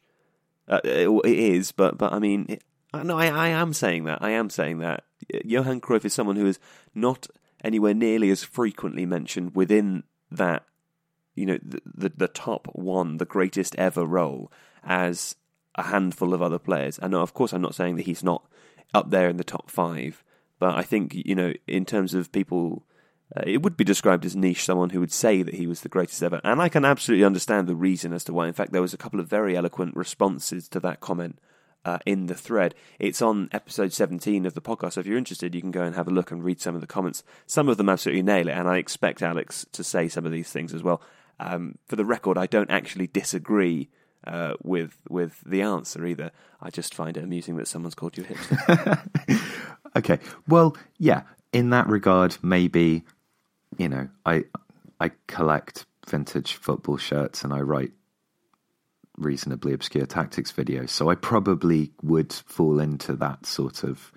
Uh, 0.67 0.81
it, 0.83 1.09
it 1.09 1.37
is, 1.37 1.71
but 1.71 1.97
but 1.97 2.13
I 2.13 2.19
mean, 2.19 2.45
it, 2.47 2.63
no, 2.93 3.17
I, 3.17 3.27
I 3.27 3.47
am 3.49 3.73
saying 3.73 4.03
that. 4.05 4.21
I 4.21 4.31
am 4.31 4.49
saying 4.49 4.79
that 4.79 5.03
Johan 5.43 5.81
Cruyff 5.81 6.05
is 6.05 6.13
someone 6.13 6.35
who 6.35 6.45
is 6.45 6.59
not 6.93 7.27
anywhere 7.63 7.93
nearly 7.93 8.29
as 8.29 8.43
frequently 8.43 9.05
mentioned 9.05 9.55
within 9.55 10.03
that, 10.29 10.63
you 11.33 11.45
know, 11.45 11.57
the, 11.63 11.81
the, 11.85 12.11
the 12.15 12.27
top 12.27 12.67
one, 12.73 13.17
the 13.17 13.25
greatest 13.25 13.75
ever 13.77 14.05
role 14.05 14.51
as 14.83 15.35
a 15.75 15.83
handful 15.83 16.33
of 16.33 16.41
other 16.41 16.59
players. 16.59 16.99
And 16.99 17.13
of 17.15 17.33
course, 17.33 17.53
I'm 17.53 17.61
not 17.61 17.75
saying 17.75 17.95
that 17.95 18.05
he's 18.05 18.23
not 18.23 18.45
up 18.93 19.09
there 19.09 19.29
in 19.29 19.37
the 19.37 19.43
top 19.43 19.69
five, 19.69 20.23
but 20.59 20.75
I 20.75 20.83
think, 20.83 21.13
you 21.13 21.35
know, 21.35 21.53
in 21.67 21.85
terms 21.85 22.13
of 22.13 22.31
people. 22.31 22.85
Uh, 23.35 23.41
it 23.47 23.63
would 23.63 23.75
be 23.75 23.83
described 23.83 24.25
as 24.25 24.35
niche, 24.35 24.63
someone 24.63 24.91
who 24.91 24.99
would 24.99 25.11
say 25.11 25.41
that 25.41 25.55
he 25.55 25.65
was 25.65 25.81
the 25.81 25.89
greatest 25.89 26.21
ever. 26.21 26.39
And 26.43 26.61
I 26.61 26.69
can 26.69 26.85
absolutely 26.85 27.25
understand 27.25 27.67
the 27.67 27.73
reason 27.73 28.13
as 28.13 28.23
to 28.25 28.33
why. 28.33 28.47
In 28.47 28.53
fact, 28.53 28.71
there 28.71 28.81
was 28.81 28.93
a 28.93 28.97
couple 28.97 29.19
of 29.19 29.27
very 29.27 29.57
eloquent 29.57 29.95
responses 29.95 30.67
to 30.67 30.79
that 30.81 30.99
comment 30.99 31.39
uh, 31.85 31.99
in 32.05 32.27
the 32.27 32.35
thread. 32.35 32.75
It's 32.99 33.21
on 33.21 33.49
episode 33.51 33.93
17 33.93 34.45
of 34.45 34.53
the 34.53 34.61
podcast. 34.61 34.93
So 34.93 35.01
if 35.01 35.07
you're 35.07 35.17
interested, 35.17 35.53
you 35.53 35.61
can 35.61 35.71
go 35.71 35.83
and 35.83 35.95
have 35.95 36.07
a 36.07 36.11
look 36.11 36.31
and 36.31 36.43
read 36.43 36.61
some 36.61 36.75
of 36.75 36.81
the 36.81 36.87
comments. 36.87 37.23
Some 37.45 37.69
of 37.69 37.77
them 37.77 37.89
absolutely 37.89 38.23
nail 38.23 38.47
it, 38.47 38.53
and 38.53 38.67
I 38.67 38.77
expect 38.77 39.21
Alex 39.21 39.65
to 39.71 39.83
say 39.83 40.07
some 40.07 40.25
of 40.25 40.31
these 40.31 40.51
things 40.51 40.73
as 40.73 40.83
well. 40.83 41.01
Um, 41.39 41.77
for 41.87 41.95
the 41.95 42.05
record, 42.05 42.37
I 42.37 42.45
don't 42.45 42.71
actually 42.71 43.07
disagree 43.07 43.89
uh, 44.25 44.53
with 44.63 44.97
with 45.09 45.41
the 45.45 45.61
answer 45.61 46.05
either. 46.05 46.31
I 46.61 46.69
just 46.69 46.93
find 46.95 47.17
it 47.17 47.23
amusing 47.23 47.57
that 47.57 47.67
someone's 47.67 47.95
called 47.95 48.17
you 48.17 48.23
a 48.23 48.27
hipster. 48.27 49.39
okay, 49.97 50.19
well, 50.47 50.75
yeah. 50.97 51.23
In 51.51 51.69
that 51.69 51.87
regard, 51.87 52.37
maybe 52.41 53.03
you 53.77 53.89
know, 53.89 54.09
I 54.25 54.45
I 54.99 55.11
collect 55.27 55.85
vintage 56.07 56.53
football 56.53 56.97
shirts 56.97 57.43
and 57.43 57.53
I 57.53 57.61
write 57.61 57.91
reasonably 59.17 59.73
obscure 59.73 60.05
tactics 60.05 60.51
videos, 60.51 60.89
so 60.89 61.09
I 61.09 61.15
probably 61.15 61.91
would 62.01 62.33
fall 62.33 62.79
into 62.79 63.13
that 63.17 63.45
sort 63.45 63.83
of 63.83 64.11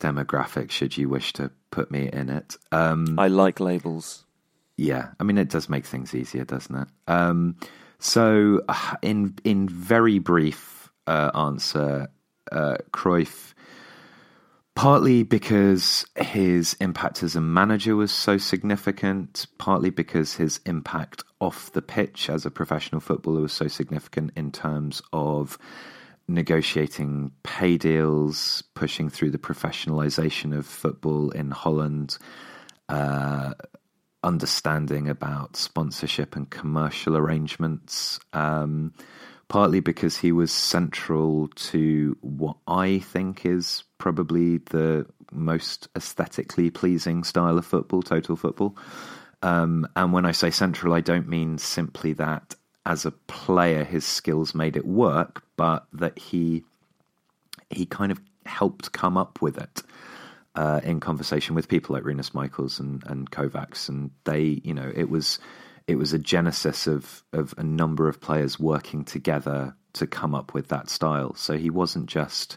demographic. 0.00 0.70
Should 0.70 0.96
you 0.96 1.08
wish 1.08 1.32
to 1.34 1.50
put 1.70 1.90
me 1.90 2.08
in 2.12 2.28
it, 2.28 2.56
um, 2.72 3.18
I 3.18 3.28
like 3.28 3.60
labels. 3.60 4.24
yeah, 4.76 5.08
I 5.18 5.24
mean 5.24 5.38
it 5.38 5.48
does 5.48 5.68
make 5.68 5.86
things 5.86 6.14
easier, 6.14 6.44
doesn't 6.44 6.74
it? 6.74 6.88
Um, 7.06 7.56
so, 8.00 8.62
uh, 8.68 8.96
in 9.02 9.34
in 9.44 9.68
very 9.68 10.18
brief 10.18 10.90
uh, 11.06 11.30
answer, 11.34 12.08
uh, 12.52 12.76
Cruyff, 12.92 13.54
partly 14.74 15.24
because 15.24 16.06
his 16.16 16.74
impact 16.80 17.22
as 17.24 17.34
a 17.34 17.40
manager 17.40 17.96
was 17.96 18.12
so 18.12 18.38
significant, 18.38 19.46
partly 19.58 19.90
because 19.90 20.34
his 20.34 20.60
impact 20.66 21.24
off 21.40 21.72
the 21.72 21.82
pitch 21.82 22.30
as 22.30 22.46
a 22.46 22.50
professional 22.50 23.00
footballer 23.00 23.40
was 23.40 23.52
so 23.52 23.66
significant 23.66 24.30
in 24.36 24.52
terms 24.52 25.02
of 25.12 25.58
negotiating 26.28 27.32
pay 27.42 27.76
deals, 27.76 28.62
pushing 28.74 29.08
through 29.08 29.30
the 29.30 29.38
professionalization 29.38 30.56
of 30.56 30.66
football 30.66 31.30
in 31.30 31.50
Holland. 31.50 32.18
Uh, 32.88 33.54
understanding 34.22 35.08
about 35.08 35.56
sponsorship 35.56 36.36
and 36.36 36.50
commercial 36.50 37.16
arrangements, 37.16 38.18
um, 38.32 38.92
partly 39.48 39.80
because 39.80 40.18
he 40.18 40.32
was 40.32 40.52
central 40.52 41.48
to 41.54 42.16
what 42.20 42.56
I 42.66 42.98
think 42.98 43.46
is 43.46 43.84
probably 43.98 44.58
the 44.58 45.06
most 45.30 45.88
aesthetically 45.96 46.70
pleasing 46.70 47.24
style 47.24 47.58
of 47.58 47.66
football, 47.66 48.02
total 48.02 48.36
football. 48.36 48.76
Um, 49.42 49.86
and 49.94 50.12
when 50.12 50.26
I 50.26 50.32
say 50.32 50.50
central, 50.50 50.92
I 50.94 51.00
don't 51.00 51.28
mean 51.28 51.58
simply 51.58 52.12
that 52.14 52.56
as 52.84 53.04
a 53.04 53.10
player 53.10 53.84
his 53.84 54.04
skills 54.04 54.54
made 54.54 54.76
it 54.76 54.86
work, 54.86 55.42
but 55.56 55.86
that 55.92 56.18
he 56.18 56.64
he 57.70 57.84
kind 57.84 58.10
of 58.10 58.20
helped 58.46 58.92
come 58.92 59.18
up 59.18 59.42
with 59.42 59.58
it 59.58 59.82
uh, 60.58 60.80
in 60.82 60.98
conversation 60.98 61.54
with 61.54 61.68
people 61.68 61.94
like 61.94 62.04
Rinus 62.04 62.34
Michels 62.34 62.80
and, 62.80 63.04
and 63.06 63.30
Kovacs, 63.30 63.88
and 63.88 64.10
they, 64.24 64.60
you 64.64 64.74
know, 64.74 64.90
it 64.92 65.08
was 65.08 65.38
it 65.86 65.94
was 65.96 66.12
a 66.12 66.18
genesis 66.18 66.88
of 66.88 67.22
of 67.32 67.54
a 67.56 67.62
number 67.62 68.08
of 68.08 68.20
players 68.20 68.58
working 68.58 69.04
together 69.04 69.76
to 69.92 70.06
come 70.08 70.34
up 70.34 70.54
with 70.54 70.66
that 70.68 70.90
style. 70.90 71.32
So 71.36 71.56
he 71.56 71.70
wasn't 71.70 72.06
just 72.06 72.56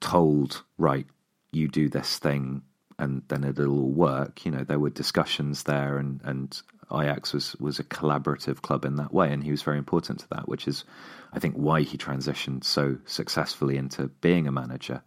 told, 0.00 0.62
right, 0.78 1.06
you 1.50 1.66
do 1.66 1.88
this 1.88 2.18
thing 2.18 2.62
and 2.96 3.22
then 3.26 3.42
it'll 3.42 3.76
all 3.76 3.90
work. 3.90 4.44
You 4.44 4.52
know, 4.52 4.62
there 4.62 4.78
were 4.78 4.90
discussions 4.90 5.64
there, 5.64 5.98
and 5.98 6.20
and 6.22 6.62
Ajax 6.92 7.32
was 7.32 7.56
was 7.56 7.80
a 7.80 7.84
collaborative 7.84 8.62
club 8.62 8.84
in 8.84 8.94
that 8.96 9.12
way, 9.12 9.32
and 9.32 9.42
he 9.42 9.50
was 9.50 9.62
very 9.62 9.78
important 9.78 10.20
to 10.20 10.28
that, 10.28 10.48
which 10.48 10.68
is, 10.68 10.84
I 11.32 11.40
think, 11.40 11.56
why 11.56 11.82
he 11.82 11.98
transitioned 11.98 12.62
so 12.62 12.98
successfully 13.04 13.76
into 13.76 14.06
being 14.20 14.46
a 14.46 14.52
manager. 14.52 15.02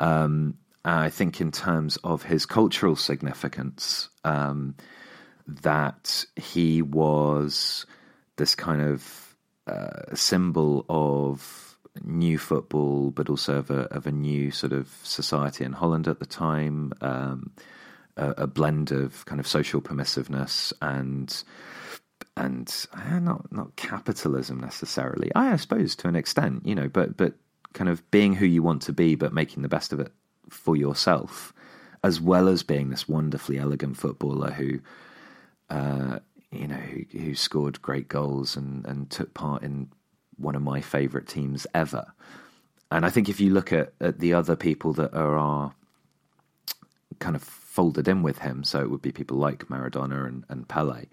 Um, 0.00 0.56
I 0.86 1.10
think 1.10 1.40
in 1.40 1.50
terms 1.50 1.96
of 1.98 2.22
his 2.22 2.46
cultural 2.46 2.94
significance, 2.94 4.08
um, 4.24 4.76
that 5.46 6.24
he 6.36 6.80
was 6.80 7.86
this 8.36 8.54
kind 8.54 8.82
of 8.82 9.36
uh, 9.66 10.14
symbol 10.14 10.86
of 10.88 11.76
new 12.04 12.38
football, 12.38 13.10
but 13.10 13.28
also 13.28 13.58
of 13.58 13.70
a, 13.70 13.82
of 13.92 14.06
a 14.06 14.12
new 14.12 14.50
sort 14.50 14.72
of 14.72 14.88
society 15.02 15.64
in 15.64 15.72
Holland 15.72 16.06
at 16.06 16.20
the 16.20 16.26
time, 16.26 16.92
um, 17.00 17.50
a, 18.16 18.30
a, 18.38 18.46
blend 18.46 18.92
of 18.92 19.24
kind 19.24 19.40
of 19.40 19.46
social 19.46 19.80
permissiveness 19.80 20.72
and 20.80 21.42
and 22.36 22.86
uh, 22.92 23.18
not 23.18 23.50
not 23.50 23.74
capitalism 23.76 24.60
necessarily. 24.60 25.32
I, 25.34 25.52
I 25.52 25.56
suppose 25.56 25.96
to 25.96 26.08
an 26.08 26.16
extent, 26.16 26.64
you 26.64 26.74
know, 26.74 26.88
but 26.88 27.16
but 27.16 27.34
kind 27.72 27.90
of 27.90 28.08
being 28.10 28.34
who 28.34 28.46
you 28.46 28.62
want 28.62 28.82
to 28.82 28.92
be, 28.92 29.16
but 29.16 29.32
making 29.32 29.62
the 29.62 29.68
best 29.68 29.92
of 29.92 30.00
it 30.00 30.12
for 30.48 30.76
yourself, 30.76 31.52
as 32.02 32.20
well 32.20 32.48
as 32.48 32.62
being 32.62 32.90
this 32.90 33.08
wonderfully 33.08 33.58
elegant 33.58 33.96
footballer 33.96 34.50
who, 34.50 34.80
uh, 35.70 36.18
you 36.50 36.68
know, 36.68 36.76
who, 36.76 37.04
who, 37.18 37.34
scored 37.34 37.82
great 37.82 38.08
goals 38.08 38.56
and, 38.56 38.86
and 38.86 39.10
took 39.10 39.34
part 39.34 39.62
in 39.62 39.88
one 40.36 40.54
of 40.54 40.62
my 40.62 40.80
favourite 40.80 41.26
teams 41.26 41.66
ever. 41.74 42.12
And 42.90 43.04
I 43.04 43.10
think 43.10 43.28
if 43.28 43.40
you 43.40 43.52
look 43.52 43.72
at, 43.72 43.92
at 44.00 44.20
the 44.20 44.34
other 44.34 44.56
people 44.56 44.92
that 44.94 45.12
are, 45.12 45.36
are 45.36 45.74
kind 47.18 47.34
of 47.34 47.42
folded 47.42 48.06
in 48.06 48.22
with 48.22 48.38
him, 48.38 48.62
so 48.62 48.80
it 48.80 48.90
would 48.90 49.02
be 49.02 49.12
people 49.12 49.36
like 49.36 49.68
Maradona 49.68 50.26
and, 50.26 50.44
and 50.48 50.68
Pele, 50.68 51.06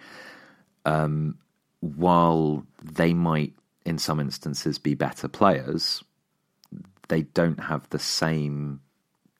um, 0.85 1.37
while 1.79 2.65
they 2.81 3.13
might 3.13 3.53
in 3.85 3.97
some 3.97 4.19
instances 4.19 4.77
be 4.79 4.93
better 4.93 5.27
players, 5.27 6.03
they 7.09 7.23
don't 7.23 7.59
have 7.59 7.89
the 7.89 7.99
same 7.99 8.79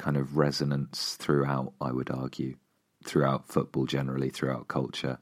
kind 0.04 0.18
of 0.18 0.36
resonance 0.36 1.16
throughout, 1.16 1.72
I 1.80 1.93
would 1.93 2.12
argue, 2.12 2.58
throughout 3.06 3.47
football 3.47 3.86
generally, 3.86 4.30
throughout 4.30 4.68
culture. 4.68 5.18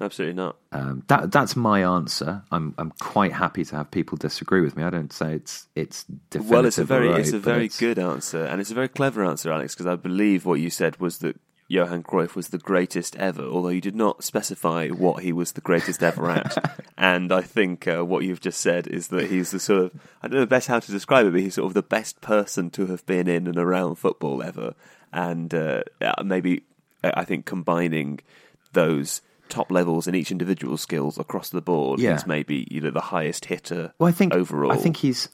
Absolutely 0.00 0.34
not. 0.34 0.56
Um, 0.72 1.04
that 1.08 1.30
that's 1.32 1.54
my 1.56 1.82
answer. 1.82 2.42
I'm 2.52 2.74
I'm 2.78 2.92
quite 3.00 3.32
happy 3.32 3.64
to 3.64 3.76
have 3.76 3.90
people 3.90 4.16
disagree 4.16 4.60
with 4.60 4.76
me. 4.76 4.82
I 4.82 4.90
don't 4.90 5.12
say 5.12 5.34
it's 5.34 5.68
it's 5.74 6.04
well. 6.34 6.66
It's 6.66 6.78
a 6.78 6.84
very 6.84 7.08
right, 7.08 7.20
it's 7.20 7.32
a 7.32 7.38
very 7.38 7.68
good 7.68 7.98
answer, 7.98 8.44
and 8.44 8.60
it's 8.60 8.70
a 8.70 8.74
very 8.74 8.88
clever 8.88 9.24
answer, 9.24 9.50
Alex. 9.52 9.74
Because 9.74 9.86
I 9.86 9.96
believe 9.96 10.44
what 10.44 10.60
you 10.60 10.70
said 10.70 11.00
was 11.00 11.18
that 11.18 11.36
Johan 11.68 12.02
Cruyff 12.02 12.34
was 12.34 12.48
the 12.48 12.58
greatest 12.58 13.14
ever, 13.16 13.42
although 13.42 13.68
you 13.68 13.80
did 13.80 13.94
not 13.94 14.24
specify 14.24 14.88
what 14.88 15.22
he 15.22 15.32
was 15.32 15.52
the 15.52 15.60
greatest 15.60 16.02
ever 16.02 16.30
at. 16.30 16.80
and 16.98 17.30
I 17.30 17.42
think 17.42 17.86
uh, 17.86 18.04
what 18.04 18.24
you've 18.24 18.40
just 18.40 18.60
said 18.60 18.86
is 18.86 19.08
that 19.08 19.30
he's 19.30 19.50
the 19.50 19.60
sort 19.60 19.84
of, 19.84 20.00
I 20.22 20.28
don't 20.28 20.40
know 20.40 20.46
best 20.46 20.68
how 20.68 20.80
to 20.80 20.90
describe 20.90 21.26
it, 21.26 21.32
but 21.32 21.40
he's 21.42 21.54
sort 21.54 21.66
of 21.66 21.74
the 21.74 21.82
best 21.82 22.22
person 22.22 22.70
to 22.70 22.86
have 22.86 23.04
been 23.04 23.28
in 23.28 23.46
and 23.46 23.58
around 23.58 23.96
football 23.96 24.42
ever. 24.42 24.74
And 25.12 25.52
uh, 25.52 25.82
maybe, 26.24 26.62
I 27.04 27.24
think, 27.24 27.44
combining 27.44 28.20
those 28.72 29.20
top 29.50 29.70
levels 29.70 30.06
in 30.06 30.14
each 30.14 30.30
individual 30.30 30.76
skills 30.76 31.18
across 31.18 31.50
the 31.50 31.60
board 31.60 32.00
yeah. 32.00 32.14
is 32.14 32.26
maybe 32.26 32.68
you 32.70 32.82
know 32.82 32.90
the 32.90 33.00
highest 33.00 33.46
hitter 33.46 33.94
well, 33.98 34.08
I 34.08 34.12
think, 34.12 34.34
overall. 34.34 34.70
I 34.70 34.76
think 34.76 34.98
he's 34.98 35.28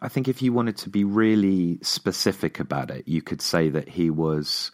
I 0.00 0.08
think 0.08 0.28
if 0.28 0.40
you 0.40 0.52
wanted 0.52 0.76
to 0.78 0.88
be 0.88 1.02
really 1.04 1.78
specific 1.82 2.60
about 2.60 2.90
it, 2.90 3.06
you 3.06 3.22
could 3.22 3.42
say 3.42 3.68
that 3.70 3.88
he 3.88 4.10
was 4.10 4.70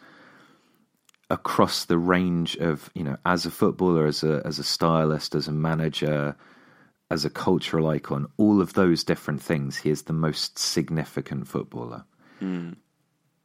across 1.32 1.86
the 1.86 1.98
range 1.98 2.56
of 2.58 2.90
you 2.94 3.02
know 3.02 3.16
as 3.24 3.46
a 3.46 3.50
footballer, 3.50 4.06
as 4.06 4.22
a 4.22 4.42
as 4.44 4.60
a 4.60 4.62
stylist, 4.62 5.34
as 5.34 5.48
a 5.48 5.52
manager, 5.52 6.36
as 7.10 7.24
a 7.24 7.30
cultural 7.30 7.88
icon, 7.88 8.28
all 8.36 8.60
of 8.60 8.74
those 8.74 9.02
different 9.02 9.42
things, 9.42 9.78
he 9.78 9.90
is 9.90 10.02
the 10.02 10.12
most 10.12 10.58
significant 10.58 11.48
footballer. 11.48 12.04
Mm. 12.40 12.76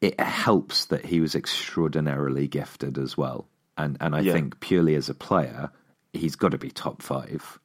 It 0.02 0.20
helps 0.20 0.86
that 0.86 1.06
he 1.06 1.22
was 1.22 1.34
extraordinarily 1.34 2.48
gifted 2.48 2.98
as 3.00 3.18
well, 3.18 3.48
and 3.78 3.98
and 4.02 4.14
I 4.14 4.20
yeah. 4.20 4.34
think 4.34 4.60
purely 4.60 4.94
as 4.96 5.10
a 5.10 5.16
player, 5.16 5.72
he's 6.12 6.36
got 6.36 6.52
to 6.52 6.58
be 6.58 6.70
top 6.70 7.02
five. 7.02 7.58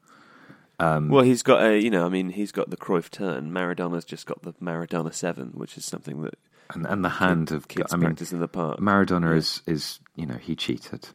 Um, 0.78 1.10
well, 1.10 1.24
he's 1.24 1.42
got 1.42 1.62
a, 1.62 1.78
you 1.78 1.90
know, 1.90 2.06
I 2.06 2.08
mean, 2.08 2.30
he's 2.30 2.50
got 2.50 2.70
the 2.70 2.76
Cruyff 2.76 3.10
turn. 3.10 3.52
Maradona's 3.52 4.04
just 4.04 4.26
got 4.26 4.42
the 4.42 4.52
Maradona 4.54 5.12
seven, 5.12 5.52
which 5.54 5.76
is 5.76 5.84
something 5.84 6.22
that 6.22 6.34
and 6.74 6.86
and 6.86 7.04
the 7.04 7.08
hand 7.08 7.52
of 7.52 7.68
kids 7.68 7.92
I 7.92 7.96
mean, 7.96 8.06
practice 8.06 8.32
in 8.32 8.40
the 8.40 8.48
park. 8.48 8.78
Maradona 8.78 9.30
yeah. 9.30 9.38
is 9.38 9.62
is 9.66 10.00
you 10.16 10.26
know 10.26 10.36
he 10.36 10.54
cheated. 10.56 11.08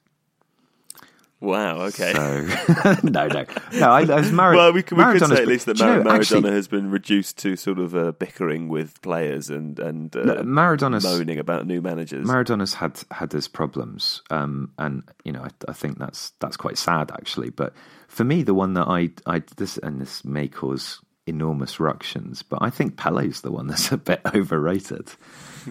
Wow. 1.40 1.82
Okay. 1.82 2.14
So 2.14 2.96
no, 3.04 3.28
no, 3.28 3.46
no. 3.74 3.90
I, 3.92 4.02
I 4.02 4.32
Mar- 4.32 4.56
well, 4.56 4.74
we, 4.74 4.82
can, 4.82 4.98
we 4.98 5.04
could 5.04 5.28
say 5.28 5.36
at 5.36 5.48
least 5.48 5.68
that 5.68 5.78
do 5.78 5.86
you 5.86 5.90
know, 5.92 6.02
Maradona 6.02 6.16
actually, 6.16 6.52
has 6.52 6.68
been 6.68 6.90
reduced 6.90 7.38
to 7.40 7.56
sort 7.56 7.78
of 7.78 7.96
uh, 7.96 8.12
bickering 8.14 8.70
with 8.70 9.00
players 9.04 9.52
and 9.52 9.78
and 9.80 10.16
uh, 10.16 10.24
No, 10.24 10.36
Maradona's- 10.38 11.04
moaning 11.04 11.38
about 11.38 11.68
new 11.68 11.80
managers. 11.80 12.26
Maradona's 12.26 12.74
had 12.74 13.00
had 13.12 13.32
his 13.32 13.48
problems, 13.48 14.24
um, 14.32 14.72
and 14.80 15.04
you 15.24 15.32
know 15.32 15.44
I, 15.44 15.50
I 15.68 15.74
think 15.74 16.00
that's 16.00 16.32
that's 16.40 16.58
quite 16.58 16.78
sad 16.78 17.12
actually. 17.12 17.52
But 17.52 17.74
for 18.08 18.24
me, 18.24 18.42
the 18.42 18.56
one 18.56 18.74
that 18.74 18.88
I 18.88 19.12
I 19.28 19.44
this 19.58 19.78
and 19.78 20.02
this 20.02 20.26
may 20.26 20.48
cause 20.48 21.02
enormous 21.28 21.80
ructions, 21.80 22.42
but 22.44 22.60
I 22.62 22.70
think 22.70 22.98
Pele's 22.98 23.42
the 23.42 23.52
one 23.52 23.68
that's 23.68 23.92
a 23.92 23.98
bit 23.98 24.22
overrated. 24.34 25.12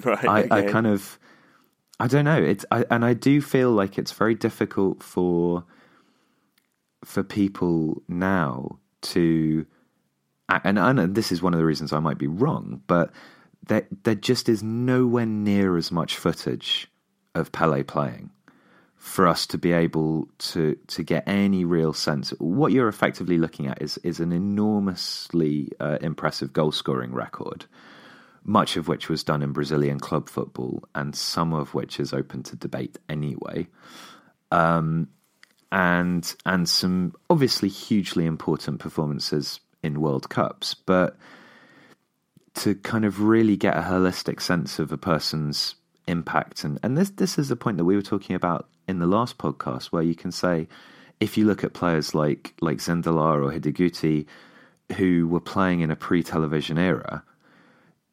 right. 0.05 0.29
I, 0.53 0.59
I 0.59 0.63
kind 0.71 0.87
of 0.87 1.19
I 1.99 2.07
don't 2.07 2.25
know 2.27 2.43
it's 2.43 2.65
I, 2.71 2.85
and 2.91 3.05
I 3.05 3.15
do 3.15 3.41
feel 3.41 3.71
like 3.71 3.99
it's 3.99 4.13
very 4.13 4.35
difficult 4.35 5.03
for 5.03 5.65
for 7.05 7.23
people 7.23 8.03
now 8.09 8.79
to 9.01 9.67
and, 10.49 10.79
and 10.79 11.15
this 11.15 11.33
is 11.33 11.43
one 11.43 11.55
of 11.55 11.59
the 11.59 11.67
reasons 11.67 11.93
I 11.93 11.99
might 11.99 12.19
be 12.19 12.29
wrong, 12.29 12.83
but 12.87 13.11
there 13.67 13.87
there 14.05 14.15
just 14.15 14.49
is 14.49 14.63
nowhere 14.63 15.27
near 15.27 15.77
as 15.77 15.91
much 15.91 16.17
footage 16.17 16.89
of 17.35 17.53
Pele 17.53 17.83
playing 17.83 18.31
for 18.97 19.27
us 19.27 19.47
to 19.47 19.59
be 19.59 19.73
able 19.73 20.29
to 20.39 20.77
to 20.89 21.03
get 21.03 21.25
any 21.29 21.65
real 21.65 21.93
sense. 21.93 22.31
What 22.39 22.73
you're 22.73 22.89
effectively 22.89 23.39
looking 23.39 23.67
at 23.67 23.81
is 23.81 23.99
is 23.99 24.21
an 24.21 24.33
enormously 24.33 25.71
uh, 25.79 25.99
impressive 26.01 26.53
goal 26.53 26.73
scoring 26.73 27.13
record, 27.13 27.67
much 28.43 28.77
of 28.77 28.89
which 28.89 29.09
was 29.09 29.23
done 29.23 29.43
in 29.43 29.53
Brazilian 29.53 30.01
club 30.01 30.29
football, 30.29 30.83
and 30.95 31.15
some 31.15 31.53
of 31.53 31.75
which 31.75 32.01
is 32.01 32.13
open 32.13 32.43
to 32.45 32.57
debate 32.57 32.99
anyway. 33.09 33.69
Um, 34.51 35.09
and 35.71 36.35
and 36.45 36.69
some 36.69 37.15
obviously 37.29 37.69
hugely 37.69 38.25
important 38.25 38.81
performances 38.81 39.61
in 39.83 40.01
World 40.01 40.29
Cups, 40.31 40.75
but 40.75 41.17
to 42.55 42.75
kind 42.75 43.05
of 43.05 43.21
really 43.21 43.57
get 43.57 43.77
a 43.77 43.83
holistic 43.83 44.41
sense 44.41 44.79
of 44.79 44.91
a 44.91 44.97
person's 44.97 45.75
impact 46.09 46.63
and 46.63 46.79
and 46.85 46.97
this 46.97 47.11
this 47.11 47.37
is 47.37 47.49
the 47.49 47.57
point 47.57 47.77
that 47.77 47.85
we 47.85 47.97
were 47.97 48.03
talking 48.03 48.37
about 48.37 48.69
in 48.89 48.99
the 48.99 49.07
last 49.07 49.39
podcast 49.39 49.87
where 49.87 50.03
you 50.03 50.15
can 50.15 50.33
say 50.33 50.69
if 51.21 51.37
you 51.37 51.45
look 51.45 51.65
at 51.65 51.73
players 51.73 52.15
like 52.15 52.55
like 52.61 52.79
Sindelar 52.79 53.45
or 53.45 53.53
Hidegkuti 53.53 54.27
who 54.97 55.27
were 55.27 55.41
playing 55.41 55.81
in 55.81 55.91
a 55.91 55.97
pre-television 55.97 56.79
era 56.79 57.23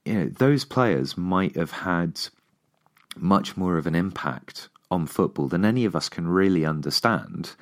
you 0.05 0.13
know 0.13 0.25
those 0.25 0.65
players 0.65 1.17
might 1.17 1.55
have 1.55 1.71
had 1.71 2.19
much 3.15 3.55
more 3.55 3.77
of 3.77 3.87
an 3.87 3.95
impact 3.95 4.69
on 4.89 5.05
football 5.05 5.47
than 5.47 5.65
any 5.65 5.85
of 5.85 5.95
us 5.95 6.09
can 6.09 6.27
really 6.27 6.65
understand. 6.65 7.55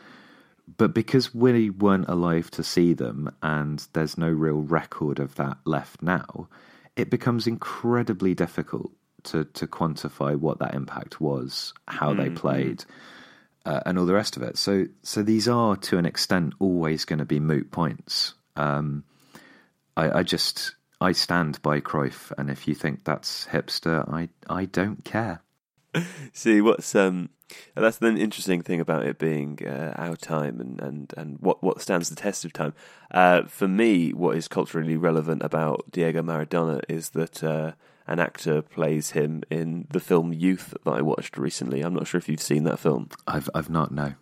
But 0.78 0.94
because 0.94 1.36
we 1.36 1.70
weren't 1.70 2.08
alive 2.08 2.50
to 2.52 2.64
see 2.64 2.94
them 2.94 3.34
and 3.42 3.86
there's 3.94 4.18
no 4.18 4.30
real 4.30 4.62
record 4.62 5.20
of 5.20 5.36
that 5.36 5.58
left 5.66 6.02
now 6.02 6.48
it 6.96 7.10
becomes 7.10 7.48
incredibly 7.48 8.34
difficult 8.34 8.92
to 9.26 9.46
to 9.46 9.68
quantify 9.68 10.36
what 10.36 10.60
that 10.60 10.74
impact 10.74 11.22
was, 11.22 11.74
how 11.88 12.14
they 12.14 12.30
played, 12.30 12.86
uh, 13.66 13.82
and 13.86 13.98
all 13.98 14.06
the 14.06 14.14
rest 14.14 14.38
of 14.38 14.44
it. 14.44 14.58
So 14.58 14.86
so 15.04 15.24
these 15.24 15.48
are 15.48 15.76
to 15.78 15.98
an 15.98 16.06
extent 16.06 16.54
always 16.60 17.06
going 17.06 17.20
to 17.20 17.26
be 17.26 17.40
moot 17.40 17.72
points. 17.72 18.34
Um, 18.56 19.04
I, 19.96 20.20
I 20.20 20.24
just 20.24 20.76
I 21.00 21.12
stand 21.12 21.62
by 21.62 21.80
Cruyff, 21.80 22.32
and 22.38 22.50
if 22.50 22.68
you 22.68 22.76
think 22.76 23.04
that's 23.04 23.48
hipster, 23.48 24.08
I 24.12 24.30
I 24.50 24.66
don't 24.66 25.04
care. 25.04 25.42
See 26.34 26.62
what's 26.62 26.96
um 26.96 27.30
that's 27.76 27.98
the 27.98 28.08
interesting 28.08 28.62
thing 28.62 28.80
about 28.80 29.06
it 29.06 29.18
being 29.18 29.60
uh, 29.66 29.94
our 29.98 30.16
time 30.16 30.60
and, 30.60 30.82
and, 30.82 31.14
and 31.18 31.40
what, 31.40 31.64
what 31.64 31.82
stands 31.82 32.10
the 32.10 32.16
test 32.16 32.46
of 32.46 32.54
time. 32.54 32.74
Uh, 33.12 33.44
for 33.44 33.68
me, 33.68 34.12
what 34.12 34.38
is 34.38 34.48
culturally 34.48 34.98
relevant 34.98 35.44
about 35.44 35.86
Diego 35.92 36.22
Maradona 36.22 36.82
is 36.88 37.10
that 37.12 37.44
uh, 37.44 37.74
an 38.08 38.20
actor 38.20 38.62
plays 38.62 39.12
him 39.12 39.44
in 39.50 39.88
the 39.92 40.00
film 40.00 40.34
Youth 40.34 40.74
that 40.84 40.92
I 40.92 41.02
watched 41.02 41.38
recently. 41.38 41.82
I'm 41.82 41.94
not 41.94 42.08
sure 42.08 42.18
if 42.18 42.28
you've 42.28 42.42
seen 42.42 42.64
that 42.64 42.80
film. 42.80 43.10
I've 43.28 43.50
I've 43.54 43.70
not 43.70 43.92
no. 43.92 44.14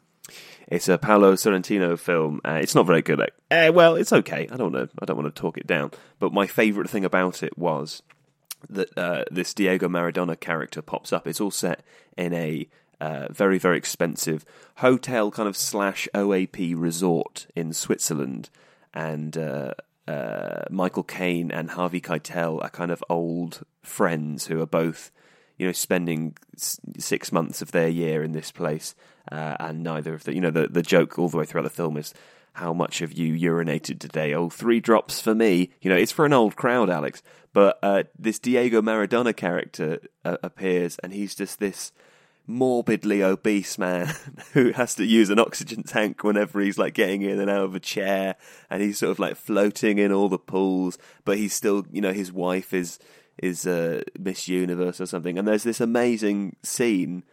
It's 0.68 0.88
a 0.88 1.00
Paolo 1.00 1.34
Sorrentino 1.34 1.98
film. 1.98 2.42
Uh, 2.46 2.60
it's 2.62 2.76
not 2.76 2.86
very 2.86 3.02
good. 3.02 3.18
Like, 3.18 3.34
eh, 3.50 3.70
well, 3.70 3.96
it's 3.96 4.14
okay. 4.14 4.48
I 4.52 4.56
don't 4.56 4.72
know. 4.72 4.88
I 5.02 5.06
don't 5.06 5.18
want 5.18 5.34
to 5.34 5.42
talk 5.42 5.58
it 5.58 5.66
down. 5.66 5.92
But 6.20 6.32
my 6.32 6.46
favourite 6.46 6.90
thing 6.90 7.04
about 7.04 7.42
it 7.42 7.58
was 7.58 8.04
that 8.70 8.96
uh, 8.98 9.24
this 9.32 9.54
Diego 9.54 9.88
Maradona 9.88 10.40
character 10.40 10.82
pops 10.82 11.12
up. 11.12 11.28
It's 11.28 11.42
all 11.42 11.52
set 11.52 11.82
in 12.18 12.34
a 12.34 12.68
uh, 13.02 13.28
very 13.32 13.58
very 13.58 13.78
expensive 13.78 14.46
hotel 14.76 15.32
kind 15.32 15.48
of 15.48 15.56
slash 15.56 16.08
OAP 16.14 16.74
resort 16.78 17.48
in 17.56 17.74
Switzerland, 17.74 18.50
and 18.94 19.38
uh, 20.10 20.66
Michael 20.70 21.04
Caine 21.04 21.52
and 21.52 21.70
Harvey 21.72 22.02
Keitel 22.02 22.64
are 22.64 22.70
kind 22.70 22.92
of 22.92 23.04
old 23.10 23.64
friends 23.84 24.48
who 24.48 24.60
are 24.62 24.66
both 24.66 25.12
you 25.58 25.66
know 25.68 25.72
spending 25.74 26.36
s- 26.56 26.80
six 26.98 27.32
months 27.32 27.62
of 27.62 27.72
their 27.72 27.88
year 27.90 28.24
in 28.24 28.32
this 28.32 28.52
place, 28.52 28.96
uh, 29.32 29.56
and 29.60 29.84
neither 29.84 30.14
of 30.14 30.24
the 30.24 30.34
you 30.34 30.42
know 30.42 30.52
the 30.52 30.68
the 30.68 30.82
joke 30.82 31.20
all 31.20 31.30
the 31.30 31.38
way 31.38 31.46
throughout 31.46 31.64
the 31.64 31.70
film 31.82 31.98
is. 31.98 32.14
How 32.54 32.74
much 32.74 33.00
have 33.00 33.14
you 33.14 33.36
urinated 33.52 34.00
today? 34.00 34.34
Oh, 34.34 34.50
three 34.50 34.80
drops 34.82 35.22
for 35.22 35.36
me. 35.36 35.70
You 35.82 35.90
know, 35.90 35.96
it's 35.96 36.12
for 36.12 36.26
an 36.26 36.34
old 36.34 36.56
crowd, 36.56 36.90
Alex. 36.90 37.22
But 37.54 37.78
uh, 37.84 38.04
this 38.18 38.40
Diego 38.40 38.82
Maradona 38.82 39.34
character 39.36 40.00
uh, 40.26 40.38
appears, 40.44 40.98
and 41.04 41.14
he's 41.14 41.36
just 41.36 41.60
this 41.60 41.94
morbidly 42.50 43.22
obese 43.22 43.78
man 43.78 44.12
who 44.54 44.72
has 44.72 44.96
to 44.96 45.06
use 45.06 45.30
an 45.30 45.38
oxygen 45.38 45.84
tank 45.84 46.24
whenever 46.24 46.60
he's 46.60 46.80
like 46.80 46.96
getting 46.96 47.22
in 47.22 47.40
and 47.40 47.50
out 47.50 47.64
of 47.64 47.76
a 47.76 47.80
chair 47.80 48.36
and 48.72 48.82
he's 48.82 48.98
sort 48.98 49.12
of 49.12 49.20
like 49.20 49.36
floating 49.36 50.00
in 50.00 50.12
all 50.12 50.28
the 50.30 50.40
pools 50.40 50.98
but 51.26 51.38
he's 51.38 51.54
still 51.54 51.86
you 51.92 52.02
know 52.02 52.12
his 52.12 52.34
wife 52.34 52.74
is 52.74 52.98
is 53.38 53.66
uh, 53.66 54.02
Miss 54.20 54.50
Universe 54.50 55.00
or 55.00 55.06
something. 55.06 55.38
And 55.38 55.48
there's 55.48 55.64
this 55.64 55.80
amazing 55.80 56.56
scene 56.64 57.24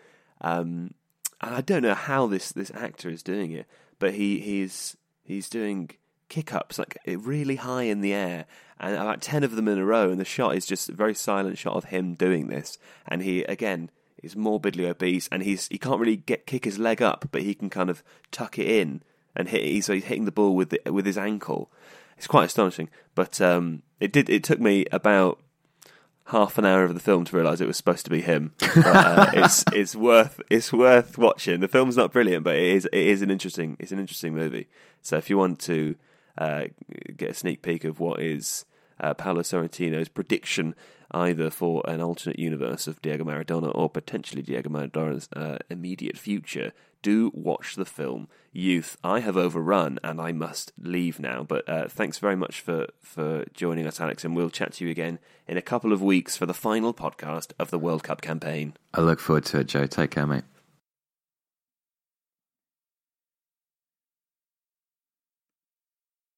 um 0.42 0.92
and 1.40 1.54
I 1.54 1.62
don't 1.62 1.82
know 1.82 1.94
how 1.94 2.26
this 2.26 2.52
this 2.52 2.70
actor 2.74 3.08
is 3.08 3.22
doing 3.22 3.52
it 3.52 3.66
but 3.98 4.14
he 4.14 4.38
he's 4.40 4.98
he's 5.24 5.48
doing 5.48 5.90
kick 6.28 6.52
ups 6.52 6.78
like 6.78 6.98
really 7.06 7.56
high 7.56 7.84
in 7.84 8.02
the 8.02 8.12
air 8.12 8.44
and 8.78 8.94
about 8.94 9.22
10 9.22 9.44
of 9.44 9.56
them 9.56 9.68
in 9.68 9.78
a 9.78 9.84
row 9.84 10.10
and 10.10 10.20
the 10.20 10.26
shot 10.26 10.56
is 10.56 10.66
just 10.66 10.90
a 10.90 10.92
very 10.92 11.14
silent 11.14 11.56
shot 11.56 11.76
of 11.76 11.84
him 11.84 12.12
doing 12.12 12.48
this. 12.48 12.76
And 13.08 13.22
he 13.22 13.44
again 13.44 13.90
is 14.22 14.36
morbidly 14.36 14.86
obese 14.86 15.28
and 15.30 15.42
he's 15.42 15.68
he 15.68 15.78
can't 15.78 16.00
really 16.00 16.16
get 16.16 16.46
kick 16.46 16.64
his 16.64 16.78
leg 16.78 17.02
up 17.02 17.28
but 17.30 17.42
he 17.42 17.54
can 17.54 17.70
kind 17.70 17.90
of 17.90 18.02
tuck 18.30 18.58
it 18.58 18.66
in 18.66 19.02
and 19.34 19.48
hit 19.48 19.64
he's, 19.64 19.86
so 19.86 19.92
he's 19.92 20.04
hitting 20.04 20.24
the 20.24 20.32
ball 20.32 20.54
with 20.54 20.70
the, 20.70 20.80
with 20.90 21.06
his 21.06 21.18
ankle. 21.18 21.70
It's 22.16 22.26
quite 22.26 22.46
astonishing 22.46 22.88
but 23.14 23.40
um 23.40 23.82
it 24.00 24.12
did 24.12 24.30
it 24.30 24.44
took 24.44 24.60
me 24.60 24.86
about 24.90 25.40
half 26.26 26.58
an 26.58 26.64
hour 26.64 26.82
of 26.82 26.94
the 26.94 27.00
film 27.00 27.24
to 27.24 27.36
realize 27.36 27.60
it 27.60 27.68
was 27.68 27.76
supposed 27.76 28.04
to 28.04 28.10
be 28.10 28.20
him. 28.20 28.52
But, 28.74 28.86
uh, 28.86 29.30
it's 29.34 29.64
it's 29.72 29.94
worth 29.94 30.40
it's 30.50 30.72
worth 30.72 31.18
watching. 31.18 31.60
The 31.60 31.68
film's 31.68 31.96
not 31.96 32.12
brilliant 32.12 32.44
but 32.44 32.56
it 32.56 32.76
is 32.76 32.84
it 32.86 33.06
is 33.06 33.22
an 33.22 33.30
interesting 33.30 33.76
it's 33.78 33.92
an 33.92 33.98
interesting 33.98 34.34
movie. 34.34 34.68
So 35.02 35.16
if 35.16 35.30
you 35.30 35.38
want 35.38 35.60
to 35.60 35.96
uh, 36.38 36.64
get 37.16 37.30
a 37.30 37.34
sneak 37.34 37.62
peek 37.62 37.84
of 37.84 38.00
what 38.00 38.20
is 38.20 38.64
uh, 39.00 39.14
Paolo 39.14 39.42
Sorrentino's 39.42 40.08
prediction 40.08 40.74
either 41.10 41.50
for 41.50 41.82
an 41.86 42.00
alternate 42.00 42.38
universe 42.38 42.86
of 42.86 43.00
Diego 43.02 43.24
Maradona 43.24 43.72
or 43.74 43.88
potentially 43.88 44.42
Diego 44.42 44.68
Maradona's 44.68 45.28
uh, 45.34 45.58
immediate 45.70 46.18
future, 46.18 46.72
do 47.02 47.30
watch 47.34 47.76
the 47.76 47.84
film 47.84 48.28
Youth. 48.52 48.96
I 49.04 49.20
have 49.20 49.36
overrun 49.36 49.98
and 50.02 50.20
I 50.20 50.32
must 50.32 50.72
leave 50.78 51.20
now, 51.20 51.44
but 51.44 51.68
uh, 51.68 51.88
thanks 51.88 52.18
very 52.18 52.36
much 52.36 52.60
for, 52.60 52.86
for 53.02 53.44
joining 53.52 53.86
us, 53.86 54.00
Alex, 54.00 54.24
and 54.24 54.34
we'll 54.34 54.50
chat 54.50 54.72
to 54.74 54.84
you 54.84 54.90
again 54.90 55.18
in 55.46 55.56
a 55.56 55.62
couple 55.62 55.92
of 55.92 56.02
weeks 56.02 56.36
for 56.36 56.46
the 56.46 56.54
final 56.54 56.94
podcast 56.94 57.52
of 57.58 57.70
the 57.70 57.78
World 57.78 58.02
Cup 58.02 58.22
campaign. 58.22 58.74
I 58.94 59.02
look 59.02 59.20
forward 59.20 59.44
to 59.46 59.60
it, 59.60 59.68
Joe. 59.68 59.86
Take 59.86 60.12
care, 60.12 60.26
mate. 60.26 60.44